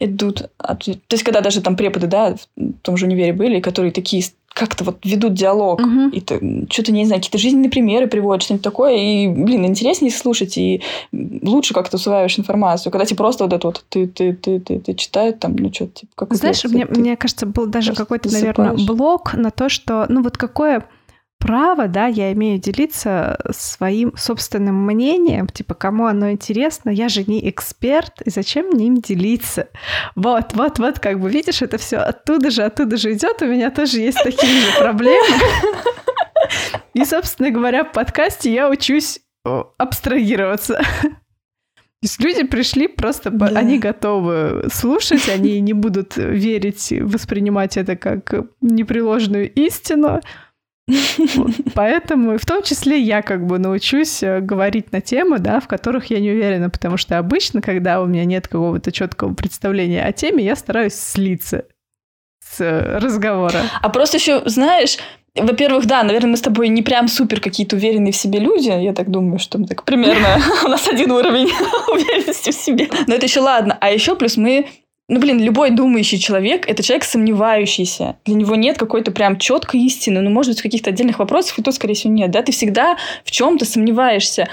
идут... 0.01 0.49
То 0.57 0.79
есть, 1.11 1.23
когда 1.23 1.43
даже 1.43 1.61
там 1.61 1.77
преподы, 1.77 2.07
да, 2.07 2.37
в 2.57 2.73
том 2.81 2.97
же 2.97 3.05
универе 3.05 3.35
были, 3.35 3.61
которые 3.61 3.93
такие 3.93 4.25
как-то 4.57 4.85
вот 4.85 4.97
ведут 5.05 5.35
диалог, 5.35 5.81
угу. 5.81 6.09
и 6.09 6.21
что-то, 6.21 6.91
не 6.91 7.05
знаю, 7.05 7.21
какие-то 7.21 7.37
жизненные 7.37 7.69
примеры 7.69 8.07
приводят, 8.07 8.43
что-нибудь 8.43 8.65
такое, 8.65 8.97
и, 8.97 9.29
блин, 9.29 9.67
интереснее 9.67 10.11
слушать, 10.11 10.57
и 10.57 10.83
лучше 11.13 11.75
как-то 11.75 11.97
усваиваешь 11.97 12.39
информацию. 12.39 12.91
Когда 12.91 13.05
тебе 13.05 13.19
просто 13.19 13.45
вот 13.45 13.53
это 13.53 13.67
вот 13.67 13.85
ты, 13.91 14.07
ты, 14.07 14.33
ты, 14.33 14.59
ты, 14.59 14.81
ты 14.81 14.95
читают 14.95 15.41
там, 15.41 15.57
ну 15.57 15.71
что, 15.71 15.89
типа, 15.89 16.13
как 16.15 16.35
Знаешь, 16.35 16.65
мне, 16.65 16.87
мне 16.87 17.17
кажется, 17.19 17.45
был 17.45 17.67
даже 17.67 17.93
какой-то, 17.93 18.33
наверное, 18.33 18.73
блок 18.73 19.35
на 19.35 19.51
то, 19.51 19.69
что, 19.69 20.07
ну 20.09 20.23
вот 20.23 20.39
какое 20.39 20.89
право, 21.39 21.89
да, 21.89 22.07
я 22.07 22.33
имею 22.33 22.59
делиться 22.59 23.39
своим 23.51 24.17
собственным 24.17 24.85
мнением, 24.87 25.47
типа, 25.47 25.75
кому 25.75 26.07
оно 26.07 26.31
интересно, 26.31 26.91
я 26.91 27.09
же 27.09 27.25
не 27.25 27.49
эксперт, 27.49 28.23
и 28.23 28.31
зачем 28.31 28.67
мне 28.67 28.89
им 28.89 28.97
делиться? 28.97 29.69
Вот, 30.15 30.55
вот, 30.55 30.79
вот, 30.79 30.99
как 30.99 31.21
бы, 31.21 31.31
видишь, 31.31 31.63
это 31.63 31.79
все 31.79 31.99
оттуда 31.99 32.51
же, 32.51 32.63
оттуда 32.63 32.97
же 32.97 33.13
идет, 33.13 33.43
у 33.43 33.47
меня 33.47 33.71
тоже 33.71 34.01
есть 34.01 34.19
такие 34.23 34.61
же 34.61 34.79
проблемы. 34.79 35.37
И, 36.95 37.05
собственно 37.05 37.51
говоря, 37.51 37.85
в 37.85 37.93
подкасте 37.93 38.53
я 38.53 38.69
учусь 38.69 39.21
абстрагироваться. 39.79 40.81
То 42.03 42.09
есть 42.09 42.21
люди 42.21 42.47
пришли 42.47 42.89
просто, 42.89 43.31
да. 43.31 43.47
они 43.47 43.79
готовы 43.79 44.69
слушать, 44.71 45.29
они 45.31 45.61
не 45.61 45.73
будут 45.73 46.17
верить, 46.17 46.93
воспринимать 47.01 47.77
это 47.79 47.97
как 47.97 48.35
непреложную 48.61 49.51
истину. 49.53 50.21
Поэтому, 51.75 52.39
в 52.39 52.47
том 52.47 52.63
числе, 52.63 53.01
я 53.01 53.23
как 53.23 53.47
бы 53.47 53.59
научусь 53.59 54.23
э, 54.23 54.41
говорить 54.41 54.93
на 54.93 55.01
темы, 55.01 55.39
да, 55.39 55.59
в 55.61 55.67
которых 55.67 56.11
я 56.11 56.21
не 56.21 56.31
уверена, 56.31 56.71
потому 56.71 56.97
что 56.97 57.19
обычно, 57.19 57.61
когда 57.61 58.01
у 58.01 58.07
меня 58.07 58.25
нет 58.25 58.47
какого-то 58.47 58.93
четкого 58.93 59.35
представления 59.35 60.05
о 60.05 60.13
теме, 60.13 60.45
я 60.45 60.55
стараюсь 60.55 60.95
слиться 60.95 61.65
с 62.41 62.61
э, 62.61 62.99
разговора. 62.99 63.63
А 63.83 63.89
просто 63.89 64.19
еще, 64.19 64.43
знаешь, 64.47 64.99
во-первых, 65.35 65.87
да, 65.87 66.03
наверное, 66.03 66.31
мы 66.31 66.37
с 66.37 66.43
тобой 66.43 66.69
не 66.69 66.83
прям 66.83 67.09
супер 67.09 67.41
какие-то 67.41 67.77
уверенные 67.77 68.13
в 68.13 68.17
себе 68.17 68.39
люди. 68.39 68.69
Я 68.69 68.93
так 68.93 69.11
думаю, 69.11 69.39
что 69.39 69.59
мы 69.59 69.67
так 69.67 69.85
примерно 69.85 70.41
у 70.65 70.69
нас 70.69 70.89
один 70.89 71.11
уровень 71.11 71.51
уверенности 71.93 72.51
в 72.51 72.55
себе. 72.55 72.89
Но 73.07 73.15
это 73.15 73.27
еще 73.27 73.41
ладно. 73.41 73.77
А 73.81 73.91
еще 73.91 74.17
плюс 74.17 74.37
мы 74.37 74.67
ну, 75.09 75.21
блин, 75.21 75.41
любой 75.41 75.71
думающий 75.71 76.19
человек– 76.19 76.67
это 76.69 76.83
человек 76.83 77.05
сомневающийся. 77.05 78.17
Для 78.25 78.35
него 78.35 78.57
нет 78.57 78.77
какой-то 78.77 79.13
прям 79.13 79.39
четкой 79.39 79.83
истины. 79.83 80.21
Ну, 80.21 80.31
может 80.31 80.53
быть, 80.53 80.61
в 80.61 80.63
каких-то 80.63 80.91
отдельных 80.91 81.21
вопросах, 81.21 81.59
и 81.59 81.63
то, 81.63 81.71
скорее 81.71 81.95
всего, 81.95 82.13
нет. 82.13 82.31
Да, 82.31 82.43
ты 82.43 82.51
всегда 82.51 82.97
в 83.25 83.31
чем-то 83.31 83.65
сомневаешься. 83.65 84.49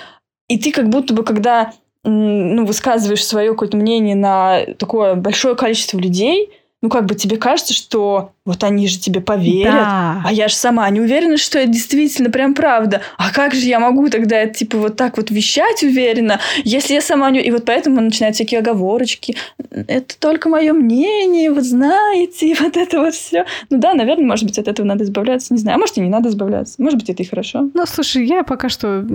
И 0.47 0.59
ты 0.59 0.71
как 0.71 0.89
будто 0.89 1.13
бы, 1.13 1.23
когда 1.23 1.73
ну, 2.03 2.65
высказываешь 2.65 3.25
свое 3.25 3.51
какое-то 3.51 3.77
мнение 3.77 4.15
на 4.15 4.65
такое 4.77 5.15
большое 5.15 5.55
количество 5.55 5.97
людей– 5.97 6.49
ну, 6.83 6.89
как 6.89 7.05
бы 7.05 7.15
тебе 7.15 7.37
кажется, 7.37 7.73
что 7.73 8.31
вот 8.45 8.61
они 8.65 8.89
же 8.89 8.99
тебе 8.99 9.21
поверят, 9.21 9.73
да. 9.73 10.21
а 10.25 10.33
я 10.33 10.49
же 10.49 10.55
сама 10.55 10.89
не 10.89 10.99
уверена, 10.99 11.37
что 11.37 11.57
это 11.57 11.71
действительно 11.71 12.29
прям 12.29 12.53
правда. 12.53 13.01
А 13.17 13.31
как 13.31 13.53
же 13.53 13.61
я 13.61 13.79
могу 13.79 14.09
тогда, 14.09 14.45
типа, 14.47 14.77
вот 14.77 14.97
так 14.97 15.15
вот 15.15 15.31
вещать 15.31 15.81
уверенно, 15.81 16.41
если 16.65 16.95
я 16.95 16.99
сама 16.99 17.31
не... 17.31 17.39
И 17.39 17.51
вот 17.51 17.63
поэтому 17.63 18.01
начинают 18.01 18.35
всякие 18.35 18.59
оговорочки. 18.59 19.37
Это 19.71 20.19
только 20.19 20.49
мое 20.49 20.73
мнение, 20.73 21.53
вот 21.53 21.63
знаете, 21.63 22.53
вот 22.59 22.75
это 22.75 22.99
вот 22.99 23.13
все. 23.13 23.45
Ну 23.69 23.77
да, 23.77 23.93
наверное, 23.93 24.25
может 24.25 24.45
быть, 24.45 24.59
от 24.59 24.67
этого 24.67 24.85
надо 24.85 25.05
избавляться, 25.05 25.53
не 25.53 25.61
знаю. 25.61 25.77
А 25.77 25.79
может, 25.79 25.97
и 25.97 26.01
не 26.01 26.09
надо 26.09 26.27
избавляться. 26.27 26.75
Может 26.79 26.99
быть, 26.99 27.09
это 27.09 27.23
и 27.23 27.25
хорошо. 27.25 27.69
Ну, 27.73 27.85
слушай, 27.85 28.25
я 28.25 28.43
пока 28.43 28.67
что... 28.67 29.05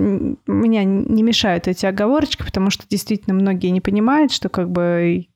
Меня 0.47 0.83
не 0.83 1.21
мешают 1.21 1.67
эти 1.67 1.85
оговорочки, 1.85 2.41
потому 2.41 2.71
что 2.71 2.85
действительно 2.89 3.35
многие 3.35 3.67
не 3.67 3.79
понимают, 3.79 4.31
что 4.31 4.49
как 4.49 4.71
бы 4.71 5.27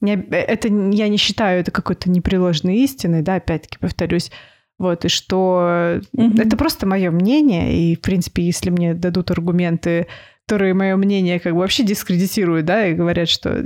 не, 0.00 0.14
это 0.14 0.68
я 0.68 1.08
не 1.08 1.16
считаю 1.16 1.60
это 1.60 1.70
какой-то 1.70 2.10
непреложной 2.10 2.76
истиной, 2.78 3.22
да, 3.22 3.36
опять-таки 3.36 3.78
повторюсь. 3.78 4.30
Вот, 4.76 5.04
и 5.04 5.08
что 5.08 6.00
mm-hmm. 6.16 6.42
это 6.42 6.56
просто 6.56 6.84
мое 6.84 7.10
мнение, 7.12 7.76
и, 7.76 7.96
в 7.96 8.00
принципе, 8.00 8.42
если 8.42 8.70
мне 8.70 8.92
дадут 8.92 9.30
аргументы, 9.30 10.08
которые 10.46 10.74
мое 10.74 10.96
мнение 10.96 11.40
как 11.40 11.54
бы 11.54 11.60
вообще 11.60 11.84
дискредитируют, 11.84 12.66
да, 12.66 12.86
и 12.86 12.92
говорят, 12.92 13.30
что 13.30 13.64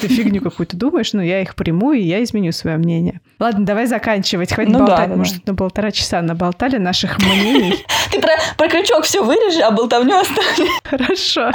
ты 0.00 0.08
фигню 0.08 0.40
какую-то 0.40 0.76
думаешь, 0.76 1.12
ну, 1.12 1.20
я 1.20 1.42
их 1.42 1.54
приму, 1.54 1.92
и 1.92 2.00
я 2.00 2.22
изменю 2.22 2.52
свое 2.52 2.78
мнение. 2.78 3.20
Ладно, 3.38 3.66
давай 3.66 3.86
заканчивать, 3.86 4.52
хватит 4.52 4.72
ну, 4.72 4.78
болтать, 4.78 5.10
да, 5.10 5.16
может, 5.16 5.44
да. 5.44 5.52
на 5.52 5.56
полтора 5.56 5.90
часа 5.90 6.22
наболтали 6.22 6.78
наших 6.78 7.18
мнений. 7.18 7.74
Ты 8.10 8.20
про, 8.20 8.30
про 8.56 8.68
крючок 8.68 9.04
все 9.04 9.22
вырежи, 9.22 9.60
а 9.60 9.70
болтовню 9.70 10.16
оставь. 10.16 10.60
Хорошо. 10.84 11.50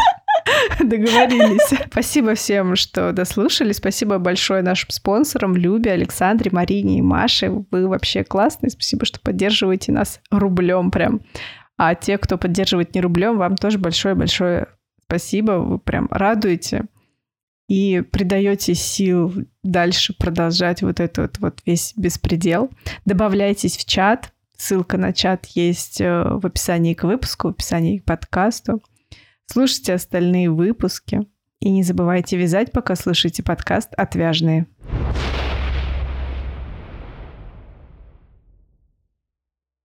Договорились. 0.79 1.73
Спасибо 1.91 2.35
всем, 2.35 2.75
что 2.75 3.11
дослушали. 3.11 3.71
Спасибо 3.71 4.17
большое 4.17 4.61
нашим 4.61 4.89
спонсорам 4.89 5.55
Любе, 5.55 5.91
Александре, 5.91 6.51
Марине 6.51 6.99
и 6.99 7.01
Маше. 7.01 7.65
Вы 7.71 7.87
вообще 7.87 8.23
классные. 8.23 8.69
Спасибо, 8.69 9.05
что 9.05 9.19
поддерживаете 9.19 9.91
нас 9.91 10.21
рублем 10.31 10.91
прям. 10.91 11.21
А 11.77 11.95
те, 11.95 12.17
кто 12.17 12.37
поддерживает 12.37 12.93
не 12.93 13.01
рублем, 13.01 13.37
вам 13.37 13.55
тоже 13.55 13.77
большое-большое 13.77 14.67
спасибо. 15.05 15.53
Вы 15.53 15.79
прям 15.79 16.07
радуете 16.11 16.85
и 17.67 18.01
придаете 18.01 18.73
сил 18.73 19.33
дальше 19.63 20.13
продолжать 20.17 20.81
вот 20.81 20.99
этот 20.99 21.39
вот 21.39 21.59
весь 21.65 21.93
беспредел. 21.95 22.69
Добавляйтесь 23.05 23.77
в 23.77 23.85
чат. 23.85 24.33
Ссылка 24.57 24.97
на 24.97 25.13
чат 25.13 25.45
есть 25.55 26.01
э, 26.01 26.23
в 26.23 26.45
описании 26.45 26.93
к 26.93 27.03
выпуску, 27.03 27.47
в 27.47 27.51
описании 27.51 27.99
к 27.99 28.03
подкасту. 28.03 28.81
Слушайте 29.51 29.95
остальные 29.95 30.51
выпуски 30.51 31.21
и 31.59 31.71
не 31.71 31.81
забывайте 31.81 32.37
вязать, 32.37 32.71
пока 32.71 32.95
слушаете 32.95 33.41
подкаст 33.41 33.89
«Отвяжные». 33.97 34.67